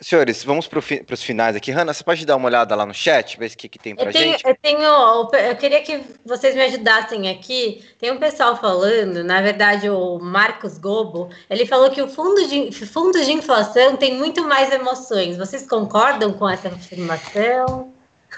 Senhores, 0.00 0.42
vamos 0.42 0.66
para 0.66 0.80
fi, 0.80 1.04
os 1.10 1.22
finais 1.22 1.54
aqui. 1.54 1.70
Hanna, 1.70 1.92
você 1.92 2.02
pode 2.02 2.24
dar 2.24 2.36
uma 2.36 2.46
olhada 2.46 2.74
lá 2.74 2.86
no 2.86 2.94
chat, 2.94 3.36
ver 3.36 3.50
o 3.50 3.56
que, 3.56 3.68
que 3.68 3.78
tem 3.78 3.94
para 3.94 4.10
gente? 4.10 4.46
Eu 4.46 4.56
tenho, 4.62 4.80
eu 4.80 5.56
queria 5.56 5.82
que 5.82 6.00
vocês 6.24 6.54
me 6.54 6.62
ajudassem 6.62 7.28
aqui. 7.28 7.84
Tem 7.98 8.10
um 8.10 8.18
pessoal 8.18 8.56
falando, 8.56 9.22
na 9.22 9.42
verdade, 9.42 9.90
o 9.90 10.18
Marcos 10.20 10.78
Gobo, 10.78 11.28
ele 11.50 11.66
falou 11.66 11.90
que 11.90 12.00
o 12.00 12.08
fundo 12.08 12.48
de, 12.48 12.70
fundos 12.86 13.26
de 13.26 13.32
inflação 13.32 13.96
tem 13.96 14.16
muito 14.16 14.46
mais 14.46 14.72
emoções. 14.72 15.36
Vocês 15.36 15.66
concordam 15.66 16.32
com 16.32 16.48
essa 16.48 16.68
afirmação? 16.68 17.92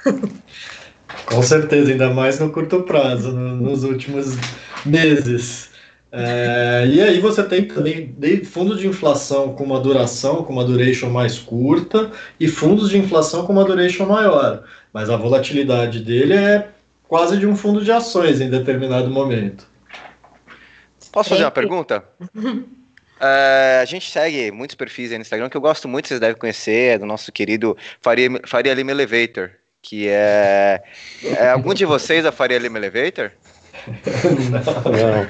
Com 1.26 1.42
certeza, 1.42 1.92
ainda 1.92 2.10
mais 2.10 2.38
no 2.38 2.50
curto 2.50 2.82
prazo, 2.82 3.32
no, 3.32 3.56
nos 3.56 3.84
últimos 3.84 4.36
meses. 4.84 5.70
É, 6.12 6.86
e 6.88 7.00
aí 7.00 7.20
você 7.20 7.42
tem 7.44 7.66
também 7.66 8.14
fundos 8.44 8.80
de 8.80 8.86
inflação 8.88 9.54
com 9.54 9.62
uma 9.62 9.78
duração, 9.78 10.42
com 10.42 10.52
uma 10.52 10.64
duration 10.64 11.08
mais 11.08 11.38
curta, 11.38 12.10
e 12.38 12.48
fundos 12.48 12.90
de 12.90 12.98
inflação 12.98 13.46
com 13.46 13.52
uma 13.52 13.64
duration 13.64 14.06
maior. 14.06 14.64
Mas 14.92 15.08
a 15.08 15.16
volatilidade 15.16 16.00
dele 16.00 16.34
é 16.34 16.68
quase 17.06 17.38
de 17.38 17.46
um 17.46 17.54
fundo 17.54 17.84
de 17.84 17.92
ações 17.92 18.40
em 18.40 18.50
determinado 18.50 19.08
momento. 19.10 19.68
Posso 21.12 21.30
fazer 21.30 21.44
uma 21.44 21.50
pergunta? 21.50 22.04
É, 23.22 23.80
a 23.82 23.84
gente 23.84 24.10
segue 24.10 24.50
muitos 24.50 24.74
perfis 24.74 25.12
aí 25.12 25.18
no 25.18 25.20
Instagram 25.20 25.50
que 25.50 25.56
eu 25.56 25.60
gosto 25.60 25.86
muito, 25.86 26.08
vocês 26.08 26.18
devem 26.18 26.34
conhecer, 26.34 26.94
é 26.94 26.98
do 26.98 27.04
nosso 27.04 27.30
querido 27.30 27.76
Faria, 28.00 28.30
Faria 28.46 28.72
Lima 28.72 28.92
Elevator 28.92 29.50
que 29.82 30.08
é, 30.08 30.82
é 31.22 31.50
algum 31.50 31.74
de 31.74 31.84
vocês 31.84 32.24
a 32.26 32.32
Faria 32.32 32.58
Lima 32.58 32.78
Elevator? 32.78 33.30
Não. 34.84 35.28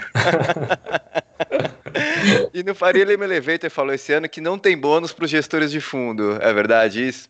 e 2.52 2.62
no 2.62 2.74
Faria 2.74 3.04
Lima 3.04 3.24
Elevator 3.24 3.70
falou 3.70 3.94
esse 3.94 4.12
ano 4.12 4.28
que 4.28 4.40
não 4.40 4.58
tem 4.58 4.76
bônus 4.76 5.12
para 5.12 5.24
os 5.24 5.30
gestores 5.30 5.70
de 5.70 5.80
fundo. 5.80 6.38
É 6.40 6.52
verdade 6.52 7.06
isso? 7.06 7.28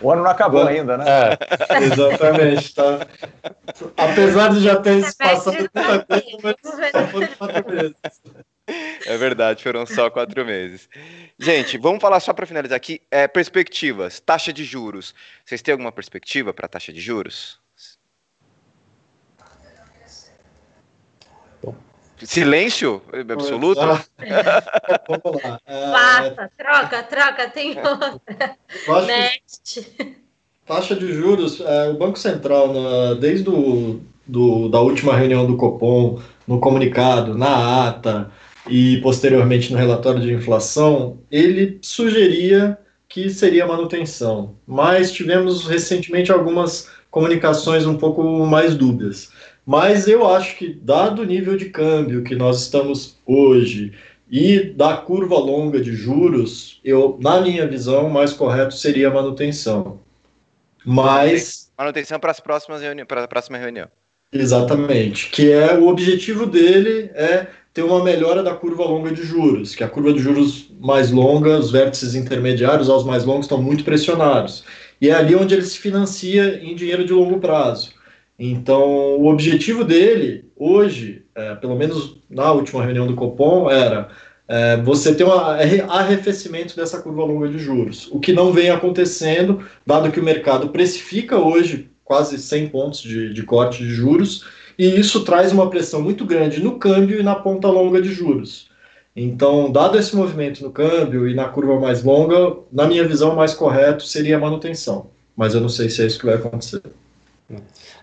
O 0.00 0.10
ano 0.10 0.22
não 0.22 0.30
acabou 0.30 0.66
ainda, 0.66 0.98
né? 0.98 1.04
É, 1.08 1.38
exatamente. 1.84 2.74
Tá. 2.74 3.06
Apesar 3.96 4.52
de 4.52 4.60
já 4.60 4.76
ter 4.76 5.02
se 5.04 5.16
passado 5.16 5.56
muita 5.56 6.04
coisa, 6.04 6.38
mas 6.42 6.56
só 6.92 7.06
foram 7.06 7.28
quatro 7.38 7.72
meses. 7.72 7.94
É 9.06 9.16
verdade, 9.16 9.62
foram 9.62 9.86
só 9.86 10.10
quatro 10.10 10.44
meses. 10.44 10.88
Gente, 11.38 11.78
vamos 11.78 12.00
falar 12.00 12.20
só 12.20 12.32
para 12.32 12.46
finalizar 12.46 12.76
aqui. 12.76 13.00
É, 13.10 13.26
perspectivas, 13.26 14.20
taxa 14.20 14.52
de 14.52 14.64
juros. 14.64 15.14
Vocês 15.44 15.62
têm 15.62 15.72
alguma 15.72 15.92
perspectiva 15.92 16.52
para 16.52 16.66
a 16.66 16.68
taxa 16.68 16.92
de 16.92 17.00
juros? 17.00 17.60
Silêncio 22.26 23.02
absoluto? 23.30 23.80
Vamos 23.80 25.42
lá. 25.42 25.60
Passa, 25.64 26.50
troca, 26.56 27.02
troca, 27.04 27.48
tem 27.48 27.76
outra. 27.78 28.56
Next. 29.06 30.16
Taxa 30.66 30.94
de 30.94 31.12
juros, 31.12 31.60
é, 31.60 31.88
o 31.88 31.94
Banco 31.94 32.18
Central, 32.18 32.72
na, 32.72 33.14
desde 33.14 33.48
o, 33.48 34.00
do, 34.26 34.68
da 34.68 34.80
última 34.80 35.16
reunião 35.16 35.46
do 35.46 35.56
Copom, 35.56 36.20
no 36.46 36.60
comunicado, 36.60 37.36
na 37.36 37.88
ata, 37.88 38.30
e 38.68 39.00
posteriormente 39.00 39.72
no 39.72 39.78
relatório 39.78 40.20
de 40.20 40.32
inflação, 40.32 41.18
ele 41.30 41.78
sugeria 41.82 42.78
que 43.08 43.28
seria 43.28 43.66
manutenção, 43.66 44.56
mas 44.66 45.10
tivemos 45.10 45.66
recentemente 45.66 46.30
algumas 46.30 46.88
comunicações 47.10 47.84
um 47.84 47.96
pouco 47.96 48.22
mais 48.46 48.74
dúbias. 48.76 49.32
Mas 49.66 50.06
eu 50.06 50.26
acho 50.28 50.56
que, 50.56 50.72
dado 50.72 51.22
o 51.22 51.24
nível 51.24 51.56
de 51.56 51.66
câmbio 51.66 52.22
que 52.22 52.34
nós 52.34 52.62
estamos 52.62 53.18
hoje 53.26 53.92
e 54.30 54.60
da 54.60 54.96
curva 54.96 55.36
longa 55.36 55.80
de 55.80 55.92
juros, 55.92 56.80
eu, 56.84 57.18
na 57.20 57.40
minha 57.40 57.66
visão, 57.66 58.06
o 58.06 58.12
mais 58.12 58.32
correto 58.32 58.74
seria 58.74 59.08
a 59.08 59.12
manutenção. 59.12 60.00
Mas. 60.84 61.70
Manutenção 61.76 62.18
para 62.20 62.30
as 62.30 62.40
próximas 62.40 62.80
reuniões, 62.80 63.08
para 63.08 63.24
a 63.24 63.28
próxima 63.28 63.58
reunião. 63.58 63.88
Exatamente. 64.32 65.30
Que 65.30 65.50
é 65.50 65.74
o 65.74 65.88
objetivo 65.88 66.46
dele 66.46 67.10
é 67.14 67.48
ter 67.72 67.82
uma 67.82 68.02
melhora 68.02 68.42
da 68.42 68.54
curva 68.54 68.84
longa 68.84 69.12
de 69.12 69.22
juros, 69.22 69.74
que 69.74 69.84
a 69.84 69.88
curva 69.88 70.12
de 70.12 70.18
juros 70.18 70.70
mais 70.80 71.10
longa, 71.10 71.58
os 71.58 71.70
vértices 71.70 72.14
intermediários 72.14 72.90
aos 72.90 73.04
mais 73.04 73.24
longos 73.24 73.46
estão 73.46 73.62
muito 73.62 73.84
pressionados. 73.84 74.64
E 75.00 75.08
é 75.08 75.14
ali 75.14 75.34
onde 75.34 75.54
ele 75.54 75.62
se 75.62 75.78
financia 75.78 76.60
em 76.62 76.74
dinheiro 76.74 77.04
de 77.04 77.12
longo 77.12 77.38
prazo. 77.38 77.92
Então, 78.38 78.82
o 79.18 79.26
objetivo 79.28 79.84
dele, 79.84 80.46
hoje, 80.56 81.22
é, 81.34 81.54
pelo 81.54 81.76
menos 81.76 82.16
na 82.28 82.50
última 82.52 82.82
reunião 82.82 83.06
do 83.06 83.14
Copom, 83.14 83.70
era 83.70 84.08
é, 84.48 84.76
você 84.78 85.14
ter 85.14 85.24
um 85.24 85.32
arrefecimento 85.32 86.74
dessa 86.74 87.00
curva 87.00 87.24
longa 87.24 87.48
de 87.48 87.58
juros, 87.58 88.08
o 88.10 88.18
que 88.18 88.32
não 88.32 88.52
vem 88.52 88.70
acontecendo, 88.70 89.64
dado 89.86 90.10
que 90.10 90.18
o 90.18 90.24
mercado 90.24 90.70
precifica 90.70 91.38
hoje 91.38 91.88
quase 92.02 92.36
100 92.38 92.68
pontos 92.70 93.00
de, 93.00 93.32
de 93.32 93.42
corte 93.44 93.84
de 93.84 93.90
juros, 93.90 94.44
e 94.80 94.98
isso 94.98 95.22
traz 95.24 95.52
uma 95.52 95.68
pressão 95.68 96.00
muito 96.00 96.24
grande 96.24 96.58
no 96.58 96.78
câmbio 96.78 97.20
e 97.20 97.22
na 97.22 97.34
ponta 97.34 97.68
longa 97.68 98.00
de 98.00 98.14
juros. 98.14 98.70
Então, 99.14 99.70
dado 99.70 99.98
esse 99.98 100.16
movimento 100.16 100.62
no 100.64 100.70
câmbio 100.70 101.28
e 101.28 101.34
na 101.34 101.50
curva 101.50 101.78
mais 101.78 102.02
longa, 102.02 102.56
na 102.72 102.86
minha 102.86 103.06
visão, 103.06 103.36
mais 103.36 103.52
correto 103.52 104.04
seria 104.04 104.38
a 104.38 104.40
manutenção. 104.40 105.08
Mas 105.36 105.54
eu 105.54 105.60
não 105.60 105.68
sei 105.68 105.90
se 105.90 106.02
é 106.02 106.06
isso 106.06 106.18
que 106.18 106.24
vai 106.24 106.36
acontecer. 106.36 106.80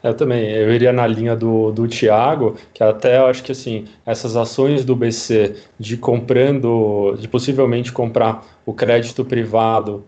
Eu 0.03 0.13
também, 0.13 0.51
eu 0.51 0.71
iria 0.71 0.93
na 0.93 1.07
linha 1.07 1.35
do, 1.35 1.71
do 1.71 1.87
Tiago, 1.87 2.55
que 2.71 2.83
até 2.83 3.17
eu 3.17 3.25
acho 3.25 3.41
que 3.41 3.53
assim, 3.53 3.85
essas 4.05 4.35
ações 4.35 4.85
do 4.85 4.95
BC 4.95 5.55
de 5.79 5.97
comprando, 5.97 7.15
de 7.17 7.27
possivelmente 7.27 7.91
comprar 7.91 8.45
o 8.67 8.71
crédito 8.71 9.25
privado 9.25 10.03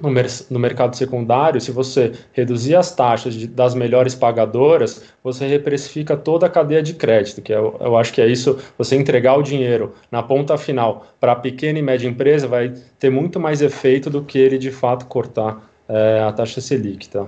no, 0.00 0.10
mer 0.10 0.26
no, 0.50 0.58
mercado 0.58 0.96
secundário, 0.96 1.60
se 1.60 1.70
você 1.70 2.12
reduzir 2.32 2.76
as 2.76 2.94
taxas 2.94 3.34
de, 3.34 3.46
das 3.46 3.74
melhores 3.74 4.14
pagadoras, 4.14 5.04
você 5.22 5.46
reprecifica 5.46 6.16
toda 6.16 6.46
a 6.46 6.48
cadeia 6.48 6.82
de 6.82 6.94
crédito, 6.94 7.42
que 7.42 7.52
eu, 7.52 7.76
eu 7.80 7.96
acho 7.96 8.12
que 8.12 8.20
é 8.20 8.26
isso, 8.26 8.58
você 8.76 8.96
entregar 8.96 9.36
o 9.36 9.42
dinheiro 9.42 9.94
na 10.10 10.22
ponta 10.22 10.56
final 10.56 11.06
para 11.20 11.32
a 11.32 11.36
pequena 11.36 11.78
e 11.78 11.82
média 11.82 12.08
empresa 12.08 12.48
vai 12.48 12.72
ter 12.98 13.10
muito 13.10 13.38
mais 13.38 13.60
efeito 13.62 14.08
do 14.10 14.22
que 14.22 14.38
ele 14.38 14.58
de 14.58 14.70
fato 14.70 15.06
cortar 15.06 15.70
é, 15.88 16.20
a 16.20 16.32
taxa 16.32 16.60
Selic, 16.60 17.08
tá? 17.08 17.26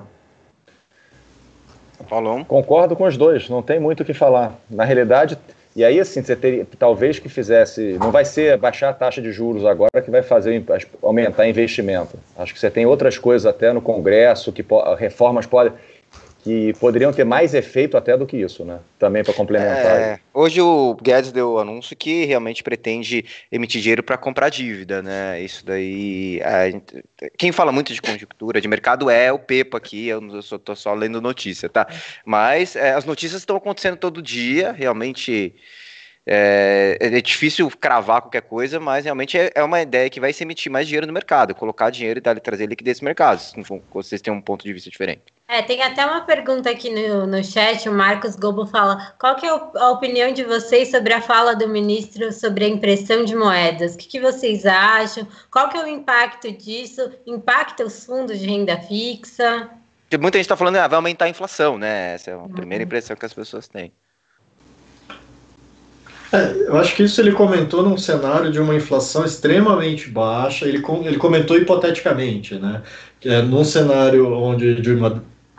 Falou. 2.09 2.45
Concordo 2.45 2.97
com 2.97 3.05
os 3.05 3.17
dois, 3.17 3.49
não 3.49 3.63
tem 3.63 3.79
muito 3.79 4.03
o 4.03 4.05
que 4.05 4.13
falar. 4.13 4.59
Na 4.69 4.85
realidade, 4.85 5.39
e 5.75 5.85
aí, 5.85 5.99
assim, 5.99 6.23
você 6.23 6.37
teria, 6.37 6.67
talvez 6.79 7.19
que 7.19 7.29
fizesse. 7.29 7.97
Não 7.99 8.11
vai 8.11 8.25
ser 8.25 8.59
baixar 8.59 8.91
a 8.91 8.93
taxa 8.93 9.23
de 9.23 9.33
juros 9.33 9.65
agora 9.65 10.03
que 10.03 10.11
vai 10.11 10.23
fazer 10.23 10.63
aumentar 11.03 11.49
investimento. 11.49 12.19
Acho 12.37 12.53
que 12.53 12.61
você 12.61 12.71
tem 12.71 12.85
outras 12.85 13.17
coisas 13.17 13.47
até 13.47 13.73
no 13.73 13.81
Congresso, 13.81 14.53
que 14.53 14.65
reformas 14.99 15.47
podem. 15.47 15.73
Que 16.43 16.73
poderiam 16.75 17.13
ter 17.13 17.25
mais 17.25 17.55
efeito 17.55 17.97
até 17.97 18.17
do 18.17 18.27
que 18.27 18.37
isso, 18.37 18.65
né? 18.65 18.81
Também 18.99 19.23
para 19.23 19.33
complementar. 19.33 20.01
É, 20.01 20.21
hoje 20.35 20.61
o 20.61 20.97
Guedes 21.01 21.31
deu 21.31 21.53
o 21.53 21.59
anúncio 21.59 21.97
que 21.97 22.25
realmente 22.25 22.63
pretende 22.65 23.25
emitir 23.51 23.81
dinheiro 23.81 24.03
para 24.03 24.19
comprar 24.19 24.49
dívida, 24.49 25.01
né? 25.01 25.41
Isso 25.41 25.65
daí. 25.65 26.41
É, 26.43 26.81
quem 27.39 27.53
fala 27.53 27.71
muito 27.71 27.95
de 27.95 28.03
conjuntura, 28.03 28.61
de 28.61 28.67
mercado 28.67 29.09
é 29.09 29.33
o 29.33 29.39
Pepa 29.39 29.79
aqui, 29.79 30.09
eu 30.09 30.43
só 30.43 30.59
tô 30.59 30.75
só 30.75 30.93
lendo 30.95 31.21
notícia, 31.21 31.69
tá? 31.69 31.87
Mas 32.27 32.75
é, 32.75 32.93
as 32.93 33.05
notícias 33.05 33.43
estão 33.43 33.57
acontecendo 33.57 33.97
todo 33.97 34.21
dia, 34.21 34.73
realmente. 34.73 35.55
É, 36.25 36.99
é, 37.01 37.21
difícil 37.21 37.69
cravar 37.71 38.23
qualquer 38.23 38.43
coisa, 38.43 38.79
mas 38.79 39.05
realmente 39.05 39.37
é, 39.37 39.51
é, 39.57 39.63
uma 39.63 39.83
ideia 39.83 40.09
que 40.09 40.21
vai 40.21 40.33
se 40.33 40.45
emitir 40.45 40.71
mais 40.71 40.87
dinheiro 40.87 41.07
no 41.07 41.13
mercado, 41.13 41.53
colocar 41.53 41.91
dinheiro 41.91 42.19
e 42.19 42.23
dar, 42.23 42.39
trazer 42.39 42.67
liquidez 42.67 43.01
no 43.01 43.07
mercado, 43.07 43.43
vocês 43.93 44.23
têm 44.23 44.33
um 44.33 44.41
ponto 44.41 44.65
de 44.65 44.73
vista 44.73 44.89
diferente. 44.89 45.23
É, 45.49 45.61
tem 45.61 45.83
até 45.83 46.07
uma 46.07 46.21
pergunta 46.21 46.71
aqui 46.71 46.89
no, 46.91 47.27
no 47.27 47.43
chat, 47.43 47.89
o 47.89 47.93
Marcos 47.93 48.37
Gobo 48.37 48.65
fala, 48.67 49.15
qual 49.19 49.35
que 49.35 49.45
é 49.45 49.51
a 49.51 49.91
opinião 49.91 50.33
de 50.33 50.45
vocês 50.45 50.91
sobre 50.91 51.13
a 51.13 51.21
fala 51.21 51.57
do 51.57 51.69
ministro 51.69 52.33
sobre 52.33 52.65
a 52.65 52.69
impressão 52.69 53.25
de 53.25 53.35
moedas? 53.35 53.95
O 53.95 53.99
que, 53.99 54.07
que 54.07 54.21
vocês 54.21 54.65
acham? 54.65 55.27
Qual 55.51 55.69
que 55.69 55.77
é 55.77 55.85
o 55.85 55.89
impacto 55.89 56.51
disso? 56.53 57.13
Impacta 57.27 57.85
os 57.85 58.05
fundos 58.07 58.39
de 58.39 58.47
renda 58.47 58.79
fixa? 58.79 59.69
Muita 60.21 60.39
gente 60.39 60.45
está 60.45 60.57
falando, 60.57 60.77
ah, 60.77 60.87
vai 60.87 60.97
aumentar 60.97 61.25
a 61.25 61.29
inflação, 61.29 61.77
né? 61.77 62.15
Essa 62.15 62.31
é 62.31 62.35
a 62.35 62.39
uhum. 62.39 62.49
primeira 62.49 62.85
impressão 62.85 63.17
que 63.17 63.27
as 63.27 63.35
pessoas 63.35 63.67
têm. 63.67 63.93
É, 66.33 66.69
eu 66.69 66.77
acho 66.79 66.97
que 66.97 67.03
isso 67.03 67.21
ele 67.21 67.33
comentou 67.33 67.83
num 67.83 67.99
cenário 67.99 68.51
de 68.51 68.59
uma 68.59 68.75
inflação 68.75 69.23
extremamente 69.23 70.09
baixa, 70.09 70.67
ele, 70.67 70.83
ele 71.05 71.19
comentou 71.19 71.59
hipoteticamente, 71.59 72.55
né? 72.55 72.83
É 73.23 73.43
num 73.43 73.63
cenário 73.65 74.33
onde 74.33 74.81
de 74.81 74.93
uma 74.93 75.09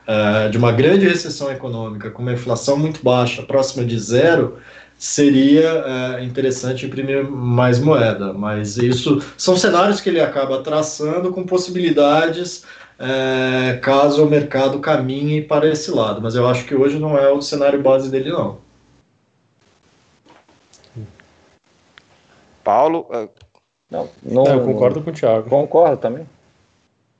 uh, 0.07 0.49
de 0.49 0.57
uma 0.57 0.71
grande 0.71 1.07
recessão 1.07 1.51
econômica 1.51 2.09
com 2.09 2.23
uma 2.23 2.33
inflação 2.33 2.75
muito 2.77 3.03
baixa, 3.03 3.43
próxima 3.43 3.85
de 3.85 3.99
zero, 3.99 4.57
seria 4.97 5.85
uh, 6.19 6.23
interessante 6.23 6.85
imprimir 6.87 7.23
mais 7.23 7.79
moeda. 7.79 8.33
Mas 8.33 8.77
isso 8.77 9.21
são 9.37 9.55
cenários 9.55 10.01
que 10.01 10.09
ele 10.09 10.21
acaba 10.21 10.63
traçando 10.63 11.31
com 11.31 11.43
possibilidades 11.45 12.63
caso 13.81 14.23
o 14.23 14.29
mercado 14.29 14.79
caminhe 14.79 15.41
para 15.41 15.67
esse 15.67 15.91
lado. 15.91 16.21
Mas 16.21 16.35
eu 16.35 16.47
acho 16.47 16.63
que 16.65 16.73
hoje 16.73 16.99
não 16.99 17.17
é 17.17 17.29
o 17.31 17.41
cenário 17.41 17.81
base 17.81 18.09
dele, 18.09 18.31
não. 18.31 18.62
Paulo. 22.63 23.07
Não, 23.89 24.09
não, 24.23 24.45
eu 24.47 24.65
concordo 24.65 25.01
com 25.01 25.09
o 25.09 25.13
Thiago. 25.13 25.49
Concordo 25.49 25.97
também. 25.97 26.25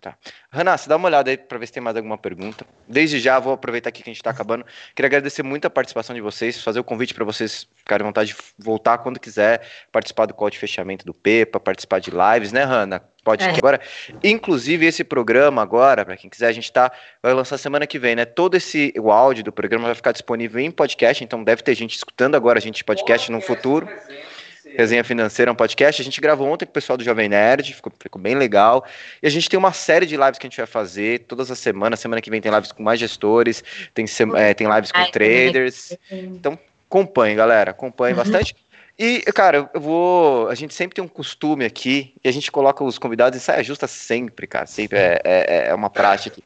Tá. 0.04 0.18
Renato, 0.52 0.90
dá 0.90 0.98
uma 0.98 1.08
olhada 1.08 1.32
aí 1.32 1.38
para 1.38 1.58
ver 1.58 1.66
se 1.66 1.72
tem 1.72 1.82
mais 1.82 1.96
alguma 1.96 2.18
pergunta. 2.18 2.66
Desde 2.86 3.22
já, 3.22 3.40
vou 3.40 3.54
aproveitar 3.54 3.88
aqui 3.88 4.04
que 4.04 4.10
a 4.10 4.12
gente 4.12 4.20
está 4.20 4.32
acabando. 4.32 4.66
Queria 4.94 5.08
agradecer 5.08 5.44
muito 5.44 5.66
a 5.66 5.70
participação 5.70 6.14
de 6.14 6.20
vocês, 6.20 6.62
fazer 6.62 6.78
o 6.82 6.84
convite 6.84 7.14
para 7.14 7.24
vocês 7.24 7.66
ficarem 7.74 8.04
à 8.04 8.08
vontade 8.08 8.34
de 8.34 8.36
voltar 8.60 8.98
quando 8.98 9.18
quiser, 9.18 9.66
participar 9.94 10.26
do 10.26 10.34
call 10.34 10.50
de 10.50 10.60
fechamento 10.60 11.06
do 11.06 11.14
PEPA, 11.14 11.58
participar 11.58 12.00
de 12.00 12.12
lives, 12.12 12.52
né, 12.52 12.64
Hanna? 12.66 13.02
Pode 13.24 13.46
é. 13.46 13.50
agora. 13.52 13.80
Inclusive, 14.22 14.86
esse 14.86 15.06
programa 15.06 15.62
agora, 15.62 16.04
para 16.04 16.18
quem 16.18 16.30
quiser, 16.30 16.48
a 16.48 16.52
gente 16.52 16.70
tá, 16.70 16.92
vai 17.22 17.34
lançar 17.34 17.58
semana 17.58 17.88
que 17.88 17.98
vem, 17.98 18.14
né? 18.14 18.26
Todo 18.26 18.56
esse 18.56 18.94
o 18.98 19.10
áudio 19.10 19.46
do 19.46 19.54
programa 19.54 19.86
vai 19.86 19.96
ficar 19.96 20.12
disponível 20.12 20.60
em 20.60 20.70
podcast, 20.70 21.24
então 21.24 21.42
deve 21.42 21.64
ter 21.64 21.74
gente 21.76 21.96
escutando 21.96 22.36
agora 22.36 22.60
a 22.60 22.62
gente 22.62 22.84
podcast 22.84 23.32
no 23.32 23.40
futuro. 23.40 23.88
Resenha 24.78 25.04
Financeira, 25.04 25.52
um 25.52 25.56
podcast. 25.56 26.02
A 26.02 26.06
gente 26.06 26.20
gravou 26.20 26.48
ontem 26.48 26.66
com 26.66 26.72
o 26.72 26.74
pessoal 26.74 26.98
do 26.98 27.04
Jovem 27.04 27.30
Nerd, 27.30 27.74
ficou, 27.74 27.92
ficou, 28.00 28.22
bem 28.22 28.36
legal. 28.36 28.86
E 29.22 29.28
a 29.28 29.30
gente 29.30 29.50
tem 29.50 29.58
uma 29.58 29.74
série 29.74 30.06
de 30.06 30.18
lives 30.18 30.40
que 30.40 30.48
a 30.48 30.50
gente 30.50 30.58
vai 30.58 30.66
fazer 30.66 31.20
todas 31.22 31.50
as 31.52 31.60
semanas. 31.60 32.00
Semana 32.00 32.22
que 32.22 32.30
vem 32.30 32.42
tem 32.42 32.52
lives 32.52 32.72
com 32.72 32.84
mais 32.84 33.00
gestores, 33.00 33.64
tem, 33.94 34.06
é, 34.36 34.54
tem 34.54 34.68
lives 34.68 34.92
com 34.92 35.04
traders. 35.12 35.98
Então, 36.12 36.58
acompanhe, 36.90 37.36
galera. 37.36 37.72
Acompanhe 37.72 38.14
uhum. 38.14 38.24
bastante. 38.24 38.56
E, 38.98 39.22
cara, 39.34 39.70
eu 39.74 39.82
vou. 39.82 40.48
A 40.50 40.56
gente 40.56 40.74
sempre 40.74 40.94
tem 40.94 41.04
um 41.04 41.08
costume 41.08 41.66
aqui, 41.66 42.14
e 42.24 42.30
a 42.30 42.32
gente 42.32 42.52
coloca 42.52 42.84
os 42.84 43.00
convidados 43.00 43.40
e 43.40 43.42
sai 43.42 43.64
justa 43.64 43.88
sempre, 43.88 44.46
cara. 44.46 44.68
Sempre 44.68 45.00
é, 45.00 45.20
é, 45.24 45.68
é 45.70 45.74
uma 45.74 45.90
prática. 45.90 46.40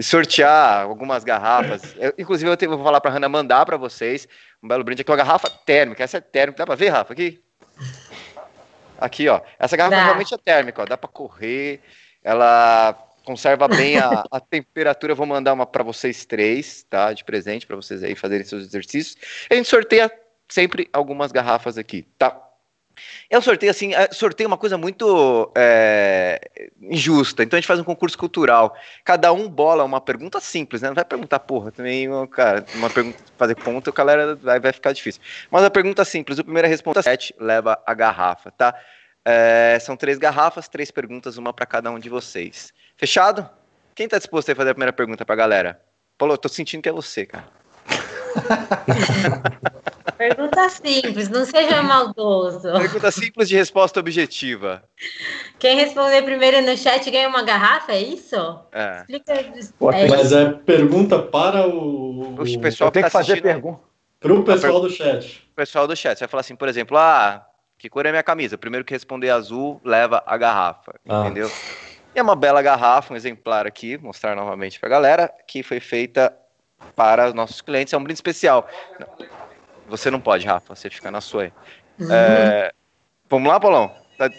sortear 0.00 0.82
algumas 0.84 1.24
garrafas. 1.24 1.94
Eu, 1.98 2.14
inclusive, 2.16 2.50
eu, 2.50 2.56
tenho, 2.56 2.74
vou 2.74 2.82
falar 2.82 3.02
pra 3.02 3.10
Hanna 3.10 3.28
mandar 3.28 3.66
para 3.66 3.76
vocês 3.76 4.26
um 4.62 4.68
belo 4.68 4.82
brinde 4.82 5.02
aqui, 5.02 5.10
uma 5.10 5.16
garrafa 5.16 5.50
térmica. 5.50 6.02
Essa 6.02 6.16
é 6.16 6.20
térmica. 6.22 6.58
Dá 6.58 6.66
pra 6.66 6.74
ver, 6.74 6.88
Rafa? 6.88 7.12
Aqui? 7.12 7.38
Aqui, 9.00 9.28
ó. 9.28 9.40
Essa 9.58 9.76
garrafa 9.76 9.96
Dá. 9.96 10.04
realmente 10.04 10.34
é 10.34 10.38
térmica, 10.38 10.82
ó. 10.82 10.84
Dá 10.84 10.96
para 10.96 11.08
correr. 11.08 11.80
Ela 12.22 12.96
conserva 13.24 13.66
bem 13.68 13.98
a, 13.98 14.24
a 14.30 14.40
temperatura. 14.40 15.12
Eu 15.12 15.16
vou 15.16 15.26
mandar 15.26 15.52
uma 15.52 15.66
para 15.66 15.82
vocês 15.82 16.24
três, 16.24 16.84
tá? 16.88 17.12
De 17.12 17.24
presente 17.24 17.66
para 17.66 17.76
vocês 17.76 18.02
aí 18.02 18.14
fazerem 18.14 18.44
seus 18.44 18.64
exercícios. 18.64 19.16
A 19.50 19.54
gente 19.54 19.68
sorteia 19.68 20.10
sempre 20.48 20.88
algumas 20.92 21.32
garrafas 21.32 21.78
aqui, 21.78 22.06
tá? 22.18 22.49
Eu 23.28 23.40
sorteio 23.40 23.70
assim, 23.70 23.94
é, 23.94 24.08
sorteio 24.12 24.48
uma 24.48 24.58
coisa 24.58 24.76
muito 24.76 25.50
é, 25.56 26.40
injusta. 26.80 27.42
Então 27.42 27.56
a 27.56 27.60
gente 27.60 27.66
faz 27.66 27.78
um 27.78 27.84
concurso 27.84 28.18
cultural. 28.18 28.76
Cada 29.04 29.32
um 29.32 29.48
bola 29.48 29.84
uma 29.84 30.00
pergunta 30.00 30.40
simples, 30.40 30.82
né? 30.82 30.88
Não 30.88 30.94
vai 30.94 31.04
perguntar, 31.04 31.38
porra, 31.40 31.70
também, 31.70 32.08
cara, 32.28 32.64
uma 32.74 32.90
pergunta 32.90 33.18
fazer 33.36 33.54
ponto, 33.54 33.90
o 33.90 33.92
galera 33.92 34.34
vai, 34.36 34.58
vai 34.58 34.72
ficar 34.72 34.92
difícil. 34.92 35.20
Mas 35.50 35.64
a 35.64 35.70
pergunta 35.70 36.04
simples, 36.04 36.38
o 36.38 36.44
primeiro 36.44 36.66
a 36.66 36.70
responder 36.70 37.02
sete 37.02 37.34
leva 37.38 37.80
a 37.86 37.94
garrafa, 37.94 38.50
tá? 38.50 38.74
É, 39.24 39.78
são 39.80 39.96
três 39.96 40.18
garrafas, 40.18 40.68
três 40.68 40.90
perguntas, 40.90 41.36
uma 41.36 41.52
para 41.52 41.66
cada 41.66 41.90
um 41.90 41.98
de 41.98 42.08
vocês. 42.08 42.72
Fechado? 42.96 43.48
Quem 43.94 44.08
tá 44.08 44.18
disposto 44.18 44.50
a 44.50 44.54
fazer 44.54 44.70
a 44.70 44.74
primeira 44.74 44.92
pergunta 44.92 45.24
pra 45.24 45.36
galera? 45.36 45.80
Paulo, 46.16 46.34
eu 46.34 46.38
tô 46.38 46.48
sentindo 46.48 46.82
que 46.82 46.88
é 46.88 46.92
você, 46.92 47.26
cara. 47.26 47.59
Pergunta 50.20 50.68
simples, 50.68 51.30
não 51.30 51.46
seja 51.46 51.82
maldoso. 51.82 52.70
Pergunta 52.72 53.10
simples 53.10 53.48
de 53.48 53.56
resposta 53.56 54.00
objetiva. 54.00 54.82
Quem 55.58 55.76
responder 55.76 56.20
primeiro 56.22 56.60
no 56.60 56.76
chat 56.76 57.10
ganha 57.10 57.26
uma 57.26 57.42
garrafa, 57.42 57.92
é 57.92 58.02
isso? 58.02 58.36
É. 58.70 59.00
Explica. 59.00 59.32
É 59.32 60.08
Mas 60.08 60.32
é 60.32 60.50
pergunta 60.50 61.18
para 61.18 61.66
o. 61.66 62.34
O 62.34 62.60
pessoal 62.60 62.90
tem 62.90 63.02
que, 63.02 63.08
tá 63.08 63.18
fazer 63.18 63.40
pergunta. 63.40 63.80
Para 64.20 64.34
o 64.34 64.44
pessoal 64.44 64.80
do 64.80 64.90
chat. 64.90 65.48
O 65.52 65.56
pessoal 65.56 65.88
do 65.88 65.96
chat. 65.96 66.18
Você 66.18 66.24
vai 66.24 66.28
falar 66.28 66.42
assim, 66.42 66.54
por 66.54 66.68
exemplo, 66.68 66.98
ah, 66.98 67.46
que 67.78 67.88
cor 67.88 68.04
é 68.04 68.10
minha 68.10 68.22
camisa? 68.22 68.56
O 68.56 68.58
primeiro 68.58 68.84
que 68.84 68.92
responder 68.92 69.30
azul 69.30 69.80
leva 69.82 70.22
a 70.26 70.36
garrafa. 70.36 71.00
Ah. 71.08 71.22
Entendeu? 71.22 71.50
E 72.14 72.18
é 72.18 72.22
uma 72.22 72.36
bela 72.36 72.60
garrafa, 72.60 73.14
um 73.14 73.16
exemplar 73.16 73.66
aqui, 73.66 73.96
mostrar 73.96 74.36
novamente 74.36 74.78
para 74.78 74.88
a 74.88 74.90
galera, 74.90 75.32
que 75.46 75.62
foi 75.62 75.80
feita 75.80 76.36
para 76.94 77.28
os 77.28 77.34
nossos 77.34 77.60
clientes. 77.60 77.92
É 77.92 77.96
um 77.96 78.02
brinde 78.02 78.18
especial. 78.18 78.68
Você 79.88 80.10
não 80.10 80.20
pode, 80.20 80.46
Rafa, 80.46 80.74
você 80.74 80.88
fica 80.88 81.10
na 81.10 81.20
sua 81.20 81.44
aí. 81.44 81.52
Uhum. 81.98 82.12
É, 82.12 82.72
vamos 83.28 83.48
lá, 83.48 83.58
Paulão? 83.58 83.92
Tá... 84.16 84.30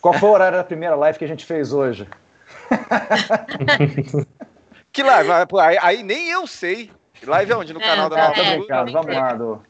Qual 0.00 0.14
foi 0.14 0.28
o 0.28 0.32
horário 0.32 0.58
da 0.58 0.64
primeira 0.64 0.96
live 0.96 1.18
que 1.18 1.24
a 1.24 1.28
gente 1.28 1.46
fez 1.46 1.72
hoje? 1.72 2.08
que 4.92 5.02
live? 5.02 5.30
Aí, 5.60 5.78
aí, 5.80 6.02
nem 6.02 6.28
eu 6.28 6.46
sei. 6.46 6.90
Live 7.24 7.52
é 7.52 7.56
onde? 7.56 7.72
No 7.72 7.80
é, 7.80 7.84
canal 7.84 8.10
da 8.10 8.16
tá, 8.16 8.28
Nova 8.28 8.90
é, 8.90 8.92
Vamos 8.92 9.14
lá, 9.14 9.34
do... 9.34 9.62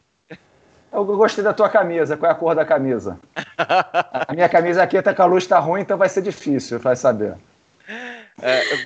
Eu 0.91 1.05
gostei 1.05 1.43
da 1.43 1.53
tua 1.53 1.69
camisa. 1.69 2.17
Qual 2.17 2.31
é 2.31 2.33
a 2.33 2.37
cor 2.37 2.55
da 2.55 2.65
camisa? 2.65 3.19
a 3.57 4.33
minha 4.33 4.49
camisa 4.49 4.81
aqui 4.83 5.01
tá 5.01 5.13
com 5.13 5.21
a 5.21 5.25
luz 5.25 5.45
tá 5.45 5.59
ruim, 5.59 5.81
então 5.81 5.97
vai 5.97 6.09
ser 6.09 6.21
difícil, 6.21 6.79
vai 6.79 6.95
saber. 6.95 7.35
É, 8.41 8.85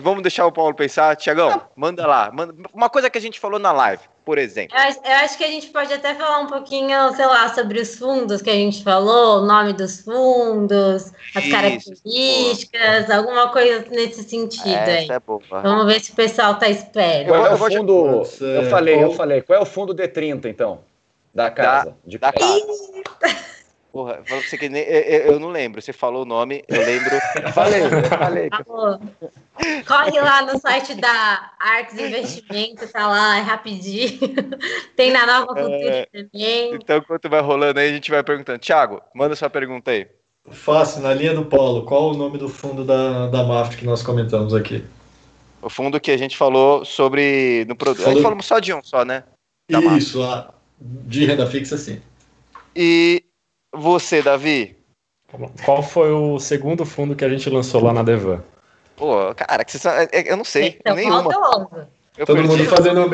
Vamos 0.00 0.22
deixar 0.22 0.46
o 0.46 0.52
Paulo 0.52 0.74
pensar. 0.74 1.16
Tiagão, 1.16 1.62
manda 1.74 2.06
lá. 2.06 2.30
Manda... 2.32 2.54
Uma 2.72 2.88
coisa 2.88 3.10
que 3.10 3.18
a 3.18 3.20
gente 3.20 3.40
falou 3.40 3.58
na 3.58 3.72
live, 3.72 4.02
por 4.24 4.38
exemplo. 4.38 4.76
Eu 4.76 4.82
acho, 4.82 4.98
eu 5.04 5.12
acho, 5.12 5.38
que 5.38 5.44
a 5.44 5.48
gente 5.48 5.66
pode 5.68 5.92
até 5.92 6.14
falar 6.14 6.40
um 6.40 6.46
pouquinho, 6.46 7.12
sei 7.14 7.26
lá, 7.26 7.52
sobre 7.52 7.80
os 7.80 7.96
fundos 7.96 8.40
que 8.40 8.50
a 8.50 8.54
gente 8.54 8.84
falou, 8.84 9.42
o 9.42 9.46
nome 9.46 9.72
dos 9.72 10.00
fundos, 10.02 11.12
as 11.34 11.44
Isso, 11.44 11.50
características, 11.50 13.06
boa. 13.06 13.18
alguma 13.18 13.48
coisa 13.48 13.84
nesse 13.90 14.22
sentido 14.22 14.68
Essa 14.68 14.90
aí. 14.90 15.10
É 15.10 15.20
boa. 15.20 15.40
Vamos 15.50 15.86
ver 15.86 16.00
se 16.00 16.12
o 16.12 16.14
pessoal 16.14 16.54
tá 16.56 16.68
esperto. 16.68 17.28
Qual 17.28 17.46
é 17.46 17.54
o 17.54 17.58
fundo? 17.58 18.22
Eu 18.40 18.70
falei, 18.70 19.02
eu 19.02 19.10
falei. 19.12 19.42
Qual 19.42 19.58
é 19.58 19.62
o 19.62 19.66
fundo 19.66 19.94
D30, 19.94 20.46
então? 20.46 20.80
Da 21.34 21.50
casa. 21.50 21.90
Da, 21.90 21.96
de 22.06 22.18
da 22.18 22.32
casa. 22.32 23.54
Porra, 23.94 24.24
você 24.28 24.58
que 24.58 24.68
nem, 24.68 24.82
eu, 24.82 25.34
eu, 25.34 25.38
não 25.38 25.50
lembro. 25.50 25.80
Você 25.80 25.92
falou 25.92 26.22
o 26.22 26.26
nome, 26.26 26.64
eu 26.66 26.84
lembro. 26.84 27.16
falei, 27.54 27.82
falei. 28.18 28.50
Corre 29.86 30.20
lá 30.20 30.42
no 30.42 30.58
site 30.58 30.96
da 30.96 31.52
Arcs 31.60 31.96
Investimento, 31.96 32.88
tá 32.88 33.06
lá, 33.06 33.38
é 33.38 33.40
rapidinho. 33.42 34.18
Tem 34.96 35.12
na 35.12 35.24
Nova 35.24 35.46
Cultura 35.46 35.68
é, 35.72 36.06
também. 36.06 36.74
Então, 36.74 36.98
enquanto 36.98 37.30
vai 37.30 37.40
rolando 37.40 37.78
aí, 37.78 37.88
a 37.88 37.92
gente 37.92 38.10
vai 38.10 38.24
perguntando. 38.24 38.58
Tiago, 38.58 39.00
manda 39.14 39.36
sua 39.36 39.48
pergunta 39.48 39.92
aí. 39.92 40.08
Fácil, 40.50 41.00
na 41.00 41.14
linha 41.14 41.32
do 41.32 41.44
Polo, 41.44 41.84
qual 41.84 42.10
o 42.10 42.16
nome 42.16 42.36
do 42.36 42.48
fundo 42.48 42.84
da, 42.84 43.28
da 43.28 43.44
MAF 43.44 43.76
que 43.76 43.86
nós 43.86 44.02
comentamos 44.02 44.54
aqui? 44.54 44.84
O 45.62 45.70
fundo 45.70 46.00
que 46.00 46.10
a 46.10 46.16
gente 46.16 46.36
falou 46.36 46.84
sobre. 46.84 47.64
No 47.68 47.76
produto. 47.76 48.02
Falou... 48.02 48.10
A 48.10 48.14
gente 48.16 48.24
falou 48.24 48.42
só 48.42 48.58
de 48.58 48.74
um 48.74 48.82
só, 48.82 49.04
né? 49.04 49.22
Da 49.70 49.78
Isso, 49.78 50.20
a, 50.20 50.52
de 50.80 51.24
renda 51.24 51.46
fixa, 51.46 51.78
sim. 51.78 52.02
E 52.74 53.23
você, 53.74 54.22
Davi? 54.22 54.76
Qual 55.64 55.82
foi 55.82 56.12
o 56.12 56.38
segundo 56.38 56.84
fundo 56.86 57.16
que 57.16 57.24
a 57.24 57.28
gente 57.28 57.50
lançou 57.50 57.82
lá 57.82 57.92
na 57.92 58.02
Devan? 58.02 58.42
Pô, 58.96 59.34
cara, 59.34 59.64
que 59.64 59.72
vocês, 59.72 59.84
é, 59.84 60.08
é, 60.12 60.30
eu 60.32 60.36
não 60.36 60.44
sei. 60.44 60.76
Então, 60.80 60.94
nenhuma. 60.94 61.30
Eu 62.16 62.26
todo 62.26 62.36
perdi. 62.36 62.48
mundo 62.48 62.64
fazendo 62.66 63.02
o. 63.02 63.10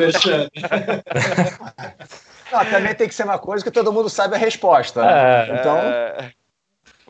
Não, 2.51 2.65
também 2.65 2.93
tem 2.93 3.07
que 3.07 3.15
ser 3.15 3.23
uma 3.23 3.39
coisa 3.39 3.63
que 3.63 3.71
todo 3.71 3.93
mundo 3.93 4.09
sabe 4.09 4.35
a 4.35 4.37
resposta. 4.37 5.01
Né? 5.01 5.11
É, 5.11 5.59
então. 5.59 5.77
É... 5.77 6.31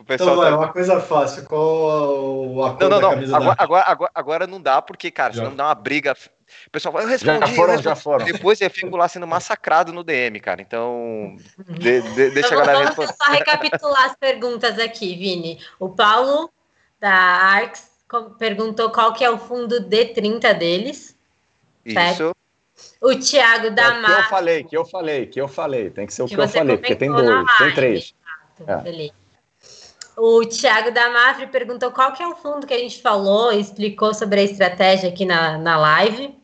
O 0.02 0.04
pessoal 0.04 0.30
então, 0.30 0.42
vai, 0.42 0.50
tá... 0.50 0.58
uma 0.58 0.72
coisa 0.72 1.00
fácil. 1.00 1.44
Qual 1.44 2.64
a 2.64 2.74
cor 2.74 2.90
não, 2.90 3.00
não, 3.00 3.16
não. 3.16 3.36
Agora, 3.36 3.54
agora, 3.56 3.84
agora, 3.86 4.10
agora, 4.12 4.46
não 4.48 4.60
dá, 4.60 4.82
porque, 4.82 5.12
cara, 5.12 5.32
senão 5.32 5.54
dá 5.54 5.66
uma 5.66 5.74
briga. 5.76 6.16
O 6.66 6.70
pessoal 6.72 6.92
vai, 6.92 7.04
eu 7.04 7.08
respondi, 7.08 7.38
já 7.38 7.46
foram, 7.46 7.72
respondi. 7.74 7.82
já 7.82 7.96
foram. 7.96 8.26
Depois 8.26 8.60
eu 8.60 8.68
fico 8.68 8.96
lá 8.96 9.06
sendo 9.06 9.28
massacrado 9.28 9.92
no 9.92 10.02
DM, 10.02 10.40
cara. 10.40 10.60
Então, 10.60 11.36
de, 11.56 12.02
de, 12.02 12.30
deixa 12.30 12.48
então, 12.48 12.58
a 12.58 12.66
galera 12.66 12.86
responder. 12.86 13.14
Vamos 13.16 13.24
só 13.24 13.30
recapitular 13.30 14.04
as 14.06 14.16
perguntas 14.16 14.76
aqui, 14.80 15.14
Vini. 15.14 15.60
O 15.78 15.90
Paulo, 15.90 16.50
da 16.98 17.12
Arx, 17.12 17.88
perguntou 18.40 18.90
qual 18.90 19.14
que 19.14 19.24
é 19.24 19.30
o 19.30 19.38
fundo 19.38 19.88
D30 19.88 20.52
deles. 20.58 21.16
Isso. 21.86 21.94
Certo? 21.94 22.36
O 23.00 23.14
Thiago 23.14 23.70
da 23.70 23.84
é, 23.84 24.02
Que 24.02 24.10
eu 24.10 24.24
falei, 24.24 24.64
que 24.64 24.76
eu 24.76 24.84
falei, 24.84 25.26
que 25.26 25.40
eu 25.40 25.48
falei. 25.48 25.90
Tem 25.90 26.06
que 26.08 26.12
ser 26.12 26.22
o 26.22 26.26
que, 26.26 26.34
que 26.34 26.40
eu 26.40 26.48
falei, 26.48 26.76
porque 26.76 26.96
tem 26.96 27.12
dois, 27.12 27.56
tem 27.58 27.72
três. 27.72 28.14
é. 28.66 28.76
beleza. 28.78 29.21
O 30.16 30.44
Thiago 30.44 30.90
da 30.90 31.10
Mafre 31.10 31.46
perguntou 31.46 31.90
qual 31.90 32.12
que 32.12 32.22
é 32.22 32.28
o 32.28 32.36
fundo 32.36 32.66
que 32.66 32.74
a 32.74 32.78
gente 32.78 33.00
falou 33.00 33.52
e 33.52 33.60
explicou 33.60 34.12
sobre 34.12 34.40
a 34.40 34.44
estratégia 34.44 35.08
aqui 35.08 35.24
na, 35.24 35.56
na 35.56 35.78
live. 35.78 36.34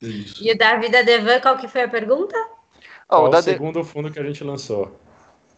Isso. 0.00 0.44
E 0.44 0.52
o 0.52 0.58
Davi 0.58 0.90
da 0.90 1.02
Devan, 1.02 1.40
qual 1.40 1.56
que 1.56 1.68
foi 1.68 1.82
a 1.82 1.88
pergunta? 1.88 2.36
Qual 3.08 3.24
oh, 3.24 3.30
o, 3.30 3.38
o 3.38 3.42
segundo 3.42 3.84
fundo 3.84 4.10
que 4.10 4.18
a 4.18 4.22
gente 4.22 4.44
lançou? 4.44 4.98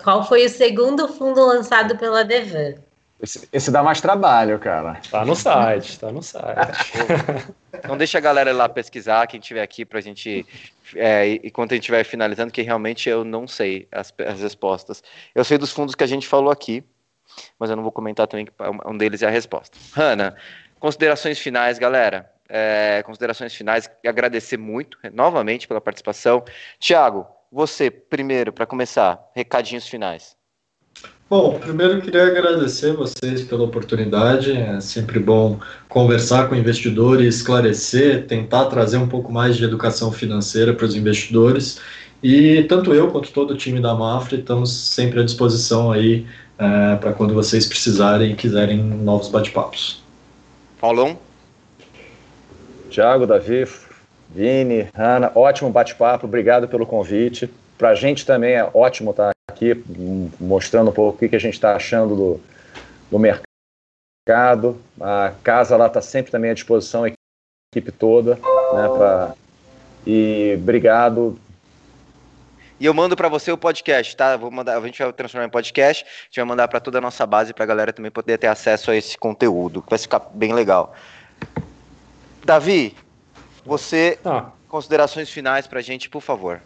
Qual 0.03 0.25
foi 0.27 0.47
o 0.47 0.49
segundo 0.49 1.09
fundo 1.09 1.45
lançado 1.45 1.97
pela 1.99 2.25
Devan? 2.25 2.75
Esse, 3.21 3.49
esse, 3.53 3.71
dá 3.73 3.83
mais 3.83 4.01
trabalho, 4.01 4.61
cara. 4.61 5.01
Tá 5.11 5.25
no 5.25 5.35
site, 5.35 5.99
tá 5.99 6.13
no 6.13 6.23
site. 6.23 6.95
Não 7.89 7.97
deixa 7.97 8.19
a 8.19 8.21
galera 8.21 8.53
lá 8.53 8.69
pesquisar, 8.69 9.27
quem 9.27 9.41
tiver 9.41 9.63
aqui, 9.63 9.85
pra 9.85 10.01
gente. 10.01 10.47
É, 10.97 11.35
enquanto 11.45 11.73
a 11.73 11.75
gente 11.75 11.83
estiver 11.83 12.05
finalizando, 12.05 12.53
que 12.53 12.63
realmente 12.63 13.09
eu 13.09 13.25
não 13.25 13.47
sei 13.47 13.89
as, 13.93 14.13
as 14.27 14.41
respostas. 14.41 15.03
Eu 15.35 15.45
sei 15.45 15.59
dos 15.59 15.73
fundos 15.73 15.95
que 15.95 16.05
a 16.05 16.07
gente 16.07 16.27
falou 16.27 16.51
aqui, 16.51 16.85
mas 17.59 17.71
eu 17.71 17.77
não 17.77 17.83
vou 17.83 17.93
comentar 17.93 18.27
também 18.27 18.47
que 18.47 18.53
um 18.87 18.97
deles 18.97 19.23
é 19.23 19.27
a 19.27 19.31
resposta. 19.31 19.77
Hanna, 19.93 20.37
considerações 20.79 21.39
finais, 21.39 21.79
galera. 21.79 22.33
É, 22.49 23.03
considerações 23.05 23.55
finais, 23.55 23.91
agradecer 24.07 24.57
muito 24.57 24.97
novamente 25.13 25.69
pela 25.69 25.83
participação. 25.83 26.43
Tiago, 26.79 27.27
você, 27.53 27.91
primeiro, 27.91 28.53
para 28.53 28.65
começar, 28.65 29.31
recadinhos 29.35 29.87
finais. 29.87 30.38
Bom, 31.31 31.59
primeiro 31.59 31.95
eu 31.95 32.01
queria 32.01 32.27
agradecer 32.27 32.95
vocês 32.95 33.43
pela 33.43 33.65
oportunidade. 33.65 34.51
É 34.53 34.81
sempre 34.81 35.19
bom 35.19 35.61
conversar 35.87 36.49
com 36.49 36.55
investidores, 36.55 37.37
esclarecer, 37.37 38.27
tentar 38.27 38.65
trazer 38.67 38.97
um 38.97 39.07
pouco 39.07 39.31
mais 39.31 39.59
de 39.59 39.65
educação 39.65 40.11
financeira 40.11 40.73
para 40.73 40.87
os 40.87 40.97
investidores. 40.97 41.81
E 42.23 42.63
tanto 42.63 42.95
eu 42.95 43.11
quanto 43.11 43.31
todo 43.31 43.51
o 43.51 43.57
time 43.57 43.79
da 43.79 43.95
Mafra 43.95 44.39
estamos 44.39 44.73
sempre 44.73 45.21
à 45.21 45.23
disposição 45.23 45.93
aí 45.93 46.27
é, 46.59 46.97
para 46.97 47.13
quando 47.13 47.35
vocês 47.35 47.67
precisarem 47.67 48.33
e 48.33 48.35
quiserem 48.35 48.79
novos 48.79 49.29
bate-papos. 49.29 50.03
Paulão? 50.81 51.19
Tiago, 52.89 53.27
Davi, 53.27 53.69
Vini, 54.35 54.89
Ana, 54.95 55.31
ótimo 55.35 55.69
bate-papo, 55.69 56.27
obrigado 56.27 56.67
pelo 56.67 56.87
convite. 56.87 57.51
Para 57.79 57.91
a 57.91 57.95
gente 57.95 58.27
também 58.27 58.55
é 58.55 58.69
ótimo 58.75 59.13
estar 59.13 59.31
aqui 59.49 59.83
mostrando 60.41 60.91
um 60.91 60.93
pouco 60.93 61.25
o 61.25 61.29
que 61.29 61.37
a 61.37 61.39
gente 61.39 61.55
está 61.55 61.77
achando 61.77 62.17
do, 62.17 62.41
do 63.09 63.19
mercado. 63.19 64.81
A 65.01 65.33
casa 65.45 65.77
lá 65.77 65.87
está 65.87 66.03
sempre 66.03 66.33
também 66.33 66.51
à 66.51 66.55
disposição, 66.55 67.05
a 67.05 67.13
equipe 67.73 67.93
toda. 67.93 68.35
Né, 68.35 68.89
pra... 68.97 69.35
E 70.05 70.57
obrigado. 70.61 71.39
E 72.81 72.87
eu 72.87 72.95
mando 72.95 73.17
para 73.17 73.29
você 73.29 73.51
o 73.51 73.59
podcast, 73.59 74.17
tá? 74.17 74.37
Vou 74.37 74.51
mandar, 74.51 74.77
a 74.77 74.81
gente 74.81 75.03
vai 75.03 75.13
transformar 75.13 75.47
em 75.47 75.51
podcast, 75.51 76.05
a 76.05 76.25
gente 76.27 76.37
vai 76.37 76.45
mandar 76.45 76.69
para 76.69 76.81
toda 76.81 76.99
a 76.99 77.01
nossa 77.01 77.27
base 77.27 77.53
para 77.53 77.65
a 77.65 77.67
galera 77.67 77.93
também 77.93 78.11
poder 78.11 78.39
ter 78.39 78.47
acesso 78.47 78.91
a 78.91 78.97
esse 78.97 79.19
conteúdo, 79.19 79.85
vai 79.89 79.99
ficar 79.99 80.21
bem 80.33 80.53
legal. 80.53 80.95
Davi, 82.45 82.97
você, 83.65 84.19
ah. 84.25 84.47
considerações 84.69 85.29
finais 85.29 85.67
para 85.67 85.81
a 85.81 85.83
gente, 85.83 86.09
por 86.09 86.23
favor. 86.23 86.61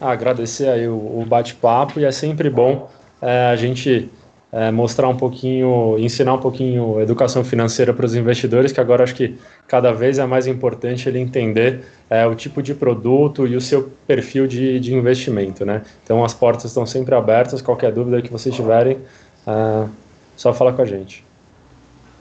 Agradecer 0.00 0.68
aí 0.68 0.86
o, 0.88 1.20
o 1.20 1.24
bate-papo 1.26 1.98
e 1.98 2.04
é 2.04 2.12
sempre 2.12 2.50
bom 2.50 2.90
é, 3.20 3.46
a 3.46 3.56
gente 3.56 4.10
é, 4.52 4.70
mostrar 4.70 5.08
um 5.08 5.16
pouquinho, 5.16 5.98
ensinar 5.98 6.34
um 6.34 6.38
pouquinho 6.38 7.00
educação 7.00 7.44
financeira 7.44 7.92
para 7.92 8.06
os 8.06 8.14
investidores, 8.14 8.72
que 8.72 8.80
agora 8.80 9.02
acho 9.04 9.14
que 9.14 9.38
cada 9.66 9.92
vez 9.92 10.18
é 10.18 10.26
mais 10.26 10.46
importante 10.46 11.08
ele 11.08 11.18
entender 11.18 11.84
é, 12.08 12.26
o 12.26 12.34
tipo 12.34 12.62
de 12.62 12.74
produto 12.74 13.46
e 13.46 13.56
o 13.56 13.60
seu 13.60 13.90
perfil 14.06 14.46
de, 14.46 14.78
de 14.80 14.94
investimento, 14.94 15.64
né? 15.64 15.82
Então 16.04 16.24
as 16.24 16.32
portas 16.32 16.66
estão 16.66 16.86
sempre 16.86 17.14
abertas, 17.14 17.60
qualquer 17.60 17.92
dúvida 17.92 18.22
que 18.22 18.30
vocês 18.30 18.54
tiverem, 18.54 18.98
é, 19.46 19.88
só 20.36 20.52
fala 20.54 20.72
com 20.72 20.82
a 20.82 20.86
gente. 20.86 21.24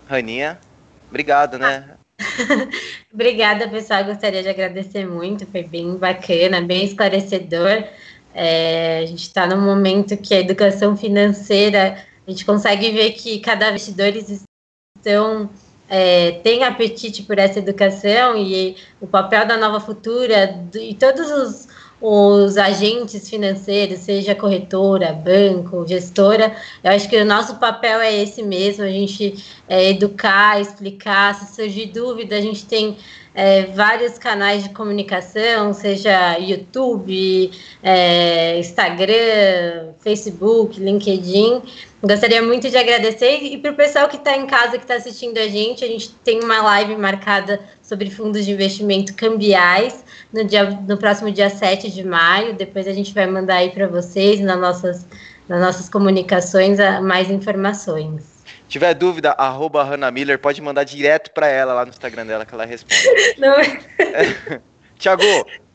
Raninha, 0.10 0.58
obrigado, 1.10 1.58
né? 1.58 1.95
Obrigada, 3.14 3.68
pessoal. 3.68 4.04
Gostaria 4.06 4.42
de 4.42 4.50
agradecer 4.50 5.06
muito. 5.06 5.46
Foi 5.48 5.64
bem 5.64 5.96
bacana, 5.98 6.62
bem 6.62 6.86
esclarecedor. 6.86 7.84
É, 8.34 9.00
a 9.04 9.06
gente 9.06 9.24
está 9.24 9.48
num 9.48 9.62
momento 9.62 10.18
que 10.18 10.34
a 10.34 10.40
educação 10.40 10.98
financeira, 10.98 12.04
a 12.28 12.30
gente 12.30 12.46
consegue 12.46 12.92
ver 12.92 13.12
que 13.14 13.40
cada 13.40 13.70
investidores 13.70 14.44
estão 14.98 15.50
é, 15.88 16.32
tem 16.44 16.64
apetite 16.64 17.24
por 17.24 17.38
essa 17.38 17.60
educação 17.60 18.36
e 18.36 18.76
o 19.00 19.08
papel 19.08 19.46
da 19.46 19.58
Nova 19.58 19.80
Futura 19.80 20.68
e 20.74 20.96
todos 20.96 21.30
os 21.30 21.68
os 22.08 22.58
agentes 22.58 23.28
financeiros, 23.28 24.00
seja 24.00 24.36
corretora, 24.36 25.12
banco, 25.12 25.88
gestora. 25.88 26.56
Eu 26.84 26.92
acho 26.92 27.10
que 27.10 27.18
o 27.18 27.26
nosso 27.26 27.56
papel 27.56 28.00
é 28.00 28.22
esse 28.22 28.44
mesmo, 28.44 28.84
a 28.84 28.90
gente 28.90 29.44
é, 29.68 29.90
educar, 29.90 30.62
explicar, 30.62 31.34
se 31.34 31.56
surgir 31.56 31.88
dúvida, 31.88 32.36
a 32.36 32.42
gente 32.42 32.66
tem 32.66 32.96
é, 33.36 33.66
vários 33.66 34.18
canais 34.18 34.64
de 34.64 34.70
comunicação, 34.70 35.74
seja 35.74 36.38
YouTube, 36.38 37.52
é, 37.84 38.58
Instagram, 38.58 39.94
Facebook, 40.00 40.80
LinkedIn. 40.80 41.62
Gostaria 42.02 42.42
muito 42.42 42.70
de 42.70 42.78
agradecer 42.78 43.44
e 43.44 43.58
para 43.58 43.72
o 43.72 43.76
pessoal 43.76 44.08
que 44.08 44.16
está 44.16 44.38
em 44.38 44.48
casa, 44.48 44.78
que 44.78 44.84
está 44.84 44.96
assistindo 44.96 45.38
a 45.38 45.48
gente, 45.48 45.84
a 45.84 45.88
gente 45.88 46.12
tem 46.24 46.42
uma 46.42 46.62
live 46.62 46.96
marcada 46.96 47.60
sobre 47.82 48.10
fundos 48.10 48.46
de 48.46 48.52
investimento 48.52 49.14
cambiais 49.16 50.06
no, 50.32 50.44
dia, 50.46 50.70
no 50.88 50.98
próximo 50.98 51.30
dia 51.30 51.50
7 51.50 51.92
de 51.92 52.04
maio. 52.04 52.54
Depois 52.54 52.88
a 52.88 52.94
gente 52.94 53.14
vai 53.14 53.28
mandar 53.28 53.56
aí 53.56 53.70
para 53.70 53.88
vocês, 53.88 54.40
nas 54.40 54.60
nossas, 54.60 55.06
nas 55.50 55.60
nossas 55.60 55.90
comunicações, 55.90 56.78
mais 57.02 57.30
informações. 57.30 58.35
Tiver 58.68 58.94
dúvida, 58.94 59.32
arroba 59.34 59.84
Hannah 59.84 60.12
Miller, 60.12 60.40
pode 60.40 60.62
mandar 60.62 60.84
direto 60.84 61.32
para 61.32 61.48
ela 61.48 61.74
lá 61.74 61.86
no 61.86 61.92
Instagram 61.92 62.26
dela 62.26 62.46
que 62.46 62.54
ela 62.54 62.66
responde. 62.66 63.04
Não. 63.38 63.54
É. 63.60 64.62
Tiago, 64.98 65.24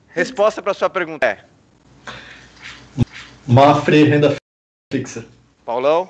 resposta 0.09 0.63
para 0.63 0.75
sua 0.75 0.91
pergunta 0.91 1.27
é? 1.27 1.45
Mafre 3.47 4.05
renda 4.05 4.37
fixa. 4.93 5.25
Paulão? 5.65 6.09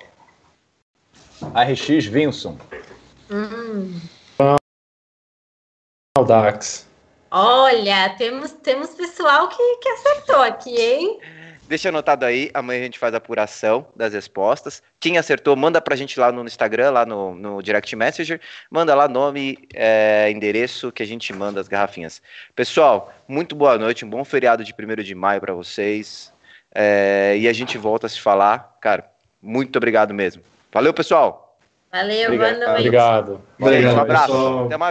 RX 1.43 2.07
Vinson. 2.07 2.59
Hum. 3.31 4.01
Dax. 6.26 6.87
Olha, 7.31 8.14
temos, 8.18 8.53
temos 8.53 8.91
pessoal 8.91 9.49
que, 9.49 9.76
que 9.76 9.89
acertou 9.89 10.43
aqui, 10.43 10.76
hein? 10.76 11.20
Deixa 11.71 11.89
anotado 11.89 12.25
aí, 12.27 12.51
amanhã 12.53 12.81
a 12.81 12.83
gente 12.83 12.99
faz 12.99 13.14
a 13.14 13.18
apuração 13.18 13.87
das 13.95 14.12
respostas. 14.12 14.83
Quem 14.99 15.18
acertou, 15.18 15.55
manda 15.55 15.81
pra 15.81 15.95
gente 15.95 16.18
lá 16.18 16.33
no 16.33 16.45
Instagram, 16.45 16.91
lá 16.91 17.07
no, 17.07 17.33
no 17.33 17.62
Direct 17.62 17.95
Messenger. 17.95 18.41
Manda 18.68 18.93
lá 18.93 19.07
nome, 19.07 19.57
é, 19.73 20.29
endereço 20.33 20.91
que 20.91 21.01
a 21.01 21.07
gente 21.07 21.33
manda 21.33 21.61
as 21.61 21.68
garrafinhas. 21.68 22.21
Pessoal, 22.57 23.14
muito 23.29 23.55
boa 23.55 23.79
noite, 23.79 24.05
um 24.05 24.11
bom 24.11 24.25
feriado 24.25 24.64
de 24.64 24.75
1 24.77 25.05
de 25.05 25.14
maio 25.14 25.41
para 25.41 25.55
vocês. 25.55 26.33
É, 26.75 27.37
e 27.39 27.47
a 27.47 27.53
gente 27.53 27.79
volta 27.79 28.09
a 28.09 28.11
se 28.11 28.21
falar. 28.21 28.77
Cara, 28.81 29.09
muito 29.41 29.77
obrigado 29.77 30.12
mesmo. 30.12 30.43
Valeu, 30.73 30.93
pessoal. 30.93 31.57
Valeu, 31.93 32.25
obrigado. 32.25 32.57
boa 32.57 32.66
noite. 32.66 32.81
Obrigado. 32.81 33.43
obrigado 33.61 33.95
um 33.95 34.01
abraço. 34.01 34.27
Pessoal. 34.27 34.66
Até 34.66 34.77
mais. 34.77 34.91